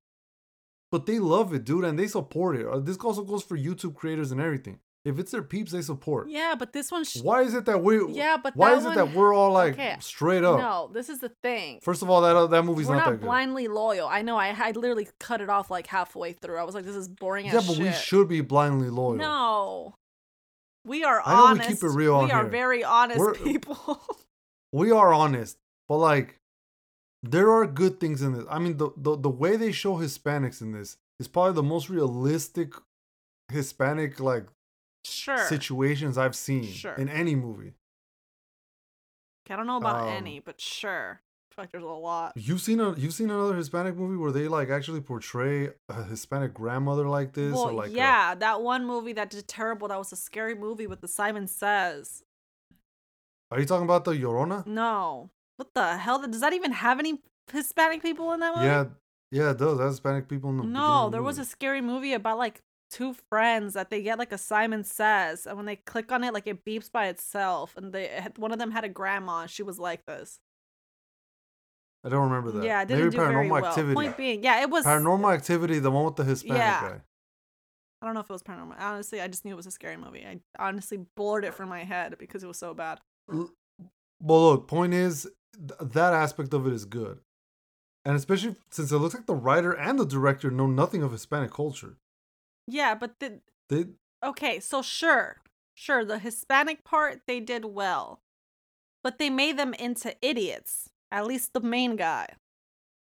But 0.91 1.05
they 1.05 1.19
love 1.19 1.53
it, 1.53 1.65
dude, 1.65 1.83
and 1.83 1.97
they 1.99 2.07
support 2.07 2.55
it. 2.55 2.65
Uh, 2.67 2.79
This 2.79 2.97
also 2.97 3.23
goes 3.23 3.43
for 3.43 3.57
YouTube 3.57 3.95
creators 3.95 4.31
and 4.31 4.39
everything. 4.39 4.79
If 5.03 5.19
it's 5.19 5.31
their 5.31 5.43
peeps, 5.43 5.71
they 5.71 5.81
support. 5.83 6.29
yeah, 6.29 6.55
but 6.57 6.73
this 6.73 6.91
one. 6.91 7.03
Sh- 7.03 7.17
Why 7.21 7.41
is 7.43 7.53
it 7.53 7.65
that 7.65 7.83
we? 7.83 8.03
Yeah, 8.13 8.37
but 8.41 8.55
why 8.55 8.73
is 8.75 8.85
it 8.85 8.95
that 8.95 9.13
we're 9.13 9.33
all 9.35 9.51
like 9.51 9.73
Okay, 9.73 9.95
straight 9.99 10.43
up? 10.43 10.57
No, 10.59 10.89
this 10.91 11.09
is 11.09 11.19
the 11.19 11.29
thing. 11.43 11.79
First 11.83 12.01
of 12.01 12.09
all, 12.09 12.21
that 12.21 12.49
that 12.49 12.63
movie's 12.63 12.87
We're 12.87 12.95
not, 12.95 13.05
not, 13.05 13.11
that 13.11 13.17
good. 13.17 13.25
blindly 13.25 13.67
loyal. 13.67 14.07
I 14.07 14.23
know. 14.23 14.35
I, 14.37 14.47
I 14.57 14.71
literally 14.71 15.07
cut 15.19 15.41
it 15.41 15.49
off 15.49 15.69
like 15.69 15.85
halfway 15.87 16.33
through. 16.33 16.57
I 16.57 16.63
was 16.63 16.73
like, 16.73 16.85
this 16.85 16.95
is 16.95 17.07
boring 17.07 17.45
as 17.47 17.51
shit. 17.53 17.61
yeah, 17.61 17.67
but 17.67 17.75
shit. 17.75 17.83
we 17.85 17.91
should 17.91 18.27
be 18.27 18.41
blindly 18.41 18.89
loyal. 18.89 19.15
No. 19.17 19.95
We 20.85 21.03
are 21.03 21.21
I 21.23 21.53
know 21.53 21.59
we 21.61 21.67
keep 21.67 21.83
it 21.83 21.87
real 21.87 22.23
We 22.23 22.31
are 22.31 22.41
here. 22.43 22.49
very 22.51 22.83
honest 22.83 23.19
We're- 23.19 23.37
people. 23.43 24.01
We 24.71 24.91
are 24.91 25.13
honest, 25.13 25.57
but 25.87 25.97
like, 25.97 26.39
there 27.31 27.51
are 27.51 27.65
good 27.67 27.99
things 27.99 28.21
in 28.21 28.33
this. 28.33 28.45
I 28.49 28.59
mean, 28.59 28.77
the 28.77 28.89
the, 28.97 29.15
the 29.17 29.29
way 29.29 29.55
they 29.57 29.71
show 29.71 29.97
Hispanics 29.97 30.61
in 30.61 30.71
this 30.71 30.97
is 31.19 31.27
probably 31.27 31.53
the 31.53 31.63
most 31.63 31.89
realistic 31.89 32.73
Hispanic 33.51 34.19
like 34.19 34.47
sure. 35.05 35.37
situations 35.47 36.17
I've 36.17 36.35
seen 36.35 36.63
Sure. 36.63 36.93
in 36.93 37.09
any 37.09 37.35
movie. 37.35 37.73
I 39.49 39.55
don't 39.55 39.67
know 39.67 39.77
about 39.77 40.03
Um, 40.03 40.09
any, 40.09 40.39
but 40.39 40.59
sure. 40.59 41.21
I 41.21 41.55
feel 41.55 41.63
like 41.63 41.71
there's 41.71 41.83
a 41.83 41.87
lot. 41.87 42.33
You've 42.35 42.61
seen 42.61 42.79
a 42.79 42.93
you've 42.97 43.13
seen 43.13 43.29
another 43.29 43.55
Hispanic 43.55 43.95
movie 43.95 44.17
where 44.17 44.31
they 44.31 44.47
like 44.47 44.69
actually 44.69 45.01
portray 45.01 45.69
a 45.87 46.03
Hispanic 46.03 46.53
grandmother 46.53 47.07
like 47.07 47.33
this 47.33 47.53
Well, 47.53 47.65
or 47.69 47.73
like 47.73 47.91
a- 47.91 47.93
yeah, 47.93 48.35
that 48.35 48.61
one 48.61 48.85
movie 48.85 49.13
that 49.13 49.29
did 49.29 49.47
terrible. 49.47 49.87
That 49.87 49.99
was 49.99 50.11
a 50.11 50.15
scary 50.17 50.55
movie 50.55 50.87
with 50.87 51.01
the 51.01 51.07
Simon 51.07 51.47
Says. 51.47 52.23
are 53.51 53.59
you 53.59 53.65
talking 53.65 53.85
about 53.85 54.03
the 54.05 54.11
Llorona? 54.13 54.65
No, 54.65 55.29
what 55.57 55.73
the 55.73 55.97
hell? 55.97 56.19
Does 56.27 56.41
that 56.41 56.53
even 56.53 56.71
have 56.71 56.99
any 56.99 57.21
Hispanic 57.51 58.01
people 58.01 58.31
in 58.33 58.39
that 58.41 58.55
movie? 58.55 58.67
Yeah, 58.67 58.85
yeah, 59.31 59.51
it 59.51 59.57
does. 59.57 59.79
Hispanic 59.79 60.27
people 60.27 60.49
in 60.51 60.57
the 60.57 60.63
No, 60.63 61.05
the 61.05 61.11
there 61.11 61.23
was 61.23 61.37
a 61.39 61.45
scary 61.45 61.81
movie 61.81 62.13
about 62.13 62.37
like 62.37 62.61
two 62.91 63.13
friends 63.29 63.73
that 63.73 63.89
they 63.89 64.01
get 64.01 64.19
like 64.19 64.31
a 64.31 64.37
Simon 64.37 64.83
Says, 64.83 65.45
and 65.45 65.57
when 65.57 65.65
they 65.65 65.75
click 65.75 66.11
on 66.11 66.23
it, 66.23 66.33
like 66.33 66.47
it 66.47 66.63
beeps 66.65 66.91
by 66.91 67.07
itself, 67.07 67.75
and 67.77 67.91
they 67.93 68.07
had- 68.07 68.37
one 68.37 68.51
of 68.51 68.59
them 68.59 68.71
had 68.71 68.83
a 68.83 68.89
grandma, 68.89 69.41
and 69.41 69.49
she 69.49 69.63
was 69.63 69.79
like 69.79 70.05
this. 70.05 70.39
I 72.03 72.09
don't 72.09 72.29
remember 72.29 72.51
that. 72.51 72.63
Yeah, 72.63 72.81
it 72.83 72.87
didn't 72.87 73.05
Maybe 73.05 73.17
do 73.17 73.23
very 73.25 73.49
well. 73.49 73.65
Activity. 73.65 73.95
Point 73.95 74.15
being, 74.15 74.43
yeah, 74.43 74.61
it 74.61 74.69
was. 74.69 74.85
Paranormal 74.85 75.33
Activity, 75.33 75.79
the 75.79 75.89
one 75.89 76.05
with 76.05 76.15
the 76.15 76.23
Hispanic 76.23 76.57
Yeah. 76.59 76.81
guy. 76.81 77.01
I 78.01 78.05
don't 78.05 78.13
know 78.13 78.19
if 78.19 78.29
it 78.29 78.33
was 78.33 78.43
paranormal. 78.43 78.75
Honestly, 78.79 79.19
I 79.21 79.27
just 79.27 79.43
knew 79.43 79.51
it 79.53 79.57
was 79.57 79.65
a 79.65 79.71
scary 79.71 79.97
movie. 79.97 80.23
I 80.23 80.39
honestly 80.59 80.97
bored 81.15 81.43
it 81.45 81.55
from 81.55 81.69
my 81.69 81.83
head 81.83 82.15
because 82.19 82.43
it 82.43 82.47
was 82.47 82.59
so 82.59 82.75
bad. 82.75 82.99
Well, 84.21 84.51
look, 84.51 84.67
point 84.67 84.93
is 84.93 85.27
th- 85.55 85.91
that 85.93 86.13
aspect 86.13 86.53
of 86.53 86.65
it 86.67 86.73
is 86.73 86.85
good, 86.85 87.19
and 88.03 88.15
especially 88.15 88.55
since 88.71 88.91
it 88.91 88.97
looks 88.97 89.13
like 89.13 89.25
the 89.25 89.35
writer 89.35 89.71
and 89.73 89.99
the 89.99 90.05
director 90.05 90.49
know 90.49 90.67
nothing 90.67 91.03
of 91.03 91.11
Hispanic 91.11 91.51
culture. 91.51 91.97
Yeah, 92.67 92.95
but 92.95 93.19
the 93.19 93.41
They 93.69 93.85
okay, 94.23 94.59
so 94.59 94.81
sure, 94.81 95.41
sure, 95.73 96.03
the 96.05 96.19
Hispanic 96.19 96.83
part 96.83 97.21
they 97.27 97.39
did 97.39 97.65
well, 97.65 98.21
but 99.03 99.19
they 99.19 99.29
made 99.29 99.57
them 99.57 99.73
into 99.73 100.15
idiots. 100.21 100.89
At 101.11 101.27
least 101.27 101.53
the 101.53 101.61
main 101.61 101.95
guy, 101.95 102.27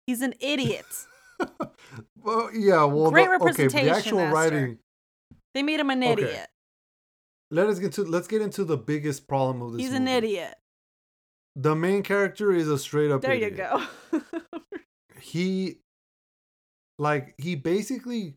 he's 0.06 0.22
an 0.22 0.36
idiot. 0.40 0.86
well, 2.22 2.50
yeah, 2.54 2.84
well, 2.84 3.12
Great 3.12 3.28
the, 3.28 3.50
okay, 3.50 3.64
but 3.68 3.72
the 3.74 3.90
actual 3.90 4.20
Esther. 4.20 4.34
writing. 4.34 4.78
They 5.54 5.64
made 5.64 5.80
him 5.80 5.90
an 5.90 6.04
Okay, 6.04 6.12
idiot. 6.12 6.50
Let 7.50 7.68
us 7.68 7.80
get 7.80 7.94
to 7.94 8.04
let's 8.04 8.28
get 8.28 8.42
into 8.42 8.64
the 8.64 8.78
biggest 8.78 9.28
problem 9.28 9.62
of 9.62 9.74
this. 9.74 9.82
He's 9.82 9.94
an 9.94 10.08
idiot. 10.08 10.56
The 11.60 11.76
main 11.76 12.04
character 12.04 12.52
is 12.52 12.68
a 12.70 12.78
straight 12.78 13.10
up. 13.10 13.22
There 13.22 13.34
you 13.34 13.50
go. 13.50 13.84
he 15.20 15.78
like 17.00 17.34
he 17.38 17.56
basically 17.56 18.36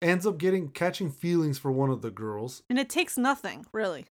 ends 0.00 0.26
up 0.26 0.38
getting 0.38 0.68
catching 0.68 1.10
feelings 1.10 1.58
for 1.58 1.70
one 1.72 1.90
of 1.90 2.02
the 2.02 2.10
girls 2.10 2.62
and 2.68 2.78
it 2.78 2.88
takes 2.90 3.16
nothing, 3.16 3.66
really. 3.72 4.06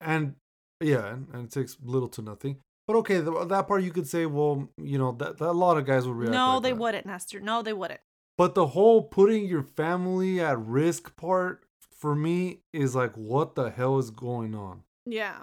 and 0.00 0.34
yeah 0.80 1.06
and, 1.12 1.28
and 1.32 1.44
it 1.46 1.50
takes 1.52 1.76
little 1.84 2.08
to 2.08 2.22
nothing 2.22 2.56
but 2.88 2.96
okay 2.96 3.18
the, 3.20 3.44
that 3.46 3.68
part 3.68 3.82
you 3.84 3.92
could 3.92 4.06
say 4.08 4.26
well 4.26 4.68
you 4.76 4.98
know 4.98 5.12
that, 5.12 5.38
that 5.38 5.48
a 5.48 5.52
lot 5.52 5.76
of 5.76 5.84
guys 5.86 6.06
would 6.08 6.16
react 6.16 6.32
No, 6.32 6.54
like 6.54 6.62
they 6.64 6.70
that. 6.70 6.76
wouldn't, 6.78 7.06
Nestor. 7.06 7.38
No, 7.40 7.62
they 7.62 7.72
wouldn't. 7.72 8.00
but 8.36 8.54
the 8.54 8.68
whole 8.68 9.02
putting 9.02 9.44
your 9.46 9.62
family 9.62 10.40
at 10.40 10.58
risk 10.58 11.14
part 11.16 11.64
for 11.92 12.14
me 12.16 12.60
is 12.72 12.94
like 12.96 13.16
what 13.16 13.54
the 13.54 13.70
hell 13.70 13.98
is 13.98 14.10
going 14.10 14.54
on 14.54 14.82
Yeah. 15.06 15.36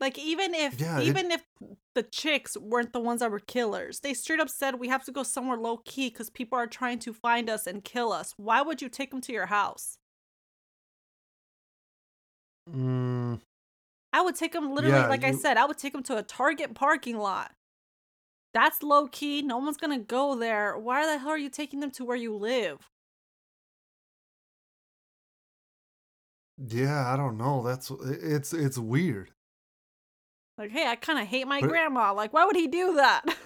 Like 0.00 0.18
even 0.18 0.54
if 0.54 0.78
Yeah, 0.78 1.00
it- 1.00 1.04
even 1.06 1.30
if 1.30 1.44
the 1.94 2.02
chicks 2.02 2.56
weren't 2.56 2.92
the 2.92 3.00
ones 3.00 3.20
that 3.20 3.30
were 3.30 3.38
killers, 3.40 4.00
they 4.00 4.14
straight 4.14 4.40
up 4.40 4.48
said 4.50 4.76
we 4.76 4.88
have 4.88 5.04
to 5.04 5.12
go 5.12 5.22
somewhere 5.22 5.56
low 5.58 5.78
key 5.78 6.08
because 6.10 6.30
people 6.30 6.58
are 6.58 6.66
trying 6.66 6.98
to 7.00 7.12
find 7.14 7.48
us 7.48 7.66
and 7.66 7.84
kill 7.84 8.12
us. 8.12 8.34
Why 8.36 8.62
would 8.62 8.82
you 8.82 8.88
take 8.88 9.10
them 9.10 9.20
to 9.22 9.32
your 9.32 9.46
house? 9.46 9.98
mm, 12.66 13.38
I 14.14 14.22
would 14.22 14.34
take 14.36 14.52
them 14.52 14.74
literally, 14.74 15.04
Yeah, 15.04 15.06
like 15.06 15.24
I 15.24 15.32
said, 15.32 15.56
I 15.58 15.66
would 15.66 15.76
take 15.78 15.92
them 15.92 16.02
to 16.04 16.16
a 16.16 16.22
Target 16.22 16.74
parking 16.74 17.18
lot. 17.18 17.54
That's 18.54 18.82
low 18.82 19.06
key. 19.08 19.42
No 19.42 19.58
one's 19.58 19.76
gonna 19.76 19.98
go 19.98 20.34
there. 20.34 20.78
Why 20.78 21.06
the 21.06 21.18
hell 21.18 21.30
are 21.30 21.38
you 21.38 21.50
taking 21.50 21.80
them 21.80 21.90
to 21.92 22.04
where 22.06 22.16
you 22.16 22.34
live? 22.34 22.90
yeah 26.68 27.12
i 27.12 27.16
don't 27.16 27.36
know 27.36 27.62
that's 27.62 27.90
it's 28.02 28.52
it's 28.52 28.78
weird 28.78 29.30
Like, 30.56 30.70
hey, 30.70 30.86
I 30.86 30.96
kind 30.96 31.18
of 31.18 31.26
hate 31.26 31.46
my 31.48 31.60
But- 31.60 31.68
grandma. 31.70 32.12
Like, 32.12 32.32
why 32.32 32.44
would 32.44 32.56
he 32.56 32.66
do 32.68 32.94
that? 32.94 33.22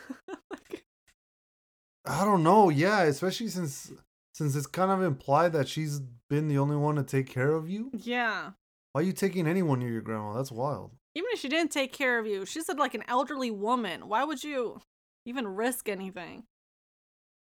I 2.04 2.24
don't 2.24 2.42
know. 2.42 2.70
Yeah, 2.70 3.02
especially 3.02 3.48
since 3.48 3.92
since 4.32 4.54
it's 4.56 4.66
kind 4.66 4.90
of 4.90 5.02
implied 5.02 5.52
that 5.52 5.68
she's 5.68 6.00
been 6.30 6.48
the 6.48 6.58
only 6.58 6.76
one 6.76 6.94
to 6.96 7.02
take 7.02 7.28
care 7.28 7.52
of 7.52 7.68
you. 7.68 7.90
yeah. 7.94 8.52
Why 8.92 9.02
are 9.02 9.04
you 9.04 9.12
taking 9.12 9.46
anyone 9.46 9.80
near 9.80 9.90
your 9.90 10.00
grandma? 10.00 10.32
That's 10.34 10.50
wild. 10.50 10.92
Even 11.14 11.28
if 11.32 11.40
she 11.40 11.48
didn't 11.48 11.70
take 11.72 11.92
care 11.92 12.18
of 12.18 12.26
you, 12.26 12.46
she's 12.46 12.68
like 12.68 12.94
an 12.94 13.04
elderly 13.06 13.50
woman. 13.50 14.08
Why 14.08 14.24
would 14.24 14.42
you 14.42 14.80
even 15.26 15.46
risk 15.46 15.88
anything? 15.88 16.44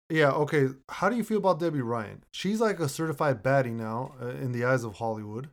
Yeah. 0.08 0.30
Okay. 0.30 0.68
How 0.88 1.08
do 1.08 1.16
you 1.16 1.24
feel 1.24 1.38
about 1.38 1.58
Debby 1.58 1.80
Ryan? 1.80 2.22
She's 2.30 2.60
like 2.60 2.78
a 2.78 2.88
certified 2.88 3.42
baddie 3.42 3.72
now 3.72 4.14
uh, 4.22 4.26
in 4.28 4.52
the 4.52 4.64
eyes 4.64 4.84
of 4.84 4.94
Hollywood, 4.94 5.48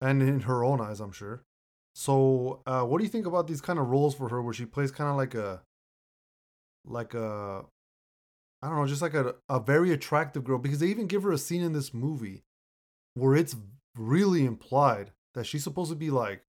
and 0.00 0.22
in 0.22 0.40
her 0.40 0.64
own 0.64 0.80
eyes, 0.80 0.98
I'm 1.00 1.12
sure. 1.12 1.42
So, 1.98 2.62
uh, 2.64 2.84
what 2.84 2.98
do 2.98 3.04
you 3.04 3.10
think 3.10 3.26
about 3.26 3.48
these 3.48 3.60
kind 3.60 3.76
of 3.76 3.88
roles 3.88 4.14
for 4.14 4.28
her, 4.28 4.40
where 4.40 4.54
she 4.54 4.66
plays 4.66 4.92
kind 4.92 5.10
of 5.10 5.16
like 5.16 5.34
a, 5.34 5.62
like 6.84 7.12
a, 7.12 7.64
I 8.62 8.68
don't 8.68 8.76
know, 8.76 8.86
just 8.86 9.02
like 9.02 9.14
a 9.14 9.34
a 9.48 9.58
very 9.58 9.90
attractive 9.90 10.44
girl? 10.44 10.58
Because 10.58 10.78
they 10.78 10.86
even 10.86 11.08
give 11.08 11.24
her 11.24 11.32
a 11.32 11.38
scene 11.38 11.60
in 11.60 11.72
this 11.72 11.92
movie 11.92 12.44
where 13.14 13.34
it's 13.34 13.56
really 13.96 14.44
implied 14.44 15.10
that 15.34 15.44
she's 15.44 15.64
supposed 15.64 15.90
to 15.90 15.96
be 15.96 16.08
like 16.08 16.44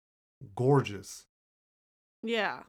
gorgeous. 0.55 1.24
Yeah. 2.22 2.64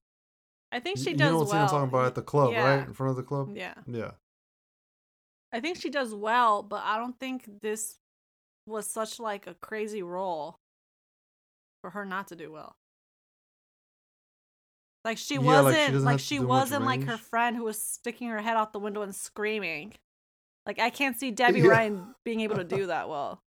I 0.72 0.80
think 0.80 1.00
she 1.00 1.10
you 1.10 1.18
does 1.18 1.32
know 1.32 1.40
what 1.40 1.50
well. 1.50 1.64
I'm 1.64 1.68
talking 1.68 1.90
about 1.90 2.06
at 2.06 2.16
the 2.16 2.22
club, 2.22 2.54
yeah. 2.54 2.64
right 2.64 2.88
in 2.88 2.94
front 2.94 3.10
of 3.10 3.18
the 3.18 3.24
club. 3.24 3.58
Yeah. 3.58 3.74
Yeah. 3.88 4.12
I 5.52 5.60
think 5.60 5.82
she 5.82 5.90
does 5.90 6.16
well, 6.16 6.64
but 6.64 6.82
I 6.86 6.98
don't 6.98 7.20
think 7.20 7.60
this 7.62 8.00
was 8.66 8.88
such 8.88 9.20
like 9.20 9.48
a 9.48 9.54
crazy 9.56 10.02
role 10.02 10.62
for 11.82 11.92
her 11.92 12.06
not 12.06 12.28
to 12.30 12.36
do 12.36 12.52
well. 12.52 12.76
Like 15.06 15.18
she 15.18 15.38
Yeah, 15.38 15.62
wasn't 15.62 15.94
doesn't 15.94 16.06
like 16.06 16.20
she 16.20 16.40
wasn't 16.40 16.86
like 16.86 17.04
her 17.06 17.18
friend 17.18 17.56
who 17.56 17.64
was 17.64 17.82
sticking 17.82 18.28
her 18.30 18.42
head 18.42 18.58
out 18.58 18.74
the 18.74 18.80
window 18.80 19.02
and 19.02 19.16
screaming. 19.16 19.94
Like 20.66 20.80
I 20.80 20.90
can't 20.90 21.18
see 21.18 21.32
Debby 21.32 21.62
Yeah. 21.62 21.70
Ryan 21.70 22.16
being 22.26 22.42
able 22.42 22.56
to 22.58 22.64
do 22.64 22.88
that 22.88 23.08
well. 23.10 23.42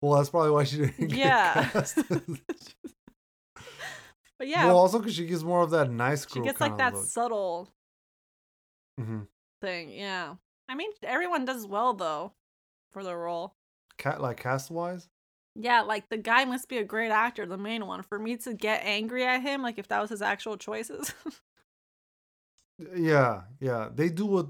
Well, 0.00 0.16
that's 0.16 0.30
probably 0.30 0.50
why 0.50 0.64
she 0.64 0.78
didn't 0.78 1.08
get 1.08 1.18
Yeah. 1.18 1.70
But 4.38 4.48
yeah, 4.48 4.66
Well, 4.66 4.78
also 4.78 4.98
because 4.98 5.14
she 5.14 5.26
gives 5.26 5.44
more 5.44 5.62
of 5.62 5.70
that 5.70 5.90
nice 5.90 6.26
girl. 6.26 6.42
she 6.42 6.48
gets 6.48 6.60
like 6.60 6.76
that 6.78 6.94
look. 6.94 7.06
subtle 7.06 7.68
hmm 8.98 9.22
thing. 9.60 9.90
Yeah. 9.90 10.34
I 10.68 10.74
mean, 10.74 10.90
everyone 11.02 11.44
does 11.44 11.66
well 11.66 11.94
though 11.94 12.32
for 12.92 13.02
the 13.04 13.16
role. 13.16 13.54
Cat 13.96 14.20
like 14.20 14.36
cast 14.38 14.70
wise. 14.70 15.08
Yeah, 15.56 15.82
like 15.82 16.08
the 16.08 16.16
guy 16.16 16.44
must 16.44 16.68
be 16.68 16.78
a 16.78 16.84
great 16.84 17.10
actor, 17.10 17.46
the 17.46 17.56
main 17.56 17.86
one. 17.86 18.02
For 18.02 18.18
me 18.18 18.36
to 18.38 18.54
get 18.54 18.82
angry 18.84 19.24
at 19.24 19.42
him, 19.42 19.62
like 19.62 19.78
if 19.78 19.88
that 19.88 20.00
was 20.00 20.10
his 20.10 20.22
actual 20.22 20.56
choices. 20.56 21.14
Yeah, 22.96 23.42
yeah. 23.60 23.88
They 23.94 24.08
do 24.08 24.26
what 24.26 24.46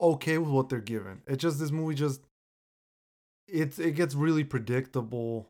okay 0.00 0.38
with 0.38 0.48
what 0.50 0.68
they're 0.68 0.80
given. 0.80 1.22
It 1.26 1.36
just 1.36 1.60
this 1.60 1.70
movie 1.70 1.94
just 1.94 2.20
it's 3.46 3.78
it 3.78 3.92
gets 3.94 4.14
really 4.14 4.44
predictable. 4.44 5.48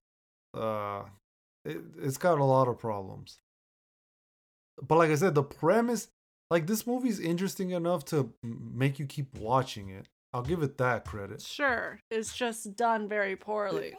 Uh 0.55 1.05
it, 1.65 1.79
it's 2.03 2.19
got 2.19 2.39
a 2.39 2.45
lot 2.45 2.69
of 2.69 2.79
problems. 2.79 3.39
But 4.87 4.99
like 4.99 5.11
I 5.11 5.15
said, 5.15 5.35
the 5.35 5.43
premise 5.43 6.09
like 6.51 6.67
this 6.67 6.87
movie's 6.87 7.21
interesting 7.21 7.71
enough 7.71 8.05
to 8.07 8.33
make 8.43 8.99
you 8.99 9.07
keep 9.07 9.39
watching 9.39 9.89
it. 9.89 10.07
I'll 10.33 10.43
give 10.43 10.63
it 10.63 10.79
that 10.79 11.05
credit. 11.05 11.41
sure, 11.41 12.01
it's 12.11 12.37
just 12.37 12.77
done 12.77 13.09
very 13.09 13.35
poorly. 13.35 13.95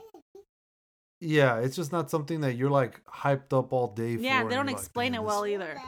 Yeah, 1.21 1.59
it's 1.59 1.75
just 1.75 1.91
not 1.91 2.09
something 2.09 2.41
that 2.41 2.55
you're 2.55 2.71
like 2.71 2.99
hyped 3.05 3.57
up 3.57 3.71
all 3.71 3.87
day 3.87 4.17
for. 4.17 4.23
Yeah, 4.23 4.43
they 4.43 4.55
don't 4.55 4.65
you're 4.67 4.75
like, 4.75 4.83
explain 4.83 5.13
it 5.13 5.23
well 5.23 5.45
either. 5.45 5.79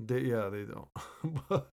They, 0.00 0.20
yeah, 0.22 0.48
they 0.48 0.64
don't. 0.64 0.88
but 1.48 1.70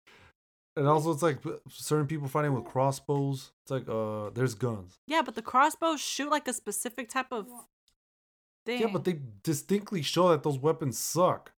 and 0.76 0.88
also, 0.88 1.12
it's 1.12 1.22
like 1.22 1.38
certain 1.70 2.08
people 2.08 2.28
fighting 2.28 2.54
with 2.54 2.66
crossbows. 2.66 3.52
It's 3.64 3.72
like 3.72 3.88
uh, 3.88 4.32
there's 4.34 4.56
guns. 4.56 4.98
Yeah, 5.08 5.22
but 5.22 5.36
the 5.36 5.42
crossbows 5.42 6.02
shoot 6.02 6.32
like 6.32 6.48
a 6.48 6.54
specific 6.54 7.10
type 7.10 7.32
of 7.32 7.48
thing. 8.66 8.82
Yeah, 8.82 8.88
but 8.92 9.04
they 9.04 9.20
distinctly 9.44 10.02
show 10.02 10.30
that 10.30 10.42
those 10.42 10.58
weapons 10.58 10.98
suck. 10.98 11.52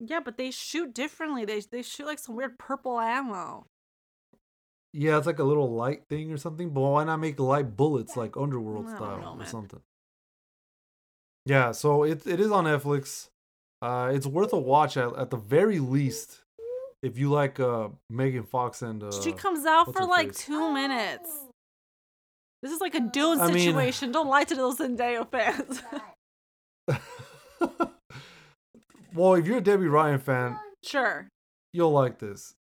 Yeah, 0.00 0.20
but 0.20 0.38
they 0.38 0.50
shoot 0.50 0.92
differently. 0.92 1.44
They 1.44 1.60
they 1.60 1.82
shoot 1.82 2.06
like 2.06 2.18
some 2.18 2.34
weird 2.34 2.58
purple 2.58 2.98
ammo. 2.98 3.66
Yeah, 4.92 5.18
it's 5.18 5.26
like 5.26 5.38
a 5.38 5.44
little 5.44 5.70
light 5.72 6.02
thing 6.08 6.32
or 6.32 6.36
something. 6.36 6.70
But 6.70 6.80
why 6.80 7.04
not 7.04 7.18
make 7.18 7.38
light 7.38 7.76
bullets 7.76 8.16
like 8.16 8.36
Underworld 8.36 8.88
style 8.88 9.36
or 9.38 9.44
something? 9.44 9.80
Yeah, 11.46 11.72
so 11.72 12.02
it 12.04 12.26
it 12.26 12.40
is 12.40 12.50
on 12.50 12.64
Netflix. 12.64 13.28
Uh, 13.82 14.10
it's 14.12 14.26
worth 14.26 14.52
a 14.52 14.58
watch 14.58 14.96
at, 14.96 15.16
at 15.16 15.30
the 15.30 15.38
very 15.38 15.78
least 15.78 16.42
if 17.02 17.18
you 17.18 17.30
like 17.30 17.58
uh 17.58 17.88
Megan 18.10 18.42
Fox 18.42 18.82
and 18.82 19.02
uh. 19.02 19.10
she 19.22 19.32
comes 19.32 19.64
out 19.64 19.92
for 19.92 20.04
like 20.04 20.28
face? 20.28 20.44
two 20.44 20.72
minutes. 20.72 21.30
This 22.62 22.72
is 22.72 22.80
like 22.80 22.94
a 22.94 23.00
Dune 23.00 23.40
I 23.40 23.46
mean- 23.50 23.58
situation. 23.58 24.12
Don't 24.12 24.28
lie 24.28 24.44
to 24.44 24.54
those 24.54 24.76
Zendaya 24.76 25.26
fans. 25.30 25.82
well, 29.14 29.34
if 29.34 29.46
you're 29.46 29.58
a 29.58 29.62
Debby 29.62 29.86
Ryan 29.86 30.18
fan, 30.18 30.58
sure. 30.84 31.26
you'll 31.72 31.92
like 31.92 32.18
this. 32.18 32.54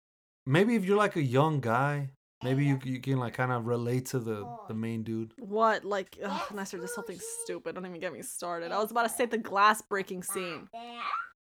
Maybe 0.45 0.75
if 0.75 0.85
you're 0.85 0.97
like 0.97 1.15
a 1.15 1.21
young 1.21 1.59
guy, 1.59 2.11
maybe 2.43 2.65
you 2.65 2.79
you 2.83 2.99
can 2.99 3.17
like 3.17 3.33
kind 3.33 3.51
of 3.51 3.65
relate 3.67 4.07
to 4.07 4.19
the 4.19 4.47
the 4.67 4.73
main 4.73 5.03
dude. 5.03 5.33
What? 5.37 5.83
Like, 5.85 6.17
ugh, 6.23 6.41
Nestor, 6.53 6.79
this 6.79 6.95
whole 6.95 7.03
thing's 7.03 7.23
stupid. 7.43 7.75
Don't 7.75 7.85
even 7.85 7.99
get 7.99 8.13
me 8.13 8.21
started. 8.21 8.71
I 8.71 8.77
was 8.79 8.91
about 8.91 9.03
to 9.03 9.09
say 9.09 9.25
the 9.25 9.37
glass 9.37 9.81
breaking 9.81 10.23
scene 10.23 10.67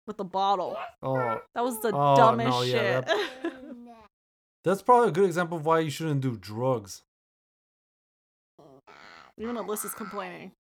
with 0.06 0.16
the 0.16 0.24
bottle. 0.24 0.76
Oh, 1.02 1.40
That 1.54 1.64
was 1.64 1.80
the 1.80 1.90
Oh, 1.94 2.16
dumbest 2.16 2.48
no, 2.50 2.62
yeah, 2.62 3.02
shit. 3.04 3.52
that's 4.64 4.82
probably 4.82 5.08
a 5.08 5.12
good 5.12 5.24
example 5.24 5.58
of 5.58 5.66
why 5.66 5.80
you 5.80 5.90
shouldn't 5.90 6.20
do 6.20 6.36
drugs. 6.36 7.02
Even 9.38 9.56
Alyssa's 9.56 9.92
complaining. 9.94 10.52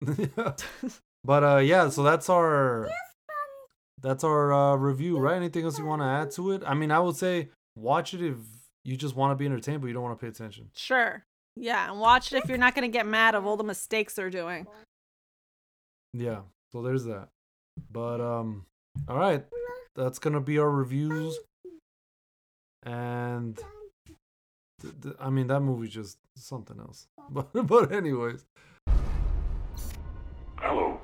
but 1.24 1.44
uh, 1.44 1.58
yeah. 1.58 1.88
So 1.88 2.02
that's 2.02 2.28
our 2.28 2.88
that's 4.00 4.24
our 4.24 4.52
uh, 4.52 4.76
review, 4.76 5.18
right? 5.18 5.36
Anything 5.36 5.64
else 5.64 5.78
you 5.78 5.84
want 5.84 6.02
to 6.02 6.06
add 6.06 6.30
to 6.32 6.52
it? 6.52 6.62
I 6.66 6.74
mean, 6.74 6.90
I 6.90 6.98
would 6.98 7.16
say 7.16 7.48
watch 7.76 8.14
it 8.14 8.22
if 8.22 8.36
you 8.84 8.96
just 8.96 9.14
want 9.16 9.30
to 9.32 9.36
be 9.36 9.46
entertained, 9.46 9.80
but 9.80 9.86
you 9.88 9.92
don't 9.92 10.02
want 10.02 10.18
to 10.18 10.20
pay 10.24 10.28
attention. 10.28 10.70
Sure. 10.74 11.24
Yeah, 11.56 11.90
and 11.90 12.00
watch 12.00 12.32
it 12.32 12.42
if 12.42 12.48
you're 12.48 12.58
not 12.58 12.74
gonna 12.74 12.88
get 12.88 13.06
mad 13.06 13.34
of 13.34 13.44
all 13.46 13.56
the 13.58 13.64
mistakes 13.64 14.14
they're 14.14 14.30
doing. 14.30 14.66
Yeah. 16.14 16.40
So 16.72 16.80
there's 16.82 17.04
that. 17.04 17.28
But 17.90 18.20
um, 18.20 18.64
all 19.08 19.18
right, 19.18 19.44
that's 19.94 20.18
gonna 20.18 20.40
be 20.40 20.58
our 20.58 20.70
reviews. 20.70 21.38
And 22.84 23.56
th- 24.80 24.94
th- 25.02 25.14
I 25.20 25.30
mean, 25.30 25.46
that 25.48 25.60
movie's 25.60 25.92
just 25.92 26.18
something 26.36 26.78
else. 26.78 27.06
But 27.30 27.48
but 27.66 27.92
anyways, 27.92 28.44
Hello. 30.58 30.98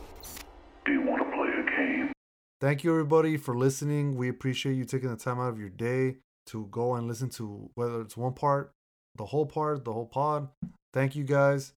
Do 0.85 0.93
you 0.93 1.03
want 1.03 1.23
to 1.23 1.37
play 1.37 1.49
a 1.49 1.77
game? 1.77 2.13
thank 2.61 2.83
you 2.85 2.91
everybody 2.91 3.37
for 3.37 3.57
listening. 3.57 4.17
We 4.17 4.29
appreciate 4.29 4.75
you 4.75 4.85
taking 4.85 5.11
the 5.11 5.17
time 5.17 5.39
out 5.39 5.51
of 5.51 5.61
your 5.61 5.69
day 5.69 6.17
to 6.49 6.67
go 6.71 6.95
and 6.95 7.07
listen 7.07 7.29
to 7.31 7.71
whether 7.75 8.01
it's 8.01 8.17
one 8.17 8.33
part, 8.33 8.73
the 9.17 9.27
whole 9.27 9.47
part, 9.47 9.85
the 9.85 9.93
whole 9.93 10.07
pod. 10.07 10.49
Thank 10.93 11.17
you 11.17 11.25
guys. 11.25 11.73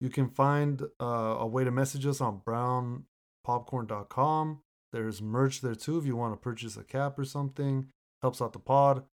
You 0.00 0.08
can 0.08 0.28
find 0.28 0.82
uh, 1.00 1.36
a 1.38 1.46
way 1.46 1.64
to 1.64 1.70
message 1.70 2.06
us 2.06 2.20
on 2.20 2.40
brownpopcorn.com. 2.46 4.60
There's 4.92 5.22
merch 5.22 5.60
there 5.60 5.74
too 5.74 5.98
if 5.98 6.06
you 6.06 6.16
want 6.16 6.32
to 6.32 6.36
purchase 6.36 6.76
a 6.76 6.84
cap 6.84 7.18
or 7.18 7.24
something. 7.24 7.88
Helps 8.22 8.42
out 8.42 8.52
the 8.52 8.58
pod. 8.58 9.04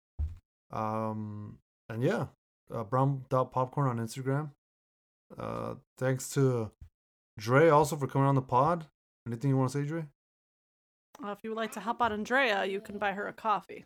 Um, 0.73 1.59
and 1.89 2.03
yeah, 2.03 2.27
uh, 2.73 2.85
brown.popcorn 2.85 3.89
on 3.89 3.99
Instagram. 3.99 4.51
Uh, 5.39 5.75
thanks 5.99 6.29
to 6.31 6.71
Dre 7.39 7.69
also 7.69 7.97
for 7.97 8.07
coming 8.07 8.29
on 8.29 8.35
the 8.35 8.43
pod. 8.43 8.87
Anything 9.27 9.51
you 9.51 9.57
want 9.57 9.73
to 9.73 9.79
say, 9.79 9.87
Dre? 9.87 10.05
Uh, 11.25 11.31
if 11.31 11.39
you 11.43 11.51
would 11.51 11.57
like 11.57 11.73
to 11.73 11.81
help 11.81 12.01
out 12.01 12.13
Andrea, 12.13 12.65
you 12.65 12.81
can 12.81 12.99
buy 12.99 13.13
her 13.13 13.27
a 13.27 13.33
coffee. 13.33 13.85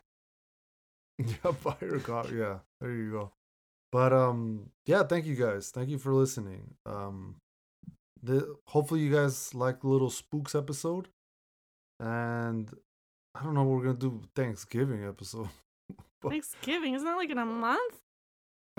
Yeah, 1.43 1.51
buy 1.63 1.75
her 1.79 1.99
coffee. 1.99 2.35
Yeah, 2.35 2.59
there 2.79 2.91
you 2.91 3.11
go. 3.11 3.31
But 3.91 4.13
um, 4.13 4.69
yeah, 4.85 5.03
thank 5.03 5.25
you 5.25 5.35
guys. 5.35 5.69
Thank 5.69 5.89
you 5.89 5.97
for 5.97 6.13
listening. 6.13 6.75
Um, 6.85 7.35
the 8.23 8.55
hopefully 8.67 9.01
you 9.01 9.11
guys 9.13 9.53
like 9.53 9.81
the 9.81 9.87
little 9.87 10.09
spooks 10.09 10.55
episode, 10.55 11.07
and 11.99 12.69
I 13.35 13.43
don't 13.43 13.53
know 13.53 13.63
what 13.63 13.77
we're 13.77 13.85
gonna 13.93 13.97
do 13.97 14.21
Thanksgiving 14.35 15.05
episode. 15.05 15.49
But- 16.21 16.29
Thanksgiving 16.29 16.93
isn't 16.93 17.05
that 17.05 17.15
like 17.15 17.31
in 17.31 17.39
a 17.39 17.45
month? 17.45 17.95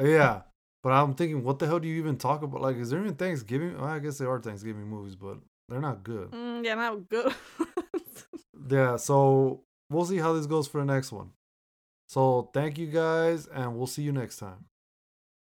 yeah, 0.00 0.42
but 0.84 0.90
I'm 0.92 1.14
thinking, 1.14 1.42
what 1.42 1.58
the 1.58 1.66
hell 1.66 1.80
do 1.80 1.88
you 1.88 1.96
even 1.98 2.16
talk 2.16 2.42
about? 2.42 2.60
Like, 2.62 2.76
is 2.76 2.90
there 2.90 3.00
even 3.00 3.14
Thanksgiving? 3.16 3.76
Well, 3.76 3.84
I 3.90 3.98
guess 3.98 4.18
there 4.18 4.30
are 4.30 4.40
Thanksgiving 4.40 4.86
movies, 4.88 5.16
but 5.16 5.38
they're 5.68 5.80
not 5.80 6.04
good. 6.04 6.30
Mm, 6.30 6.64
yeah, 6.64 6.74
not 6.76 7.08
good. 7.08 7.34
Yeah, 8.70 8.96
so 8.96 9.62
we'll 9.90 10.04
see 10.04 10.18
how 10.18 10.32
this 10.34 10.46
goes 10.46 10.68
for 10.68 10.78
the 10.80 10.84
next 10.86 11.10
one. 11.12 11.30
So 12.12 12.50
thank 12.52 12.76
you 12.76 12.88
guys, 12.88 13.46
and 13.46 13.74
we'll 13.74 13.86
see 13.86 14.02
you 14.02 14.12
next 14.12 14.36
time. 14.36 14.66